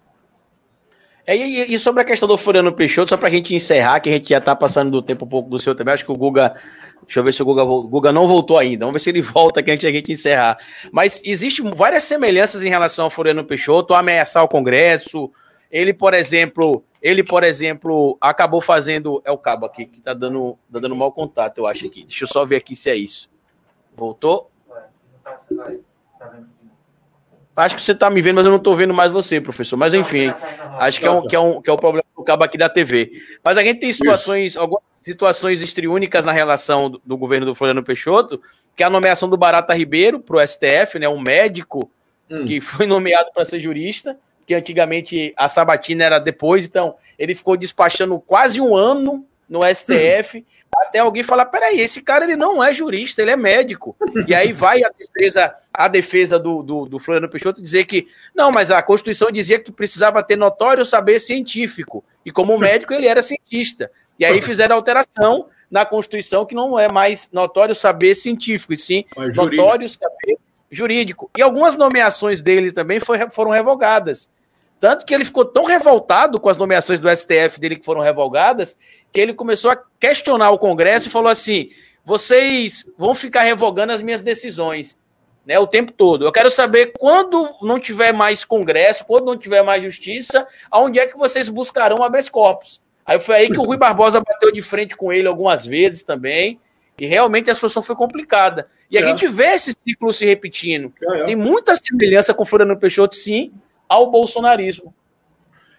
É, 1.25 1.35
e, 1.35 1.73
e, 1.73 1.79
sobre 1.79 2.01
a 2.01 2.05
questão 2.05 2.27
do 2.27 2.37
Furiano 2.37 2.73
Peixoto, 2.73 3.09
só 3.09 3.17
para 3.17 3.29
a 3.29 3.31
gente 3.31 3.55
encerrar, 3.55 3.99
que 4.01 4.09
a 4.09 4.13
gente 4.13 4.29
já 4.29 4.39
está 4.39 4.55
passando 4.55 4.91
do 4.91 5.01
tempo 5.01 5.25
um 5.25 5.29
pouco 5.29 5.49
do 5.49 5.57
seu 5.57 5.73
também, 5.73 5.93
acho 5.93 6.05
que 6.05 6.11
o 6.11 6.17
Guga. 6.17 6.53
Deixa 7.03 7.19
eu 7.19 7.23
ver 7.23 7.33
se 7.33 7.41
o 7.41 7.45
Guga, 7.45 7.63
Guga 7.63 8.11
não 8.13 8.27
voltou 8.27 8.57
ainda. 8.57 8.85
Vamos 8.85 8.93
ver 8.93 8.99
se 8.99 9.09
ele 9.09 9.21
volta 9.21 9.59
aqui 9.59 9.71
antes 9.71 9.85
a 9.85 9.91
gente 9.91 10.11
encerrar. 10.11 10.57
Mas 10.91 11.21
existem 11.23 11.69
várias 11.73 12.03
semelhanças 12.03 12.63
em 12.63 12.69
relação 12.69 13.05
ao 13.05 13.11
Furiano 13.11 13.43
Peixoto, 13.43 13.93
ameaçar 13.93 14.43
o 14.43 14.47
Congresso. 14.47 15.31
Ele, 15.69 15.93
por 15.93 16.13
exemplo, 16.13 16.83
ele, 17.01 17.23
por 17.23 17.43
exemplo, 17.43 18.17
acabou 18.21 18.61
fazendo. 18.61 19.21
É 19.25 19.31
o 19.31 19.37
cabo 19.37 19.65
aqui 19.65 19.85
que 19.85 19.99
tá 19.99 20.13
dando, 20.13 20.57
tá 20.71 20.79
dando 20.79 20.95
mau 20.95 21.11
contato, 21.11 21.57
eu 21.57 21.67
acho 21.67 21.85
aqui. 21.85 22.05
Deixa 22.05 22.23
eu 22.23 22.27
só 22.27 22.45
ver 22.45 22.57
aqui 22.57 22.75
se 22.75 22.89
é 22.89 22.95
isso. 22.95 23.29
Voltou? 23.95 24.49
Acho 27.55 27.75
que 27.75 27.81
você 27.81 27.93
tá 27.93 28.09
me 28.09 28.21
vendo, 28.21 28.35
mas 28.35 28.45
eu 28.45 28.51
não 28.51 28.59
tô 28.59 28.75
vendo 28.75 28.93
mais 28.93 29.11
você, 29.11 29.39
professor. 29.39 29.77
Mas 29.77 29.93
enfim, 29.93 30.31
acho 30.79 30.99
que 30.99 31.05
é, 31.05 31.11
um, 31.11 31.27
que, 31.27 31.35
é 31.35 31.39
um, 31.39 31.61
que 31.61 31.69
é 31.69 31.73
o 31.73 31.77
problema 31.77 32.05
do 32.15 32.23
cabo 32.23 32.43
aqui 32.43 32.57
da 32.57 32.67
TV. 32.67 33.11
Mas 33.43 33.57
a 33.57 33.63
gente 33.63 33.79
tem 33.79 33.91
situações, 33.91 34.57
algumas 34.57 34.83
situações 35.01 35.61
estriúnicas 35.61 36.25
na 36.25 36.31
relação 36.31 36.89
do, 36.89 37.01
do 37.05 37.17
governo 37.17 37.45
do 37.45 37.53
Floriano 37.53 37.83
Peixoto, 37.83 38.41
que 38.75 38.81
é 38.81 38.85
a 38.85 38.89
nomeação 38.89 39.29
do 39.29 39.37
Barata 39.37 39.73
Ribeiro 39.73 40.19
para 40.19 40.37
o 40.37 40.47
STF, 40.47 40.97
né, 40.97 41.07
um 41.07 41.19
médico 41.19 41.91
hum. 42.29 42.45
que 42.45 42.59
foi 42.59 42.87
nomeado 42.87 43.29
para 43.33 43.45
ser 43.45 43.59
jurista 43.59 44.17
que 44.45 44.53
antigamente 44.53 45.33
a 45.37 45.47
sabatina 45.47 46.03
era 46.03 46.19
depois, 46.19 46.65
então 46.65 46.95
ele 47.17 47.35
ficou 47.35 47.55
despachando 47.55 48.19
quase 48.19 48.59
um 48.59 48.75
ano 48.75 49.25
no 49.47 49.61
STF, 49.63 50.37
uhum. 50.37 50.43
Até 50.77 50.99
alguém 50.99 51.23
falar, 51.23 51.45
peraí, 51.45 51.79
esse 51.79 52.01
cara 52.01 52.25
ele 52.25 52.35
não 52.35 52.63
é 52.63 52.73
jurista, 52.73 53.21
ele 53.21 53.31
é 53.31 53.35
médico. 53.35 53.95
E 54.27 54.33
aí 54.33 54.53
vai 54.53 54.83
a 54.83 54.89
defesa, 54.89 55.55
a 55.73 55.87
defesa 55.87 56.39
do, 56.39 56.61
do, 56.61 56.85
do 56.85 56.99
Floriano 56.99 57.29
Peixoto 57.29 57.61
dizer 57.61 57.85
que, 57.85 58.07
não, 58.35 58.51
mas 58.51 58.71
a 58.71 58.81
Constituição 58.81 59.31
dizia 59.31 59.59
que 59.59 59.71
precisava 59.71 60.23
ter 60.23 60.35
notório 60.35 60.85
saber 60.85 61.19
científico, 61.19 62.03
e 62.25 62.31
como 62.31 62.57
médico 62.57 62.93
ele 62.93 63.07
era 63.07 63.21
cientista. 63.21 63.91
E 64.19 64.25
aí 64.25 64.41
fizeram 64.41 64.75
alteração 64.75 65.47
na 65.69 65.85
Constituição 65.85 66.45
que 66.45 66.53
não 66.53 66.77
é 66.77 66.91
mais 66.91 67.29
notório 67.31 67.73
saber 67.73 68.15
científico, 68.15 68.73
e 68.73 68.77
sim 68.77 69.05
notório 69.35 69.89
saber 69.89 70.37
jurídico. 70.69 71.29
E 71.37 71.41
algumas 71.41 71.75
nomeações 71.75 72.41
deles 72.41 72.73
também 72.73 72.99
foi, 72.99 73.29
foram 73.29 73.51
revogadas. 73.51 74.29
Tanto 74.83 75.05
que 75.05 75.15
ele 75.15 75.23
ficou 75.23 75.45
tão 75.45 75.63
revoltado 75.63 76.37
com 76.41 76.49
as 76.49 76.57
nomeações 76.57 76.99
do 76.99 77.09
STF 77.09 77.57
dele 77.57 77.77
que 77.77 77.85
foram 77.85 78.01
revogadas, 78.01 78.77
que 79.13 79.21
ele 79.21 79.33
começou 79.33 79.71
a 79.71 79.81
questionar 79.97 80.51
o 80.51 80.59
Congresso 80.59 81.07
e 81.07 81.09
falou 81.09 81.29
assim: 81.29 81.69
vocês 82.03 82.85
vão 82.97 83.15
ficar 83.15 83.43
revogando 83.43 83.93
as 83.93 84.01
minhas 84.01 84.21
decisões. 84.21 85.01
Né, 85.45 85.57
o 85.57 85.65
tempo 85.65 85.93
todo. 85.93 86.25
Eu 86.25 86.33
quero 86.33 86.51
saber 86.51 86.91
quando 86.99 87.49
não 87.61 87.79
tiver 87.79 88.11
mais 88.11 88.43
Congresso, 88.43 89.05
quando 89.05 89.27
não 89.27 89.37
tiver 89.37 89.61
mais 89.61 89.81
justiça, 89.81 90.45
aonde 90.69 90.99
é 90.99 91.07
que 91.07 91.17
vocês 91.17 91.47
buscarão 91.47 92.03
habeas 92.03 92.27
corpus. 92.27 92.81
Aí 93.05 93.17
foi 93.21 93.35
aí 93.35 93.49
que 93.49 93.59
o 93.59 93.63
Rui 93.63 93.77
Barbosa 93.77 94.19
bateu 94.19 94.51
de 94.51 94.61
frente 94.61 94.97
com 94.97 95.13
ele 95.13 95.29
algumas 95.29 95.65
vezes 95.65 96.03
também. 96.03 96.59
E 96.99 97.05
realmente 97.05 97.49
a 97.49 97.53
situação 97.53 97.81
foi 97.81 97.95
complicada. 97.95 98.67
E 98.91 98.97
é. 98.97 99.01
a 99.01 99.07
gente 99.07 99.29
vê 99.29 99.53
esse 99.53 99.71
ciclo 99.71 100.11
se 100.11 100.25
repetindo. 100.25 100.93
É, 101.01 101.21
é. 101.21 101.25
Tem 101.27 101.35
muita 101.37 101.73
semelhança 101.73 102.33
com 102.33 102.43
o 102.43 102.45
Floriano 102.45 102.77
Peixoto, 102.77 103.15
sim, 103.15 103.53
ao 103.87 104.09
bolsonarismo. 104.09 104.93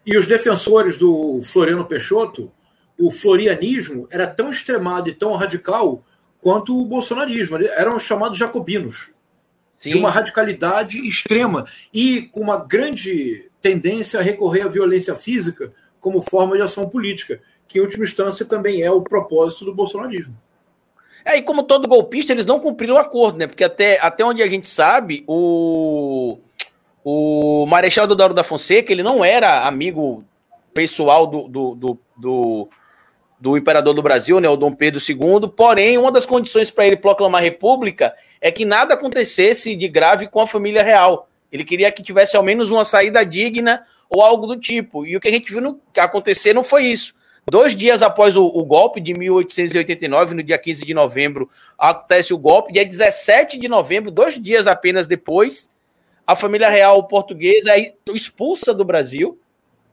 E 0.07 0.17
os 0.17 0.27
defensores 0.27 0.99
do 0.99 1.41
Floriano 1.43 1.85
Peixoto, 1.85 2.53
o 2.99 3.11
florianismo 3.11 4.07
era 4.11 4.27
tão 4.27 4.51
extremado 4.51 5.09
e 5.09 5.15
tão 5.15 5.35
radical 5.35 6.05
quanto 6.41 6.79
o 6.79 6.85
bolsonarismo. 6.85 7.57
Eram 7.57 7.99
chamados 7.99 8.39
jacobinos. 8.39 9.15
Sim. 9.85 9.91
de 9.91 9.97
uma 9.99 10.11
radicalidade 10.11 11.07
extrema 11.07 11.67
e 11.93 12.23
com 12.23 12.41
uma 12.41 12.57
grande 12.57 13.51
tendência 13.61 14.19
a 14.19 14.23
recorrer 14.23 14.63
à 14.63 14.69
violência 14.69 15.15
física 15.15 15.75
como 16.01 16.23
forma 16.23 16.57
de 16.57 16.63
ação 16.63 16.89
política, 16.89 17.41
que 17.69 17.79
em 17.79 17.83
última 17.83 18.05
instância 18.05 18.47
também 18.47 18.83
é 18.83 18.91
o 18.91 19.03
propósito 19.03 19.67
do 19.67 19.75
bolsonarismo. 19.75 20.35
É, 21.25 21.37
e 21.37 21.43
como 21.43 21.63
todo 21.63 21.89
golpista, 21.89 22.33
eles 22.33 22.47
não 22.47 22.61
cumpriram 22.61 22.95
o 22.95 22.99
acordo, 22.99 23.39
né? 23.39 23.47
Porque 23.47 23.65
até, 23.65 23.99
até 24.01 24.25
onde 24.25 24.43
a 24.43 24.49
gente 24.49 24.67
sabe, 24.67 25.25
o, 25.27 26.39
o 27.05 27.67
Marechal 27.67 28.07
Deodoro 28.07 28.33
da 28.33 28.43
Fonseca, 28.43 28.91
ele 28.91 29.03
não 29.03 29.23
era 29.23 29.67
amigo 29.67 30.25
pessoal 30.73 31.27
do, 31.27 31.47
do, 31.47 31.75
do, 31.75 31.99
do, 32.17 32.69
do 33.39 33.57
imperador 33.57 33.93
do 33.93 34.03
Brasil, 34.03 34.41
né, 34.41 34.49
o 34.49 34.57
Dom 34.57 34.75
Pedro 34.75 35.01
II, 35.07 35.49
porém, 35.55 35.99
uma 35.99 36.11
das 36.11 36.25
condições 36.25 36.71
para 36.71 36.87
ele 36.87 36.97
proclamar 36.97 37.43
república 37.43 38.15
é 38.41 38.51
que 38.51 38.65
nada 38.65 38.95
acontecesse 38.95 39.77
de 39.77 39.87
grave 39.87 40.29
com 40.29 40.41
a 40.41 40.47
família 40.47 40.83
real. 40.83 41.29
Ele 41.53 41.63
queria 41.63 41.93
que 41.93 42.03
tivesse 42.03 42.37
ao 42.37 42.43
menos 42.43 42.71
uma 42.71 42.85
saída 42.85 43.25
digna 43.25 43.85
ou 44.09 44.23
algo 44.23 44.47
do 44.47 44.59
tipo. 44.59 45.07
E 45.07 45.17
o 45.17 45.21
que 45.21 45.29
a 45.29 45.31
gente 45.31 45.53
viu 45.53 45.81
acontecer 45.97 46.53
não 46.53 46.63
foi 46.63 46.87
isso. 46.87 47.15
Dois 47.49 47.77
dias 47.77 48.03
após 48.03 48.37
o, 48.37 48.45
o, 48.45 48.65
golpe 48.65 49.01
de 49.01 49.13
1889, 49.13 50.35
no 50.35 50.43
dia 50.43 50.59
15 50.59 50.85
de 50.85 50.95
novembro, 50.95 51.49
acontece 51.79 52.33
o 52.33 52.39
golpe. 52.39 52.73
Dia 52.73 52.85
17 52.85 53.59
de 53.59 53.69
novembro, 53.69 54.11
dois 54.11 54.41
dias 54.43 54.67
apenas 54.67 55.07
depois, 55.07 55.69
a 56.27 56.35
família 56.35 56.69
real 56.69 57.03
portuguesa 57.05 57.79
é 57.79 57.93
expulsa 58.15 58.73
do 58.73 58.85
Brasil, 58.85 59.39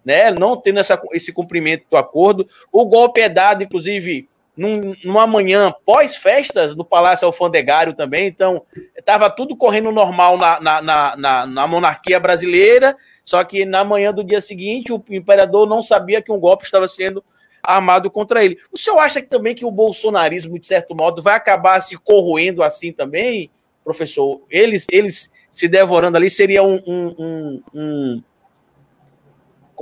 né? 0.04 0.32
Não 0.32 0.56
tendo 0.56 0.80
essa, 0.80 1.00
esse 1.12 1.32
cumprimento 1.32 1.86
do 1.90 1.98
acordo. 1.98 2.48
O 2.72 2.86
golpe 2.86 3.22
é 3.22 3.30
dado, 3.30 3.64
inclusive, 3.64 4.28
num, 4.56 4.96
numa 5.04 5.26
manhã 5.26 5.74
pós-festas 5.86 6.76
no 6.76 6.86
Palácio 6.86 7.26
Alfandegário 7.26 7.94
também. 7.94 8.28
Então, 8.28 8.64
estava 8.98 9.30
tudo 9.30 9.56
correndo 9.56 9.92
normal 9.92 10.38
na, 10.38 10.60
na, 10.60 11.16
na, 11.18 11.46
na, 11.46 11.68
monarquia 11.68 12.20
brasileira. 12.20 12.96
Só 13.24 13.44
que 13.44 13.66
na 13.66 13.84
manhã 13.84 14.14
do 14.14 14.24
dia 14.24 14.42
seguinte, 14.42 14.94
o 14.94 15.04
imperador 15.10 15.68
não 15.68 15.82
sabia 15.82 16.22
que 16.22 16.32
um 16.32 16.40
golpe 16.40 16.66
estava 16.66 16.88
sendo 16.88 17.24
armado 17.64 18.10
contra 18.10 18.44
ele. 18.44 18.58
O 18.72 18.78
senhor 18.78 19.00
acha 19.00 19.22
que 19.22 19.28
também 19.28 19.56
que 19.56 19.66
o 19.66 19.72
bolsonarismo, 19.72 20.58
de 20.58 20.66
certo 20.66 20.96
modo, 20.96 21.22
vai 21.22 21.36
acabar 21.36 21.80
se 21.82 21.96
corroendo 21.98 22.64
assim 22.64 22.92
também, 22.92 23.52
professor? 23.84 24.42
Eles, 24.50 24.88
eles 24.92 25.30
se 25.52 25.68
devorando 25.68 26.18
ali 26.18 26.30
seria 26.30 26.64
um, 26.64 26.82
um, 26.88 27.16
um, 27.20 27.64
um 27.74 28.24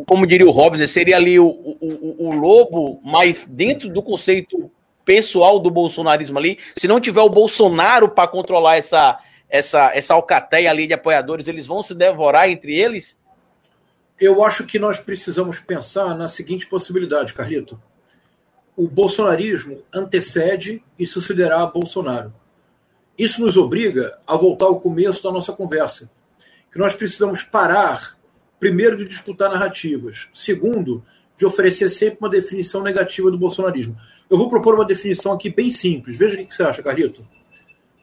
como 0.05 0.25
diria 0.25 0.47
o 0.47 0.51
Robson, 0.51 0.87
seria 0.87 1.17
ali 1.17 1.39
o, 1.39 1.47
o, 1.47 2.27
o, 2.27 2.31
lobo, 2.33 3.01
mas 3.03 3.45
dentro 3.45 3.89
do 3.89 4.01
conceito 4.01 4.71
pessoal 5.03 5.59
do 5.59 5.69
bolsonarismo 5.69 6.37
ali, 6.37 6.57
se 6.77 6.87
não 6.87 6.99
tiver 6.99 7.21
o 7.21 7.29
Bolsonaro 7.29 8.09
para 8.09 8.27
controlar 8.27 8.77
essa, 8.77 9.19
essa, 9.49 9.91
essa 9.93 10.13
alcateia 10.13 10.69
ali 10.69 10.87
de 10.87 10.93
apoiadores, 10.93 11.47
eles 11.47 11.67
vão 11.67 11.83
se 11.83 11.93
devorar 11.93 12.49
entre 12.49 12.77
eles? 12.77 13.19
eu 14.19 14.43
acho 14.43 14.65
que 14.65 14.77
nós 14.77 14.99
precisamos 14.99 15.59
pensar 15.61 16.13
na 16.15 16.27
seguinte 16.27 16.67
possibilidade, 16.67 17.33
Carlito. 17.33 17.81
O 18.75 18.87
bolsonarismo 18.87 19.83
antecede 19.93 20.83
e 20.97 21.07
sucederá 21.07 21.61
a 21.63 21.67
Bolsonaro. 21.67 22.33
Isso 23.19 23.41
nos 23.41 23.57
obriga 23.57 24.17
a 24.25 24.37
voltar 24.37 24.67
ao 24.67 24.79
começo 24.79 25.21
da 25.21 25.29
nossa 25.29 25.51
conversa, 25.51 26.09
que 26.71 26.79
nós 26.79 26.95
precisamos 26.95 27.43
parar, 27.43 28.17
primeiro, 28.57 28.95
de 28.95 29.03
disputar 29.03 29.49
narrativas, 29.51 30.29
segundo, 30.33 31.03
de 31.37 31.45
oferecer 31.45 31.89
sempre 31.89 32.19
uma 32.21 32.29
definição 32.29 32.81
negativa 32.81 33.29
do 33.29 33.37
bolsonarismo. 33.37 33.97
Eu 34.29 34.37
vou 34.37 34.49
propor 34.49 34.75
uma 34.75 34.85
definição 34.85 35.33
aqui 35.33 35.49
bem 35.49 35.69
simples. 35.69 36.17
Veja 36.17 36.41
o 36.41 36.47
que 36.47 36.55
você 36.55 36.63
acha, 36.63 36.81
Carlito. 36.81 37.27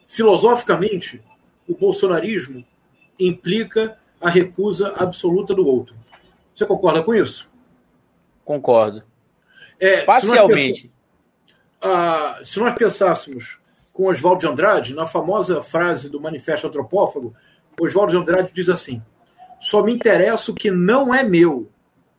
Filosoficamente, 0.07 1.23
o 1.67 1.75
bolsonarismo 1.75 2.63
implica 3.19 3.99
a 4.21 4.29
recusa 4.29 4.93
absoluta 4.99 5.55
do 5.55 5.67
outro. 5.67 5.97
Você 6.55 6.67
concorda 6.67 7.03
com 7.03 7.15
isso? 7.15 7.49
Concordo. 8.45 9.03
É, 9.81 10.03
Parcialmente. 10.03 10.83
Se 10.83 10.91
nós, 11.83 11.95
ah, 11.95 12.41
se 12.45 12.59
nós 12.59 12.75
pensássemos 12.75 13.59
com 13.97 14.09
Oswaldo 14.09 14.41
de 14.41 14.47
Andrade, 14.47 14.95
na 14.95 15.07
famosa 15.07 15.63
frase 15.63 16.11
do 16.11 16.21
Manifesto 16.21 16.67
Antropófago, 16.67 17.35
Oswaldo 17.81 18.13
de 18.13 18.19
Andrade 18.19 18.53
diz 18.53 18.69
assim: 18.69 19.03
só 19.59 19.83
me 19.83 19.91
interessa 19.91 20.53
o 20.53 20.55
que 20.55 20.71
não 20.71 21.15
é 21.15 21.25
meu. 21.25 21.71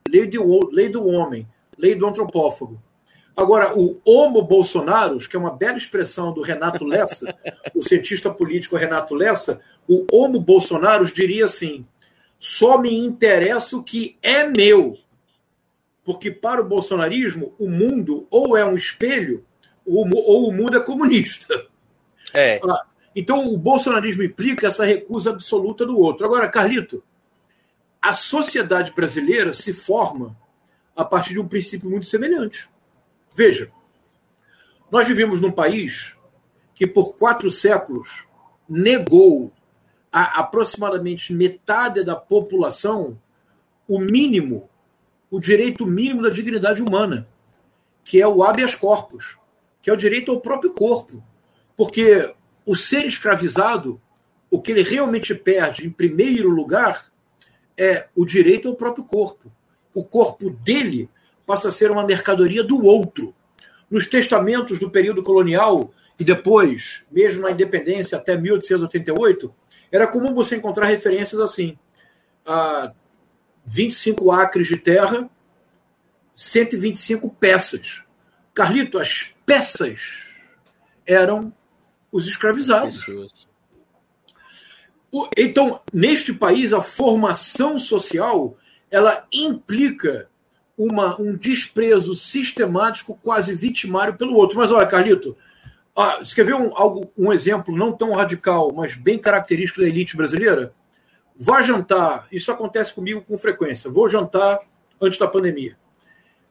Lei, 0.08 0.26
de, 0.26 0.38
lei 0.72 0.88
do 0.88 1.06
homem, 1.06 1.46
lei 1.78 1.94
do 1.94 2.04
antropófago. 2.04 2.82
Agora, 3.36 3.78
o 3.78 4.00
homo 4.04 4.42
Bolsonaros, 4.42 5.28
que 5.28 5.36
é 5.36 5.38
uma 5.38 5.52
bela 5.52 5.78
expressão 5.78 6.32
do 6.32 6.40
Renato 6.40 6.84
Lessa, 6.84 7.32
o 7.72 7.80
cientista 7.80 8.28
político 8.28 8.74
Renato 8.74 9.14
Lessa, 9.14 9.60
o 9.86 10.04
homo 10.10 10.40
Bolsonaros 10.40 11.12
diria 11.12 11.44
assim: 11.44 11.86
só 12.40 12.76
me 12.76 12.92
interessa 12.92 13.76
o 13.76 13.84
que 13.84 14.18
é 14.20 14.42
meu. 14.42 14.98
Porque 16.02 16.28
para 16.28 16.60
o 16.60 16.68
bolsonarismo, 16.68 17.54
o 17.56 17.68
mundo 17.68 18.26
ou 18.30 18.56
é 18.56 18.64
um 18.64 18.74
espelho 18.74 19.44
ou, 19.88 20.06
ou 20.14 20.48
o 20.48 20.52
mundo 20.52 20.76
é 20.76 20.80
comunista. 20.80 21.67
É. 22.38 22.60
Então, 23.16 23.52
o 23.52 23.58
bolsonarismo 23.58 24.22
implica 24.22 24.68
essa 24.68 24.84
recusa 24.84 25.30
absoluta 25.30 25.84
do 25.84 25.98
outro. 25.98 26.24
Agora, 26.24 26.48
Carlito, 26.48 27.02
a 28.00 28.14
sociedade 28.14 28.92
brasileira 28.92 29.52
se 29.52 29.72
forma 29.72 30.36
a 30.94 31.04
partir 31.04 31.32
de 31.32 31.40
um 31.40 31.48
princípio 31.48 31.90
muito 31.90 32.06
semelhante. 32.06 32.68
Veja, 33.34 33.70
nós 34.90 35.06
vivemos 35.06 35.40
num 35.40 35.50
país 35.50 36.14
que 36.74 36.86
por 36.86 37.16
quatro 37.16 37.50
séculos 37.50 38.24
negou 38.68 39.52
a 40.12 40.40
aproximadamente 40.40 41.32
metade 41.32 42.04
da 42.04 42.14
população 42.14 43.18
o 43.86 43.98
mínimo, 43.98 44.68
o 45.30 45.40
direito 45.40 45.86
mínimo 45.86 46.22
da 46.22 46.30
dignidade 46.30 46.82
humana, 46.82 47.26
que 48.04 48.20
é 48.20 48.28
o 48.28 48.42
habeas 48.44 48.74
corpus, 48.74 49.36
que 49.82 49.90
é 49.90 49.92
o 49.92 49.96
direito 49.96 50.30
ao 50.30 50.40
próprio 50.40 50.72
corpo. 50.72 51.22
Porque 51.78 52.34
o 52.66 52.74
ser 52.74 53.06
escravizado, 53.06 54.00
o 54.50 54.60
que 54.60 54.72
ele 54.72 54.82
realmente 54.82 55.32
perde, 55.32 55.86
em 55.86 55.90
primeiro 55.90 56.50
lugar, 56.50 57.06
é 57.78 58.08
o 58.16 58.26
direito 58.26 58.66
ao 58.66 58.74
próprio 58.74 59.04
corpo. 59.04 59.50
O 59.94 60.04
corpo 60.04 60.50
dele 60.50 61.08
passa 61.46 61.68
a 61.68 61.72
ser 61.72 61.92
uma 61.92 62.04
mercadoria 62.04 62.64
do 62.64 62.84
outro. 62.84 63.32
Nos 63.88 64.08
testamentos 64.08 64.80
do 64.80 64.90
período 64.90 65.22
colonial 65.22 65.94
e 66.18 66.24
depois, 66.24 67.04
mesmo 67.12 67.42
na 67.42 67.52
independência 67.52 68.18
até 68.18 68.36
1888, 68.36 69.54
era 69.92 70.08
comum 70.08 70.34
você 70.34 70.56
encontrar 70.56 70.86
referências 70.86 71.40
assim: 71.40 71.78
a 72.44 72.92
25 73.64 74.32
acres 74.32 74.66
de 74.66 74.76
terra, 74.76 75.30
125 76.34 77.30
peças. 77.38 78.02
Carlito, 78.52 78.98
as 78.98 79.32
peças 79.46 80.26
eram 81.06 81.52
os 82.10 82.26
escravizados. 82.26 83.06
Então, 85.36 85.80
neste 85.92 86.32
país, 86.32 86.72
a 86.72 86.82
formação 86.82 87.78
social 87.78 88.56
ela 88.90 89.26
implica 89.32 90.28
uma, 90.76 91.20
um 91.20 91.36
desprezo 91.36 92.14
sistemático, 92.14 93.18
quase 93.22 93.54
vitimário 93.54 94.14
pelo 94.14 94.34
outro. 94.34 94.58
Mas 94.58 94.70
olha, 94.70 94.86
Carlito, 94.86 95.36
ah, 95.94 96.18
você 96.18 96.34
quer 96.34 96.44
ver 96.44 96.54
um, 96.54 96.76
algo, 96.76 97.10
um 97.16 97.32
exemplo 97.32 97.76
não 97.76 97.92
tão 97.92 98.12
radical, 98.12 98.72
mas 98.72 98.94
bem 98.94 99.18
característico 99.18 99.80
da 99.80 99.88
elite 99.88 100.16
brasileira? 100.16 100.72
Vá 101.36 101.62
jantar, 101.62 102.26
isso 102.32 102.50
acontece 102.50 102.92
comigo 102.92 103.22
com 103.22 103.36
frequência. 103.38 103.90
Vou 103.90 104.08
jantar 104.08 104.60
antes 105.00 105.18
da 105.18 105.26
pandemia, 105.26 105.76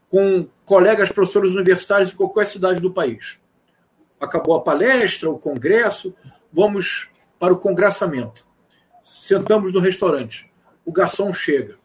com 0.10 0.48
colegas 0.66 1.12
professores 1.12 1.54
universitários 1.54 2.10
de 2.10 2.16
qualquer 2.16 2.46
cidade 2.48 2.80
do 2.80 2.92
país. 2.92 3.38
Acabou 4.20 4.56
a 4.56 4.62
palestra, 4.62 5.30
o 5.30 5.38
congresso, 5.38 6.14
vamos 6.52 7.08
para 7.40 7.54
o 7.54 7.58
congressamento. 7.58 8.46
Sentamos 9.04 9.72
no 9.72 9.80
restaurante. 9.80 10.52
O 10.86 10.92
garçom 10.92 11.32
chega. 11.34 11.78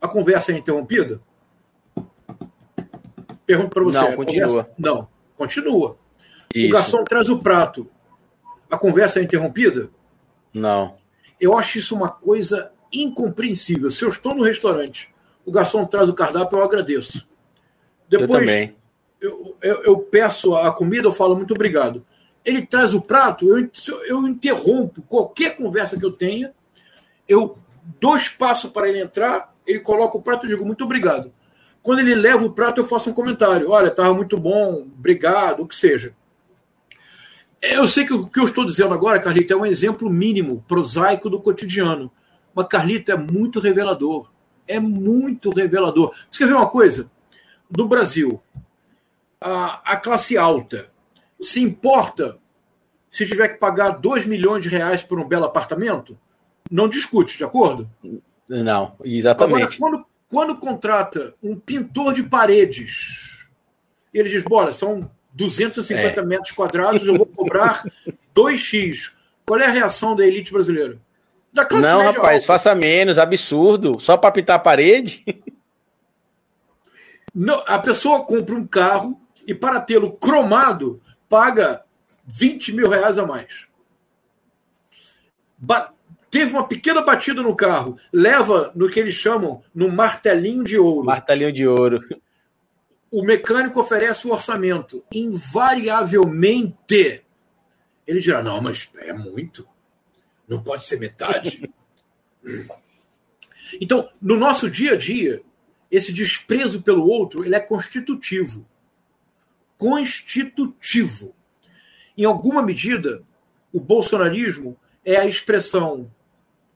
A 0.00 0.06
conversa 0.06 0.52
é 0.52 0.56
interrompida? 0.56 1.20
Pergunto 3.46 3.70
para 3.70 3.84
você. 3.84 3.98
Não, 3.98 4.16
continua. 4.16 4.48
Conversa... 4.48 4.70
Não, 4.78 5.08
continua. 5.36 5.98
Isso. 6.54 6.68
O 6.68 6.72
garçom 6.72 7.04
traz 7.04 7.28
o 7.28 7.38
prato. 7.38 7.90
A 8.70 8.78
conversa 8.78 9.20
é 9.20 9.22
interrompida? 9.22 9.90
Não. 10.52 10.96
Eu 11.40 11.56
acho 11.58 11.78
isso 11.78 11.94
uma 11.94 12.08
coisa 12.08 12.72
incompreensível. 12.92 13.90
Se 13.90 14.04
eu 14.04 14.08
estou 14.08 14.34
no 14.34 14.42
restaurante, 14.42 15.12
o 15.44 15.50
garçom 15.50 15.84
traz 15.84 16.08
o 16.08 16.14
cardápio, 16.14 16.58
eu 16.58 16.64
agradeço. 16.64 17.26
Depois, 18.08 18.30
eu 18.30 18.38
também. 18.38 18.76
Eu, 19.24 19.56
eu, 19.62 19.82
eu 19.82 19.98
peço 19.98 20.54
a 20.54 20.72
comida, 20.72 21.08
eu 21.08 21.12
falo 21.12 21.36
muito 21.36 21.54
obrigado. 21.54 22.04
Ele 22.44 22.66
traz 22.66 22.92
o 22.92 23.00
prato, 23.00 23.46
eu, 23.48 23.70
eu 24.06 24.28
interrompo 24.28 25.02
qualquer 25.02 25.56
conversa 25.56 25.98
que 25.98 26.04
eu 26.04 26.12
tenha, 26.12 26.52
eu 27.26 27.56
dou 28.00 28.16
espaço 28.16 28.70
para 28.70 28.88
ele 28.88 29.00
entrar, 29.00 29.54
ele 29.66 29.80
coloca 29.80 30.18
o 30.18 30.22
prato 30.22 30.44
e 30.44 30.48
digo 30.48 30.64
muito 30.64 30.84
obrigado. 30.84 31.32
Quando 31.82 32.00
ele 32.00 32.14
leva 32.14 32.44
o 32.44 32.52
prato, 32.52 32.80
eu 32.80 32.84
faço 32.84 33.10
um 33.10 33.14
comentário. 33.14 33.70
Olha, 33.70 33.88
estava 33.88 34.14
muito 34.14 34.38
bom, 34.38 34.86
obrigado, 34.96 35.62
o 35.62 35.68
que 35.68 35.76
seja 35.76 36.14
eu 37.72 37.88
sei 37.88 38.04
que 38.04 38.12
o 38.12 38.26
que 38.26 38.38
eu 38.38 38.44
estou 38.44 38.64
dizendo 38.64 38.92
agora, 38.92 39.18
Carlito, 39.18 39.52
é 39.52 39.56
um 39.56 39.64
exemplo 39.64 40.10
mínimo, 40.10 40.62
prosaico 40.68 41.30
do 41.30 41.40
cotidiano. 41.40 42.10
Mas, 42.54 42.66
Carlito, 42.66 43.10
é 43.10 43.16
muito 43.16 43.58
revelador. 43.58 44.30
É 44.68 44.78
muito 44.78 45.50
revelador. 45.50 46.14
Você 46.30 46.38
quer 46.38 46.46
ver 46.46 46.54
uma 46.54 46.68
coisa? 46.68 47.10
No 47.74 47.88
Brasil, 47.88 48.40
a, 49.44 49.92
a 49.92 49.96
classe 49.98 50.38
alta 50.38 50.88
se 51.38 51.60
importa 51.60 52.38
se 53.10 53.26
tiver 53.26 53.48
que 53.48 53.58
pagar 53.58 53.90
2 53.90 54.24
milhões 54.24 54.62
de 54.62 54.70
reais 54.70 55.02
por 55.02 55.20
um 55.20 55.28
belo 55.28 55.44
apartamento? 55.44 56.18
Não 56.70 56.88
discute, 56.88 57.36
de 57.36 57.44
acordo? 57.44 57.88
Não, 58.48 58.96
exatamente. 59.04 59.76
Agora, 59.76 59.78
quando, 59.78 60.06
quando 60.28 60.58
contrata 60.58 61.34
um 61.42 61.54
pintor 61.56 62.14
de 62.14 62.22
paredes, 62.22 63.46
ele 64.12 64.30
diz: 64.30 64.42
bora, 64.42 64.72
são 64.72 65.10
250 65.34 66.20
é. 66.20 66.24
metros 66.24 66.52
quadrados, 66.52 67.06
eu 67.06 67.18
vou 67.18 67.26
cobrar 67.26 67.84
2x. 68.34 69.12
Qual 69.44 69.60
é 69.60 69.66
a 69.66 69.70
reação 69.70 70.16
da 70.16 70.26
elite 70.26 70.50
brasileira? 70.50 70.98
Da 71.52 71.68
Não, 71.70 72.00
rapaz, 72.00 72.42
alta. 72.42 72.46
faça 72.46 72.74
menos, 72.74 73.18
absurdo. 73.18 74.00
Só 74.00 74.16
para 74.16 74.32
pintar 74.32 74.56
a 74.56 74.58
parede. 74.58 75.22
Não, 77.32 77.62
a 77.66 77.78
pessoa 77.78 78.24
compra 78.24 78.54
um 78.54 78.66
carro 78.66 79.20
e, 79.46 79.54
para 79.54 79.80
tê-lo 79.80 80.12
cromado, 80.12 81.02
paga 81.28 81.84
20 82.26 82.72
mil 82.72 82.88
reais 82.88 83.18
a 83.18 83.26
mais. 83.26 83.66
Ba 85.58 85.92
teve 86.30 86.52
uma 86.52 86.66
pequena 86.66 87.00
batida 87.00 87.42
no 87.42 87.54
carro, 87.54 87.96
leva 88.12 88.72
no 88.74 88.90
que 88.90 88.98
eles 88.98 89.14
chamam 89.14 89.62
no 89.72 89.88
martelinho 89.88 90.64
de 90.64 90.76
ouro. 90.76 91.06
Martelinho 91.06 91.52
de 91.52 91.64
ouro 91.64 92.00
o 93.14 93.22
mecânico 93.22 93.78
oferece 93.78 94.26
o 94.26 94.32
orçamento, 94.32 95.04
invariavelmente 95.14 97.22
ele 98.04 98.20
dirá: 98.20 98.42
não, 98.42 98.60
mas 98.60 98.90
é 98.96 99.12
muito, 99.12 99.64
não 100.48 100.60
pode 100.60 100.84
ser 100.84 100.98
metade. 100.98 101.72
então, 103.80 104.10
no 104.20 104.36
nosso 104.36 104.68
dia 104.68 104.94
a 104.94 104.96
dia, 104.96 105.40
esse 105.88 106.12
desprezo 106.12 106.82
pelo 106.82 107.06
outro 107.06 107.44
ele 107.44 107.54
é 107.54 107.60
constitutivo. 107.60 108.66
Constitutivo. 109.76 111.34
Em 112.16 112.24
alguma 112.24 112.62
medida, 112.62 113.22
o 113.72 113.80
bolsonarismo 113.80 114.76
é 115.04 115.16
a 115.16 115.26
expressão 115.26 116.10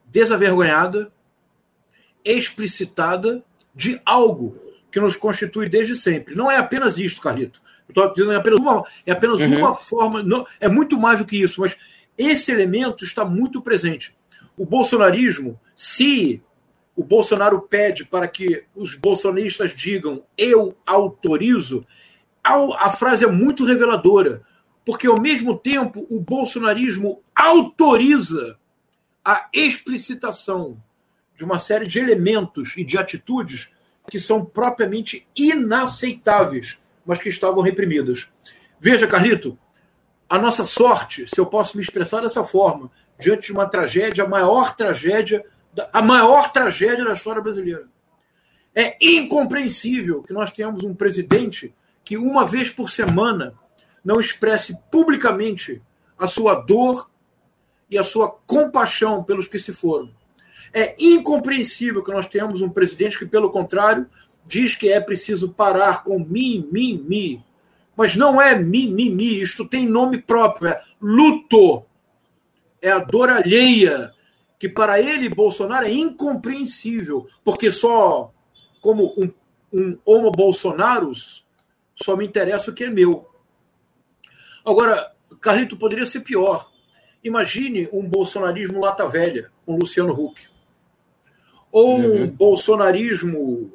desavergonhada, 0.06 1.12
explicitada 2.24 3.42
de 3.74 4.00
algo 4.04 4.56
que 4.90 4.98
nos 4.98 5.16
constitui 5.16 5.68
desde 5.68 5.94
sempre. 5.96 6.34
Não 6.34 6.50
é 6.50 6.56
apenas 6.56 6.98
isto, 6.98 7.20
Carlito. 7.20 7.60
Estou 7.88 8.12
dizendo 8.12 8.32
é 8.32 8.36
apenas 8.36 8.60
uma, 8.60 8.84
é 9.06 9.12
apenas 9.12 9.40
uhum. 9.40 9.58
uma 9.58 9.74
forma, 9.74 10.22
não, 10.22 10.46
é 10.60 10.68
muito 10.68 10.98
mais 10.98 11.18
do 11.18 11.24
que 11.24 11.40
isso, 11.40 11.60
mas 11.60 11.76
esse 12.16 12.50
elemento 12.50 13.04
está 13.04 13.24
muito 13.24 13.62
presente. 13.62 14.14
O 14.56 14.66
bolsonarismo, 14.66 15.58
se 15.76 16.42
o 16.96 17.04
Bolsonaro 17.04 17.60
pede 17.62 18.04
para 18.04 18.26
que 18.26 18.64
os 18.74 18.96
bolsonaristas 18.96 19.74
digam 19.74 20.22
eu 20.36 20.76
autorizo, 20.84 21.86
a, 22.48 22.90
frase 22.90 23.24
é 23.24 23.28
muito 23.28 23.64
reveladora, 23.64 24.42
porque 24.84 25.06
ao 25.06 25.20
mesmo 25.20 25.56
tempo 25.58 26.06
o 26.08 26.20
bolsonarismo 26.20 27.22
autoriza 27.34 28.56
a 29.24 29.48
explicitação 29.52 30.82
de 31.36 31.44
uma 31.44 31.58
série 31.58 31.86
de 31.86 31.98
elementos 31.98 32.74
e 32.76 32.84
de 32.84 32.96
atitudes 32.96 33.68
que 34.08 34.18
são 34.18 34.44
propriamente 34.44 35.26
inaceitáveis, 35.36 36.78
mas 37.04 37.20
que 37.20 37.28
estavam 37.28 37.62
reprimidas. 37.62 38.26
Veja, 38.80 39.06
Carlito, 39.06 39.58
a 40.28 40.38
nossa 40.38 40.64
sorte, 40.64 41.26
se 41.28 41.38
eu 41.38 41.46
posso 41.46 41.76
me 41.76 41.82
expressar 41.82 42.22
dessa 42.22 42.42
forma, 42.42 42.90
diante 43.18 43.46
de 43.46 43.52
uma 43.52 43.66
tragédia, 43.66 44.24
a 44.24 44.28
maior 44.28 44.74
tragédia, 44.74 45.44
a 45.92 46.00
maior 46.00 46.52
tragédia 46.52 47.04
da 47.04 47.14
história 47.14 47.42
brasileira. 47.42 47.86
É 48.74 48.96
incompreensível 49.00 50.22
que 50.22 50.32
nós 50.32 50.52
tenhamos 50.52 50.84
um 50.84 50.94
presidente 50.94 51.74
que 52.08 52.16
uma 52.16 52.46
vez 52.46 52.70
por 52.70 52.90
semana 52.90 53.52
não 54.02 54.18
expresse 54.18 54.74
publicamente 54.90 55.82
a 56.18 56.26
sua 56.26 56.54
dor 56.54 57.10
e 57.90 57.98
a 57.98 58.02
sua 58.02 58.30
compaixão 58.30 59.22
pelos 59.22 59.46
que 59.46 59.58
se 59.58 59.74
foram. 59.74 60.10
É 60.72 60.96
incompreensível 60.98 62.02
que 62.02 62.10
nós 62.10 62.26
tenhamos 62.26 62.62
um 62.62 62.70
presidente 62.70 63.18
que, 63.18 63.26
pelo 63.26 63.50
contrário, 63.50 64.06
diz 64.46 64.74
que 64.74 64.90
é 64.90 64.98
preciso 64.98 65.50
parar 65.50 66.02
com 66.02 66.18
mimimi. 66.18 67.44
Mas 67.94 68.16
não 68.16 68.40
é 68.40 68.58
mimimi, 68.58 69.42
isto 69.42 69.68
tem 69.68 69.86
nome 69.86 70.16
próprio, 70.16 70.70
é 70.70 70.82
luto. 70.98 71.84
É 72.80 72.90
a 72.90 73.00
dor 73.00 73.28
alheia, 73.28 74.14
que 74.58 74.66
para 74.66 74.98
ele, 74.98 75.28
Bolsonaro, 75.28 75.84
é 75.84 75.92
incompreensível, 75.92 77.28
porque 77.44 77.70
só 77.70 78.32
como 78.80 79.12
um, 79.18 79.30
um 79.70 79.98
homo 80.06 80.30
bolsonaros, 80.30 81.46
só 82.02 82.16
me 82.16 82.26
interessa 82.26 82.70
o 82.70 82.74
que 82.74 82.84
é 82.84 82.90
meu. 82.90 83.28
Agora, 84.64 85.12
Carlito, 85.40 85.76
poderia 85.76 86.06
ser 86.06 86.20
pior. 86.20 86.70
Imagine 87.22 87.88
um 87.92 88.02
bolsonarismo 88.02 88.80
lata 88.80 89.08
velha, 89.08 89.50
com 89.64 89.76
Luciano 89.76 90.12
Huck 90.12 90.46
ou 91.70 91.98
uhum. 91.98 92.22
um 92.22 92.26
bolsonarismo 92.26 93.72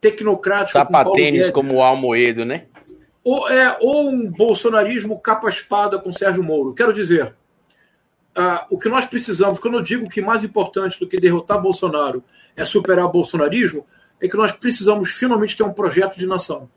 tecnocrático. 0.00 0.72
Sapatênis 0.72 1.50
como 1.50 1.74
o 1.74 1.82
Almoedo, 1.82 2.44
né? 2.44 2.64
Ou, 3.22 3.48
é, 3.48 3.76
ou 3.80 4.10
um 4.10 4.30
bolsonarismo 4.30 5.18
capa-espada 5.18 5.98
com 5.98 6.12
Sérgio 6.12 6.42
Moro. 6.42 6.74
Quero 6.74 6.92
dizer, 6.92 7.34
ah, 8.34 8.66
o 8.68 8.78
que 8.78 8.88
nós 8.88 9.06
precisamos, 9.06 9.58
quando 9.58 9.78
eu 9.78 9.82
digo 9.82 10.08
que 10.08 10.20
mais 10.20 10.44
importante 10.44 11.00
do 11.00 11.08
que 11.08 11.18
derrotar 11.18 11.60
Bolsonaro 11.60 12.22
é 12.54 12.64
superar 12.64 13.06
o 13.06 13.12
bolsonarismo, 13.12 13.86
é 14.20 14.28
que 14.28 14.36
nós 14.36 14.52
precisamos 14.52 15.10
finalmente 15.10 15.56
ter 15.56 15.62
um 15.62 15.72
projeto 15.72 16.18
de 16.18 16.26
nação. 16.26 16.68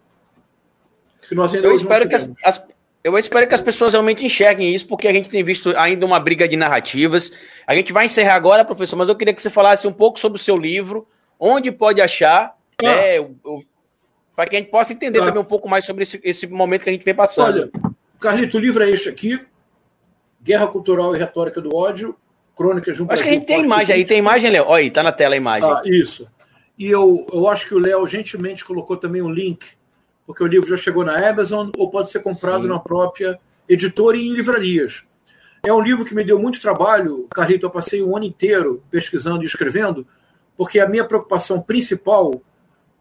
Que 1.28 1.36
nós 1.36 1.54
ainda 1.54 1.68
eu 1.68 1.76
espero 1.76 2.08
que 2.08 2.16
as, 2.16 2.30
as, 2.44 2.64
eu 3.04 3.18
espero 3.18 3.48
que 3.48 3.56
as 3.56 3.62
pessoas 3.62 3.94
realmente 3.94 4.26
enxerguem 4.26 4.74
isso, 4.74 4.88
porque 4.88 5.08
a 5.08 5.14
gente 5.14 5.30
tem 5.30 5.44
visto 5.44 5.70
ainda 5.78 6.06
uma 6.06 6.20
briga 6.20 6.48
de 6.48 6.58
narrativas. 6.58 7.32
A 7.66 7.76
gente 7.76 7.94
vai 7.94 8.06
encerrar 8.06 8.36
agora, 8.36 8.66
professor, 8.66 8.98
mas 8.98 9.08
eu 9.08 9.16
queria 9.16 9.34
que 9.34 9.42
você 9.42 9.50
falasse 9.50 9.88
um 9.88 9.94
pouco 9.94 10.20
sobre 10.20 10.38
o 10.38 10.42
seu 10.42 10.58
livro, 10.58 11.08
onde 11.40 11.72
pode 11.72 12.02
achar, 12.02 12.56
ah. 12.80 12.84
né, 12.84 13.30
para 14.36 14.50
que 14.50 14.56
a 14.56 14.60
gente 14.60 14.70
possa 14.70 14.94
entender 14.94 15.20
ah. 15.20 15.26
também 15.26 15.42
um 15.42 15.46
pouco 15.46 15.70
mais 15.70 15.86
sobre 15.86 16.04
esse, 16.04 16.20
esse 16.24 16.48
momento 16.48 16.84
que 16.84 16.90
a 16.90 16.94
gente 16.94 17.06
vem 17.06 17.16
passando. 17.16 17.72
Olha, 17.74 17.94
Carlito, 18.20 18.58
o 18.58 18.60
livro 18.60 18.84
é 18.84 18.90
este 18.90 19.10
aqui, 19.10 19.40
Guerra 20.42 20.68
Cultural 20.68 21.16
e 21.16 21.20
Retórica 21.20 21.62
do 21.62 21.76
Ódio, 21.76 22.16
Crônicas 22.56 22.98
de 22.98 23.04
um 23.04 23.08
Acho 23.10 23.24
que 23.24 23.30
a 23.30 23.34
gente 23.34 23.46
tem 23.46 23.64
imagem 23.64 23.96
aí, 23.96 24.06
tem 24.06 24.18
imagem, 24.18 24.50
Léo? 24.50 24.66
Olha 24.68 24.84
aí, 24.84 24.92
tá 24.92 25.04
na 25.04 25.12
tela 25.12 25.36
a 25.36 25.38
imagem. 25.38 25.70
Ah, 25.70 25.82
isso. 25.86 26.28
E 26.78 26.88
eu, 26.88 27.26
eu 27.32 27.48
acho 27.48 27.68
que 27.68 27.74
o 27.74 27.80
Léo 27.80 28.06
gentilmente 28.06 28.66
colocou 28.66 28.98
também 28.98 29.22
um 29.22 29.30
link 29.30 29.66
porque 30.28 30.44
o 30.44 30.48
livro 30.48 30.68
já 30.68 30.76
chegou 30.76 31.06
na 31.06 31.18
Amazon 31.28 31.70
ou 31.78 31.90
pode 31.90 32.12
ser 32.12 32.20
comprado 32.20 32.64
Sim. 32.64 32.68
na 32.68 32.78
própria 32.78 33.40
editora 33.68 34.18
e 34.18 34.28
em 34.28 34.34
livrarias. 34.34 35.04
É 35.64 35.74
um 35.74 35.82
livro 35.82 36.04
que 36.04 36.14
me 36.14 36.24
deu 36.24 36.38
muito 36.38 36.60
trabalho, 36.60 37.28
Carlito. 37.32 37.66
Eu 37.66 37.70
passei 37.70 38.04
um 38.04 38.16
ano 38.16 38.26
inteiro 38.26 38.84
pesquisando 38.92 39.42
e 39.44 39.46
escrevendo, 39.46 40.06
porque 40.58 40.80
a 40.80 40.88
minha 40.88 41.06
preocupação 41.06 41.62
principal, 41.62 42.42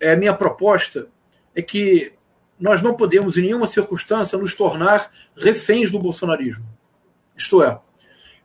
é 0.01 0.13
a 0.13 0.17
minha 0.17 0.33
proposta, 0.33 1.09
é 1.55 1.61
que 1.61 2.13
nós 2.59 2.81
não 2.81 2.95
podemos, 2.95 3.37
em 3.37 3.43
nenhuma 3.43 3.67
circunstância, 3.67 4.39
nos 4.39 4.55
tornar 4.55 5.11
reféns 5.37 5.91
do 5.91 5.99
bolsonarismo. 5.99 6.65
Isto 7.37 7.63
é, 7.63 7.79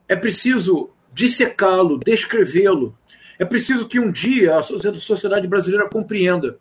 é 0.08 0.16
preciso 0.16 0.90
dissecá-lo, 1.14 2.00
descrevê-lo. 2.00 2.98
É 3.38 3.46
preciso 3.46 3.88
que 3.88 4.00
um 4.00 4.12
dia 4.12 4.58
a 4.58 4.64
sociedade 4.64 5.48
brasileira 5.48 5.88
compreenda 5.88 6.58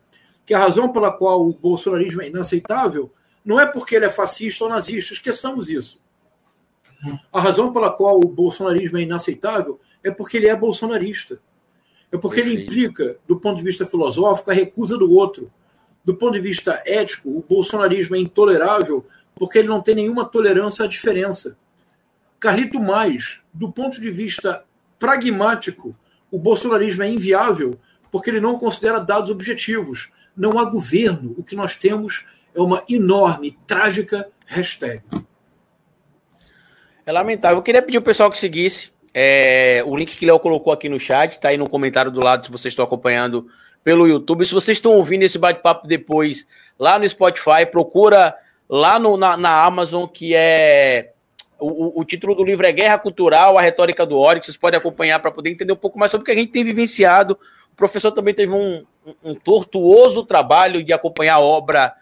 que 0.51 0.55
a 0.55 0.59
razão 0.59 0.89
pela 0.89 1.12
qual 1.12 1.48
o 1.48 1.52
bolsonarismo 1.52 2.22
é 2.22 2.27
inaceitável 2.27 3.09
não 3.44 3.60
é 3.60 3.66
porque 3.66 3.94
ele 3.94 4.06
é 4.06 4.10
fascista 4.10 4.64
ou 4.64 4.70
nazista, 4.70 5.12
esqueçamos 5.12 5.70
isso. 5.70 6.01
A 7.32 7.40
razão 7.40 7.72
pela 7.72 7.89
qual 7.89 8.16
o 8.16 8.27
bolsonarismo 8.27 8.98
é 8.98 9.02
inaceitável 9.02 9.78
é 10.02 10.10
porque 10.10 10.39
ele 10.39 10.48
é 10.48 10.56
bolsonarista. 10.56 11.40
É 12.10 12.18
porque 12.18 12.40
ele 12.40 12.64
implica, 12.64 13.16
do 13.28 13.39
ponto 13.39 13.59
de 13.59 13.62
vista 13.62 13.86
filosófico, 13.86 14.51
a 14.51 14.52
recusa 14.52 14.98
do 14.98 15.09
outro. 15.12 15.52
Do 16.05 16.16
ponto 16.16 16.32
de 16.32 16.40
vista 16.40 16.82
ético, 16.85 17.28
o 17.31 17.44
bolsonarismo 17.48 18.16
é 18.16 18.18
intolerável 18.18 19.06
porque 19.36 19.60
ele 19.60 19.68
não 19.68 19.81
tem 19.81 19.94
nenhuma 19.94 20.24
tolerância 20.24 20.85
à 20.85 20.89
diferença. 20.89 21.56
Carlito 22.40 22.81
Mais, 22.81 23.40
do 23.55 23.70
ponto 23.70 24.01
de 24.01 24.10
vista 24.10 24.64
pragmático, 24.98 25.94
o 26.28 26.40
bolsonarismo 26.40 27.05
é 27.05 27.09
inviável 27.09 27.78
porque 28.10 28.31
ele 28.31 28.40
não 28.40 28.59
considera 28.59 28.98
dados 28.98 29.31
objetivos 29.31 30.10
não 30.40 30.58
há 30.58 30.64
governo. 30.64 31.34
O 31.36 31.44
que 31.44 31.54
nós 31.54 31.76
temos 31.76 32.24
é 32.54 32.60
uma 32.60 32.82
enorme, 32.88 33.58
trágica 33.66 34.28
hashtag. 34.46 35.02
É 37.04 37.12
lamentável. 37.12 37.58
Eu 37.58 37.62
queria 37.62 37.82
pedir 37.82 37.98
o 37.98 38.02
pessoal 38.02 38.30
que 38.30 38.38
seguisse 38.38 38.90
é, 39.12 39.82
o 39.86 39.96
link 39.96 40.16
que 40.16 40.26
Léo 40.26 40.38
colocou 40.38 40.72
aqui 40.72 40.88
no 40.88 41.00
chat, 41.00 41.32
está 41.32 41.48
aí 41.48 41.56
no 41.56 41.68
comentário 41.68 42.10
do 42.10 42.20
lado 42.20 42.44
se 42.44 42.50
vocês 42.50 42.72
estão 42.72 42.84
acompanhando 42.84 43.46
pelo 43.82 44.06
YouTube. 44.06 44.46
Se 44.46 44.54
vocês 44.54 44.78
estão 44.78 44.92
ouvindo 44.92 45.22
esse 45.22 45.38
bate-papo 45.38 45.86
depois 45.86 46.46
lá 46.78 46.98
no 46.98 47.08
Spotify, 47.08 47.66
procura 47.70 48.34
lá 48.68 48.98
no, 48.98 49.16
na, 49.16 49.36
na 49.36 49.64
Amazon, 49.64 50.06
que 50.06 50.34
é 50.34 51.12
O, 51.58 52.00
o, 52.00 52.04
título 52.04 52.34
do 52.34 52.44
livro 52.44 52.64
é 52.64 52.72
Guerra 52.72 52.98
Cultural, 52.98 53.58
a 53.58 53.62
Retórica 53.62 54.06
do 54.06 54.16
Ódio, 54.16 54.40
que 54.40 54.46
vocês 54.46 54.56
podem 54.56 54.78
acompanhar 54.78 55.18
para 55.18 55.30
poder 55.30 55.50
entender 55.50 55.72
um 55.72 55.76
pouco 55.76 55.98
mais 55.98 56.10
sobre 56.10 56.22
o 56.22 56.24
que 56.24 56.32
a 56.32 56.36
gente 56.36 56.52
tem 56.52 56.64
vivenciado. 56.64 57.38
Professor 57.81 58.12
também 58.12 58.35
teve 58.35 58.52
um, 58.52 58.85
um, 59.07 59.31
um 59.31 59.35
tortuoso 59.35 60.23
trabalho 60.23 60.85
de 60.85 60.93
acompanhar 60.93 61.36
a 61.36 61.40
obra, 61.40 61.94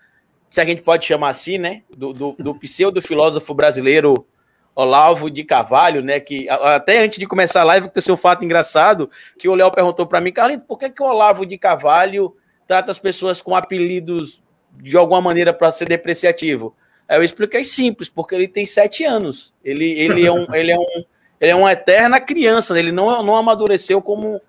se 0.51 0.61
a 0.61 0.65
gente 0.65 0.83
pode 0.83 1.07
chamar 1.07 1.29
assim, 1.29 1.57
né? 1.57 1.83
Do, 1.89 2.13
do, 2.13 2.37
do 2.37 2.55
pseudo-filósofo 2.57 3.55
brasileiro 3.55 4.27
Olavo 4.75 5.31
de 5.31 5.45
Carvalho, 5.45 6.03
né? 6.03 6.19
Que 6.19 6.49
até 6.51 6.99
antes 6.99 7.21
de 7.21 7.29
começar 7.29 7.61
a 7.61 7.65
live, 7.65 7.87
aconteceu 7.87 8.15
um 8.15 8.19
fato 8.19 8.45
engraçado 8.45 9.09
que 9.39 9.49
o 9.49 9.55
Léo 9.55 9.71
perguntou 9.71 10.05
para 10.05 10.21
mim, 10.21 10.33
Carlinhos, 10.33 10.65
por 10.67 10.81
que, 10.81 10.91
que 10.91 11.01
o 11.01 11.07
Olavo 11.07 11.47
de 11.47 11.57
Carvalho 11.57 12.35
trata 12.67 12.91
as 12.91 12.99
pessoas 12.99 13.41
com 13.41 13.55
apelidos 13.55 14.43
de 14.75 14.97
alguma 14.97 15.21
maneira 15.21 15.53
para 15.55 15.71
ser 15.71 15.89
depreciativo? 15.89 16.75
Aí 17.09 17.19
eu 17.19 17.23
expliquei 17.23 17.65
simples, 17.65 18.09
porque 18.09 18.35
ele 18.35 18.49
tem 18.49 18.67
sete 18.67 19.05
anos. 19.05 19.55
Ele, 19.65 19.93
ele, 19.93 20.27
é, 20.27 20.33
um, 20.33 20.53
ele, 20.53 20.73
é, 20.73 20.77
um, 20.77 21.05
ele 21.41 21.51
é 21.53 21.55
uma 21.55 21.71
eterna 21.71 22.21
criança, 22.21 22.77
ele 22.77 22.91
não, 22.91 23.23
não 23.23 23.37
amadureceu 23.37 24.03
como, 24.03 24.41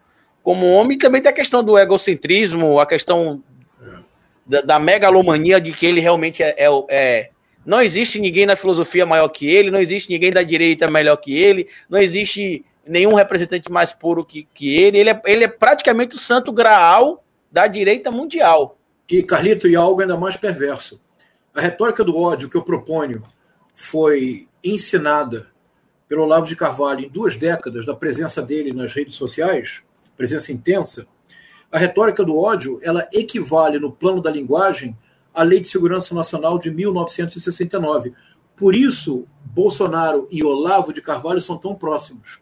como 0.49 0.65
homem. 0.65 0.97
Também 0.97 1.21
tem 1.21 1.29
a 1.29 1.35
questão 1.35 1.63
do 1.63 1.77
egocentrismo, 1.77 2.79
a 2.79 2.85
questão 2.87 3.43
da, 4.43 4.61
da 4.61 4.79
megalomania 4.79 5.61
de 5.61 5.71
que 5.71 5.85
ele 5.85 6.01
realmente 6.01 6.41
é, 6.41 6.55
é, 6.57 6.67
é 6.89 7.29
não 7.63 7.79
existe 7.79 8.19
ninguém 8.19 8.47
na 8.47 8.55
filosofia 8.55 9.05
maior 9.05 9.27
que 9.27 9.47
ele, 9.47 9.69
não 9.69 9.79
existe 9.79 10.09
ninguém 10.09 10.31
da 10.31 10.41
direita 10.41 10.89
melhor 10.89 11.17
que 11.17 11.37
ele, 11.37 11.67
não 11.87 11.99
existe 11.99 12.65
nenhum 12.83 13.13
representante 13.13 13.71
mais 13.71 13.93
puro 13.93 14.25
que, 14.25 14.47
que 14.51 14.75
ele. 14.75 14.97
Ele 14.97 15.11
é, 15.11 15.21
ele 15.27 15.43
é 15.43 15.47
praticamente 15.47 16.15
o 16.15 16.19
santo 16.19 16.51
graal 16.51 17.23
da 17.51 17.67
direita 17.67 18.09
mundial. 18.09 18.75
E, 19.07 19.21
Carlito, 19.21 19.67
e 19.67 19.75
algo 19.75 20.01
ainda 20.01 20.17
mais 20.17 20.35
perverso. 20.35 20.99
A 21.53 21.61
retórica 21.61 22.03
do 22.03 22.17
ódio 22.17 22.49
que 22.49 22.57
eu 22.57 22.63
proponho 22.63 23.21
foi 23.75 24.47
ensinada 24.63 25.45
pelo 26.07 26.23
Olavo 26.23 26.47
de 26.47 26.55
Carvalho 26.55 27.05
em 27.05 27.09
duas 27.09 27.37
décadas 27.37 27.85
da 27.85 27.93
presença 27.93 28.41
dele 28.41 28.73
nas 28.73 28.91
redes 28.91 29.13
sociais, 29.13 29.83
presença 30.19 30.51
intensa. 30.51 31.07
A 31.71 31.79
retórica 31.79 32.25
do 32.25 32.37
ódio, 32.37 32.77
ela 32.83 33.07
equivale 33.13 33.79
no 33.79 33.89
plano 33.89 34.21
da 34.21 34.29
linguagem 34.29 34.97
a 35.33 35.43
Lei 35.43 35.61
de 35.61 35.69
Segurança 35.69 36.13
Nacional 36.13 36.59
de 36.59 36.69
1969. 36.69 38.11
Por 38.53 38.75
isso, 38.75 39.25
Bolsonaro 39.45 40.27
e 40.29 40.43
Olavo 40.43 40.91
de 40.91 41.01
Carvalho 41.01 41.41
são 41.41 41.57
tão 41.57 41.73
próximos. 41.73 42.41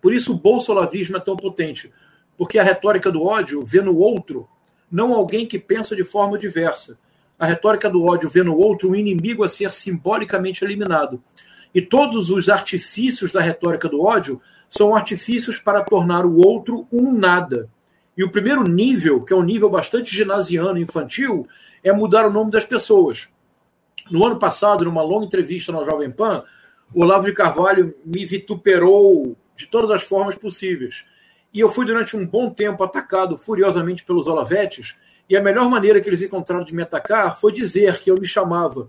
Por 0.00 0.14
isso, 0.14 0.32
o 0.32 0.38
bolsolavismo 0.38 1.16
é 1.16 1.20
tão 1.20 1.36
potente. 1.36 1.92
Porque 2.38 2.60
a 2.60 2.62
retórica 2.62 3.10
do 3.10 3.24
ódio 3.24 3.60
vê 3.66 3.82
no 3.82 3.96
outro 3.96 4.48
não 4.88 5.12
alguém 5.12 5.44
que 5.46 5.58
pensa 5.58 5.96
de 5.96 6.04
forma 6.04 6.38
diversa. 6.38 6.96
A 7.36 7.44
retórica 7.44 7.90
do 7.90 8.04
ódio 8.04 8.30
vê 8.30 8.44
no 8.44 8.56
outro 8.56 8.90
um 8.90 8.94
inimigo 8.94 9.42
a 9.42 9.48
ser 9.48 9.72
simbolicamente 9.72 10.64
eliminado. 10.64 11.20
E 11.74 11.82
todos 11.82 12.30
os 12.30 12.48
artifícios 12.48 13.32
da 13.32 13.40
retórica 13.40 13.88
do 13.88 14.00
ódio 14.00 14.40
são 14.68 14.94
artifícios 14.94 15.58
para 15.58 15.82
tornar 15.82 16.24
o 16.24 16.36
outro 16.36 16.86
um 16.92 17.12
nada. 17.12 17.68
E 18.16 18.24
o 18.24 18.30
primeiro 18.30 18.62
nível, 18.62 19.22
que 19.22 19.32
é 19.32 19.36
um 19.36 19.42
nível 19.42 19.68
bastante 19.68 20.14
ginasiano, 20.14 20.78
infantil, 20.78 21.46
é 21.84 21.92
mudar 21.92 22.26
o 22.26 22.32
nome 22.32 22.50
das 22.50 22.64
pessoas. 22.64 23.28
No 24.10 24.24
ano 24.24 24.38
passado, 24.38 24.84
numa 24.84 25.02
longa 25.02 25.26
entrevista 25.26 25.72
na 25.72 25.84
Jovem 25.84 26.10
Pan, 26.10 26.44
o 26.94 27.02
Olavo 27.02 27.26
de 27.26 27.32
Carvalho 27.32 27.94
me 28.04 28.24
vituperou 28.24 29.36
de 29.56 29.66
todas 29.66 29.90
as 29.90 30.02
formas 30.02 30.36
possíveis. 30.36 31.04
E 31.52 31.60
eu 31.60 31.68
fui 31.68 31.84
durante 31.84 32.16
um 32.16 32.26
bom 32.26 32.50
tempo 32.50 32.82
atacado 32.84 33.36
furiosamente 33.36 34.04
pelos 34.04 34.26
Olavetes, 34.26 34.94
e 35.28 35.36
a 35.36 35.42
melhor 35.42 35.68
maneira 35.68 36.00
que 36.00 36.08
eles 36.08 36.22
encontraram 36.22 36.64
de 36.64 36.74
me 36.74 36.82
atacar 36.82 37.38
foi 37.38 37.52
dizer 37.52 37.98
que 37.98 38.10
eu 38.10 38.16
me 38.16 38.26
chamava 38.26 38.88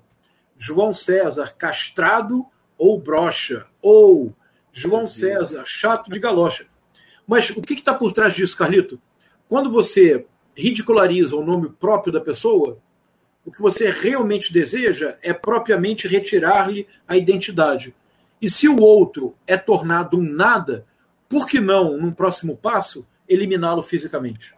João 0.57 0.93
César 0.93 1.55
castrado 1.57 2.45
ou 2.77 2.99
brocha, 2.99 3.65
ou 3.81 4.35
João 4.77 5.07
César 5.07 5.63
chato 5.65 6.11
de 6.11 6.19
galocha. 6.19 6.65
Mas 7.25 7.49
o 7.49 7.61
que 7.61 7.73
está 7.73 7.93
por 7.93 8.13
trás 8.13 8.35
disso, 8.35 8.55
Carlito? 8.55 9.01
Quando 9.49 9.71
você 9.71 10.25
ridiculariza 10.55 11.35
o 11.35 11.43
nome 11.43 11.69
próprio 11.69 12.13
da 12.13 12.21
pessoa, 12.21 12.79
o 13.45 13.51
que 13.51 13.61
você 13.61 13.89
realmente 13.89 14.53
deseja 14.53 15.17
é 15.21 15.33
propriamente 15.33 16.07
retirar-lhe 16.07 16.87
a 17.07 17.17
identidade. 17.17 17.95
E 18.41 18.49
se 18.49 18.67
o 18.67 18.79
outro 18.79 19.35
é 19.47 19.57
tornado 19.57 20.17
um 20.17 20.21
nada, 20.21 20.85
por 21.27 21.47
que 21.47 21.59
não, 21.59 21.97
num 21.97 22.11
próximo 22.11 22.55
passo, 22.55 23.05
eliminá-lo 23.27 23.81
fisicamente? 23.81 24.53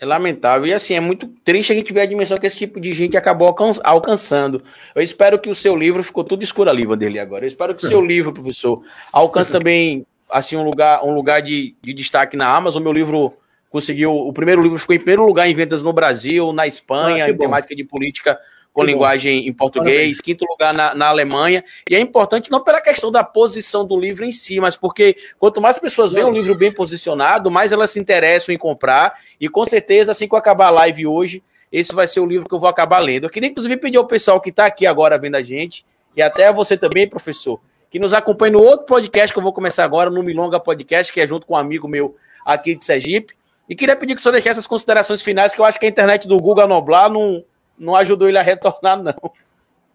É 0.00 0.06
lamentável. 0.06 0.66
E 0.66 0.72
assim, 0.72 0.94
é 0.94 1.00
muito 1.00 1.26
triste 1.44 1.72
a 1.72 1.74
gente 1.74 1.92
ver 1.92 2.02
a 2.02 2.06
dimensão 2.06 2.38
que 2.38 2.46
esse 2.46 2.58
tipo 2.58 2.80
de 2.80 2.92
gente 2.92 3.16
acabou 3.16 3.52
alcançando. 3.82 4.62
Eu 4.94 5.02
espero 5.02 5.38
que 5.38 5.50
o 5.50 5.54
seu 5.54 5.74
livro, 5.74 6.04
ficou 6.04 6.22
tudo 6.22 6.42
escuro 6.42 6.70
a 6.70 6.72
língua 6.72 6.96
dele 6.96 7.18
agora. 7.18 7.44
Eu 7.44 7.48
espero 7.48 7.74
que 7.74 7.84
o 7.84 7.88
seu 7.88 8.00
livro, 8.04 8.32
professor, 8.32 8.82
alcance 9.12 9.50
também 9.50 10.06
assim 10.30 10.56
um 10.56 10.62
lugar, 10.62 11.04
um 11.04 11.14
lugar 11.14 11.42
de, 11.42 11.74
de 11.82 11.92
destaque 11.92 12.36
na 12.36 12.48
Amazon. 12.48 12.82
Meu 12.82 12.92
livro 12.92 13.34
conseguiu. 13.70 14.14
O 14.14 14.32
primeiro 14.32 14.62
livro 14.62 14.78
ficou 14.78 14.94
em 14.94 14.98
primeiro 15.00 15.26
lugar 15.26 15.48
em 15.48 15.54
vendas 15.54 15.82
no 15.82 15.92
Brasil, 15.92 16.52
na 16.52 16.66
Espanha, 16.66 17.24
ah, 17.24 17.30
em 17.30 17.32
bom. 17.32 17.40
temática 17.40 17.74
de 17.74 17.82
política 17.82 18.38
com 18.72 18.82
que 18.82 18.86
linguagem 18.86 19.42
bom. 19.42 19.48
em 19.48 19.52
português, 19.52 20.20
quinto 20.20 20.44
lugar 20.44 20.72
na, 20.72 20.94
na, 20.94 21.08
Alemanha. 21.08 21.64
E 21.88 21.96
é 21.96 22.00
importante 22.00 22.50
não 22.50 22.62
pela 22.62 22.80
questão 22.80 23.10
da 23.10 23.24
posição 23.24 23.84
do 23.84 23.98
livro 23.98 24.24
em 24.24 24.32
si, 24.32 24.60
mas 24.60 24.76
porque 24.76 25.16
quanto 25.38 25.60
mais 25.60 25.78
pessoas 25.78 26.12
veem 26.12 26.26
o 26.26 26.30
livro 26.30 26.54
bem 26.56 26.72
posicionado, 26.72 27.50
mais 27.50 27.72
elas 27.72 27.90
se 27.90 27.98
interessam 27.98 28.54
em 28.54 28.58
comprar. 28.58 29.18
E 29.40 29.48
com 29.48 29.64
certeza, 29.64 30.12
assim 30.12 30.28
que 30.28 30.34
eu 30.34 30.38
acabar 30.38 30.66
a 30.66 30.70
live 30.70 31.06
hoje, 31.06 31.42
esse 31.72 31.94
vai 31.94 32.06
ser 32.06 32.20
o 32.20 32.26
livro 32.26 32.48
que 32.48 32.54
eu 32.54 32.58
vou 32.58 32.68
acabar 32.68 32.98
lendo. 32.98 33.24
Eu 33.24 33.30
queria, 33.30 33.48
inclusive, 33.48 33.76
pedir 33.76 33.98
ao 33.98 34.06
pessoal 34.06 34.40
que 34.40 34.50
está 34.50 34.66
aqui 34.66 34.86
agora 34.86 35.18
vendo 35.18 35.34
a 35.34 35.42
gente, 35.42 35.84
e 36.16 36.22
até 36.22 36.48
a 36.48 36.52
você 36.52 36.76
também, 36.76 37.08
professor, 37.08 37.60
que 37.90 37.98
nos 37.98 38.12
acompanhe 38.12 38.52
no 38.52 38.62
outro 38.62 38.86
podcast 38.86 39.32
que 39.32 39.38
eu 39.38 39.42
vou 39.42 39.52
começar 39.52 39.84
agora, 39.84 40.10
no 40.10 40.22
Milonga 40.22 40.58
Podcast, 40.58 41.12
que 41.12 41.20
é 41.20 41.26
junto 41.26 41.46
com 41.46 41.54
um 41.54 41.56
amigo 41.56 41.86
meu 41.88 42.16
aqui 42.44 42.74
de 42.74 42.84
Sergipe. 42.84 43.34
E 43.68 43.76
queria 43.76 43.94
pedir 43.94 44.14
que 44.14 44.20
o 44.20 44.22
senhor 44.22 44.32
deixasse 44.32 44.58
essas 44.58 44.66
considerações 44.66 45.22
finais, 45.22 45.54
que 45.54 45.60
eu 45.60 45.64
acho 45.64 45.78
que 45.78 45.86
a 45.86 45.88
internet 45.88 46.26
do 46.26 46.38
Google 46.38 46.66
Noblar 46.66 47.10
não, 47.10 47.44
não 47.78 47.94
ajudou 47.96 48.28
ele 48.28 48.38
a 48.38 48.42
retornar, 48.42 49.02
não. 49.02 49.32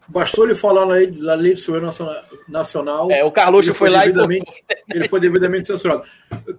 Bastou 0.08 0.46
ele 0.46 0.56
falar 0.56 0.86
na 0.86 0.94
lei, 0.94 1.12
na 1.12 1.34
lei 1.34 1.54
de 1.54 1.62
segurança 1.62 2.26
nacional. 2.48 3.10
É, 3.10 3.24
o 3.24 3.32
Carluxo 3.32 3.74
foi, 3.74 3.90
foi 3.90 3.90
lá 3.90 4.06
e. 4.06 4.44
Ele 4.94 5.08
foi 5.08 5.20
devidamente 5.20 5.68
censurado. 5.68 6.04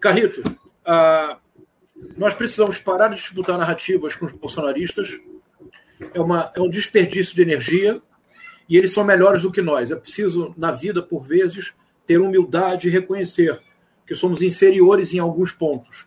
Carrito, 0.00 0.40
uh, 0.40 1.36
nós 2.16 2.34
precisamos 2.34 2.78
parar 2.78 3.08
de 3.08 3.16
disputar 3.16 3.58
narrativas 3.58 4.14
com 4.14 4.26
os 4.26 4.32
bolsonaristas. 4.32 5.18
É, 6.12 6.20
uma, 6.20 6.50
é 6.56 6.60
um 6.60 6.68
desperdício 6.68 7.34
de 7.34 7.42
energia 7.42 8.00
e 8.68 8.76
eles 8.76 8.92
são 8.92 9.04
melhores 9.04 9.42
do 9.42 9.52
que 9.52 9.60
nós. 9.60 9.90
É 9.90 9.96
preciso, 9.96 10.54
na 10.56 10.70
vida, 10.70 11.02
por 11.02 11.22
vezes, 11.22 11.72
ter 12.06 12.18
humildade 12.18 12.88
e 12.88 12.90
reconhecer 12.90 13.60
que 14.06 14.14
somos 14.14 14.42
inferiores 14.42 15.12
em 15.12 15.18
alguns 15.18 15.52
pontos 15.52 16.06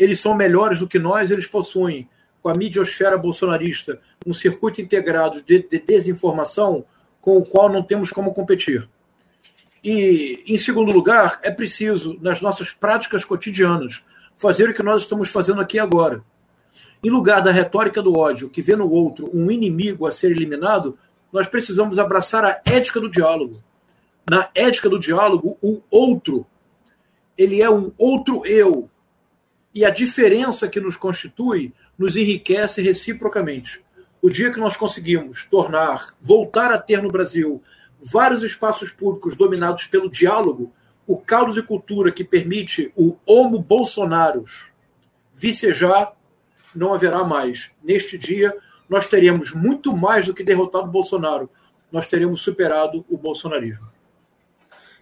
eles 0.00 0.18
são 0.18 0.34
melhores 0.34 0.80
do 0.80 0.88
que 0.88 0.98
nós, 0.98 1.30
eles 1.30 1.46
possuem, 1.46 2.08
com 2.42 2.48
a 2.48 2.54
midiosfera 2.54 3.18
bolsonarista, 3.18 4.00
um 4.26 4.32
circuito 4.32 4.80
integrado 4.80 5.42
de, 5.42 5.66
de 5.68 5.78
desinformação 5.78 6.84
com 7.20 7.36
o 7.36 7.44
qual 7.44 7.68
não 7.68 7.82
temos 7.82 8.10
como 8.10 8.32
competir. 8.32 8.88
E, 9.82 10.42
em 10.46 10.58
segundo 10.58 10.92
lugar, 10.92 11.40
é 11.42 11.50
preciso, 11.50 12.18
nas 12.20 12.40
nossas 12.40 12.72
práticas 12.72 13.24
cotidianas, 13.24 14.02
fazer 14.36 14.70
o 14.70 14.74
que 14.74 14.82
nós 14.82 15.02
estamos 15.02 15.30
fazendo 15.30 15.60
aqui 15.60 15.78
agora. 15.78 16.22
Em 17.02 17.10
lugar 17.10 17.42
da 17.42 17.50
retórica 17.50 18.02
do 18.02 18.16
ódio, 18.16 18.50
que 18.50 18.62
vê 18.62 18.76
no 18.76 18.90
outro 18.90 19.30
um 19.32 19.50
inimigo 19.50 20.06
a 20.06 20.12
ser 20.12 20.30
eliminado, 20.30 20.98
nós 21.32 21.46
precisamos 21.46 21.98
abraçar 21.98 22.44
a 22.44 22.60
ética 22.64 23.00
do 23.00 23.10
diálogo. 23.10 23.62
Na 24.28 24.50
ética 24.54 24.88
do 24.88 24.98
diálogo, 24.98 25.56
o 25.62 25.80
outro, 25.90 26.46
ele 27.36 27.62
é 27.62 27.70
um 27.70 27.92
outro 27.96 28.44
eu, 28.44 28.88
e 29.74 29.84
a 29.84 29.90
diferença 29.90 30.68
que 30.68 30.80
nos 30.80 30.96
constitui 30.96 31.72
nos 32.00 32.16
enriquece 32.16 32.80
reciprocamente. 32.80 33.84
O 34.22 34.30
dia 34.30 34.50
que 34.50 34.58
nós 34.58 34.74
conseguimos 34.74 35.44
tornar, 35.44 36.14
voltar 36.18 36.72
a 36.72 36.78
ter 36.78 37.02
no 37.02 37.10
Brasil 37.10 37.62
vários 38.00 38.42
espaços 38.42 38.90
públicos 38.90 39.36
dominados 39.36 39.86
pelo 39.86 40.08
diálogo, 40.10 40.72
o 41.06 41.20
caldo 41.20 41.52
de 41.52 41.62
cultura 41.62 42.10
que 42.10 42.24
permite 42.24 42.90
o 42.96 43.18
homo 43.26 43.58
bolsonaros 43.58 44.70
vicejar, 45.34 46.14
não 46.74 46.94
haverá 46.94 47.22
mais. 47.22 47.70
Neste 47.84 48.16
dia, 48.16 48.56
nós 48.88 49.06
teremos 49.06 49.52
muito 49.52 49.94
mais 49.94 50.24
do 50.24 50.32
que 50.32 50.42
derrotado 50.42 50.86
o 50.86 50.90
Bolsonaro. 50.90 51.50
Nós 51.92 52.06
teremos 52.06 52.40
superado 52.40 53.04
o 53.10 53.18
bolsonarismo. 53.18 53.86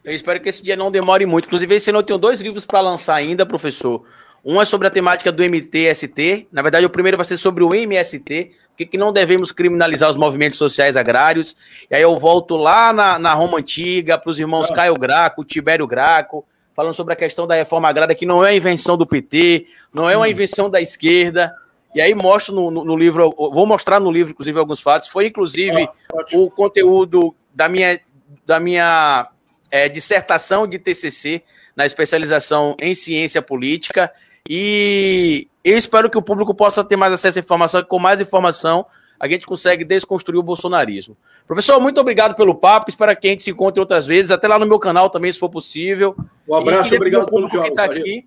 Eu 0.02 0.14
espero 0.14 0.40
que 0.40 0.48
esse 0.48 0.64
dia 0.64 0.74
não 0.74 0.90
demore 0.90 1.26
muito. 1.26 1.46
Inclusive, 1.46 1.76
esse 1.76 1.90
ano 1.90 2.00
eu 2.00 2.04
tenho 2.04 2.18
dois 2.18 2.40
livros 2.40 2.66
para 2.66 2.80
lançar 2.80 3.14
ainda, 3.14 3.46
professor. 3.46 4.04
Um 4.50 4.62
é 4.62 4.64
sobre 4.64 4.86
a 4.86 4.90
temática 4.90 5.30
do 5.30 5.44
MTST. 5.44 6.48
Na 6.50 6.62
verdade, 6.62 6.86
o 6.86 6.88
primeiro 6.88 7.18
vai 7.18 7.26
ser 7.26 7.36
sobre 7.36 7.62
o 7.62 7.74
MST, 7.74 8.50
porque 8.70 8.86
que 8.86 8.96
não 8.96 9.12
devemos 9.12 9.52
criminalizar 9.52 10.08
os 10.08 10.16
movimentos 10.16 10.56
sociais 10.56 10.96
agrários. 10.96 11.54
E 11.90 11.94
aí 11.94 12.00
eu 12.00 12.18
volto 12.18 12.56
lá 12.56 12.90
na, 12.90 13.18
na 13.18 13.34
Roma 13.34 13.58
Antiga, 13.58 14.16
para 14.16 14.30
os 14.30 14.38
irmãos 14.38 14.70
ah. 14.70 14.74
Caio 14.74 14.94
Graco, 14.94 15.44
Tibério 15.44 15.86
Graco, 15.86 16.46
falando 16.74 16.94
sobre 16.94 17.12
a 17.12 17.16
questão 17.16 17.46
da 17.46 17.56
reforma 17.56 17.90
agrária, 17.90 18.14
que 18.14 18.24
não 18.24 18.42
é 18.42 18.56
invenção 18.56 18.96
do 18.96 19.06
PT, 19.06 19.66
não 19.92 20.08
é 20.08 20.16
uma 20.16 20.24
hum. 20.24 20.30
invenção 20.30 20.70
da 20.70 20.80
esquerda. 20.80 21.54
E 21.94 22.00
aí 22.00 22.14
mostro 22.14 22.54
no, 22.54 22.70
no, 22.70 22.84
no 22.84 22.96
livro, 22.96 23.30
vou 23.36 23.66
mostrar 23.66 24.00
no 24.00 24.10
livro, 24.10 24.30
inclusive, 24.30 24.58
alguns 24.58 24.80
fatos. 24.80 25.08
Foi, 25.08 25.26
inclusive, 25.26 25.82
ah, 25.84 26.24
o 26.32 26.50
conteúdo 26.50 27.34
da 27.54 27.68
minha 27.68 28.00
da 28.46 28.58
minha 28.58 29.28
é, 29.70 29.90
dissertação 29.90 30.66
de 30.66 30.78
TCC 30.78 31.42
na 31.76 31.84
especialização 31.84 32.74
em 32.80 32.94
ciência 32.94 33.42
política. 33.42 34.10
E 34.48 35.46
eu 35.62 35.76
espero 35.76 36.08
que 36.08 36.16
o 36.16 36.22
público 36.22 36.54
possa 36.54 36.82
ter 36.82 36.96
mais 36.96 37.12
acesso 37.12 37.38
à 37.38 37.42
informação, 37.42 37.84
com 37.84 37.98
mais 37.98 38.20
informação 38.20 38.86
a 39.20 39.26
gente 39.26 39.44
consegue 39.44 39.84
desconstruir 39.84 40.38
o 40.38 40.42
bolsonarismo. 40.42 41.16
Professor, 41.46 41.80
muito 41.80 42.00
obrigado 42.00 42.36
pelo 42.36 42.54
papo. 42.54 42.88
Espero 42.88 43.16
que 43.16 43.26
a 43.26 43.30
gente 43.30 43.42
se 43.42 43.50
encontre 43.50 43.80
outras 43.80 44.06
vezes, 44.06 44.30
até 44.30 44.46
lá 44.46 44.58
no 44.58 44.66
meu 44.66 44.78
canal 44.78 45.10
também, 45.10 45.32
se 45.32 45.38
for 45.38 45.50
possível. 45.50 46.14
Um 46.48 46.54
abraço, 46.54 46.94
obrigado 46.94 47.26
pelo 47.26 47.48
que 47.48 47.56
está 47.56 47.84
aqui 47.84 48.26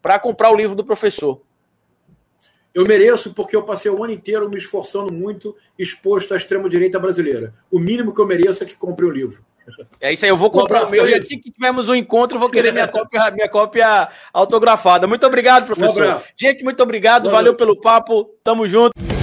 para 0.00 0.18
comprar 0.18 0.50
o 0.50 0.56
livro 0.56 0.76
do 0.76 0.84
professor. 0.84 1.40
Eu 2.72 2.86
mereço 2.86 3.34
porque 3.34 3.56
eu 3.56 3.64
passei 3.64 3.90
o 3.90 4.04
ano 4.04 4.12
inteiro 4.12 4.48
me 4.48 4.56
esforçando 4.56 5.12
muito, 5.12 5.56
exposto 5.76 6.32
à 6.32 6.36
extrema-direita 6.36 7.00
brasileira. 7.00 7.52
O 7.68 7.80
mínimo 7.80 8.14
que 8.14 8.20
eu 8.20 8.26
mereço 8.26 8.62
é 8.62 8.66
que 8.66 8.76
compre 8.76 9.04
o 9.04 9.10
livro. 9.10 9.44
É 10.00 10.12
isso 10.12 10.24
aí, 10.24 10.30
eu 10.30 10.36
vou 10.36 10.50
comprar 10.50 10.84
o 10.84 10.90
meu 10.90 11.08
e 11.08 11.14
assim 11.14 11.38
que 11.38 11.50
tivermos 11.50 11.88
um 11.88 11.94
encontro, 11.94 12.36
eu 12.36 12.40
vou 12.40 12.50
querer 12.50 12.72
minha 12.72 12.88
cópia, 12.88 13.30
minha 13.30 13.48
cópia 13.48 14.08
autografada. 14.32 15.06
Muito 15.06 15.26
obrigado, 15.26 15.66
professor. 15.66 16.16
Um 16.16 16.20
Gente, 16.36 16.64
muito 16.64 16.82
obrigado, 16.82 17.30
valeu 17.30 17.54
pelo 17.54 17.80
papo, 17.80 18.30
tamo 18.42 18.66
junto. 18.66 19.19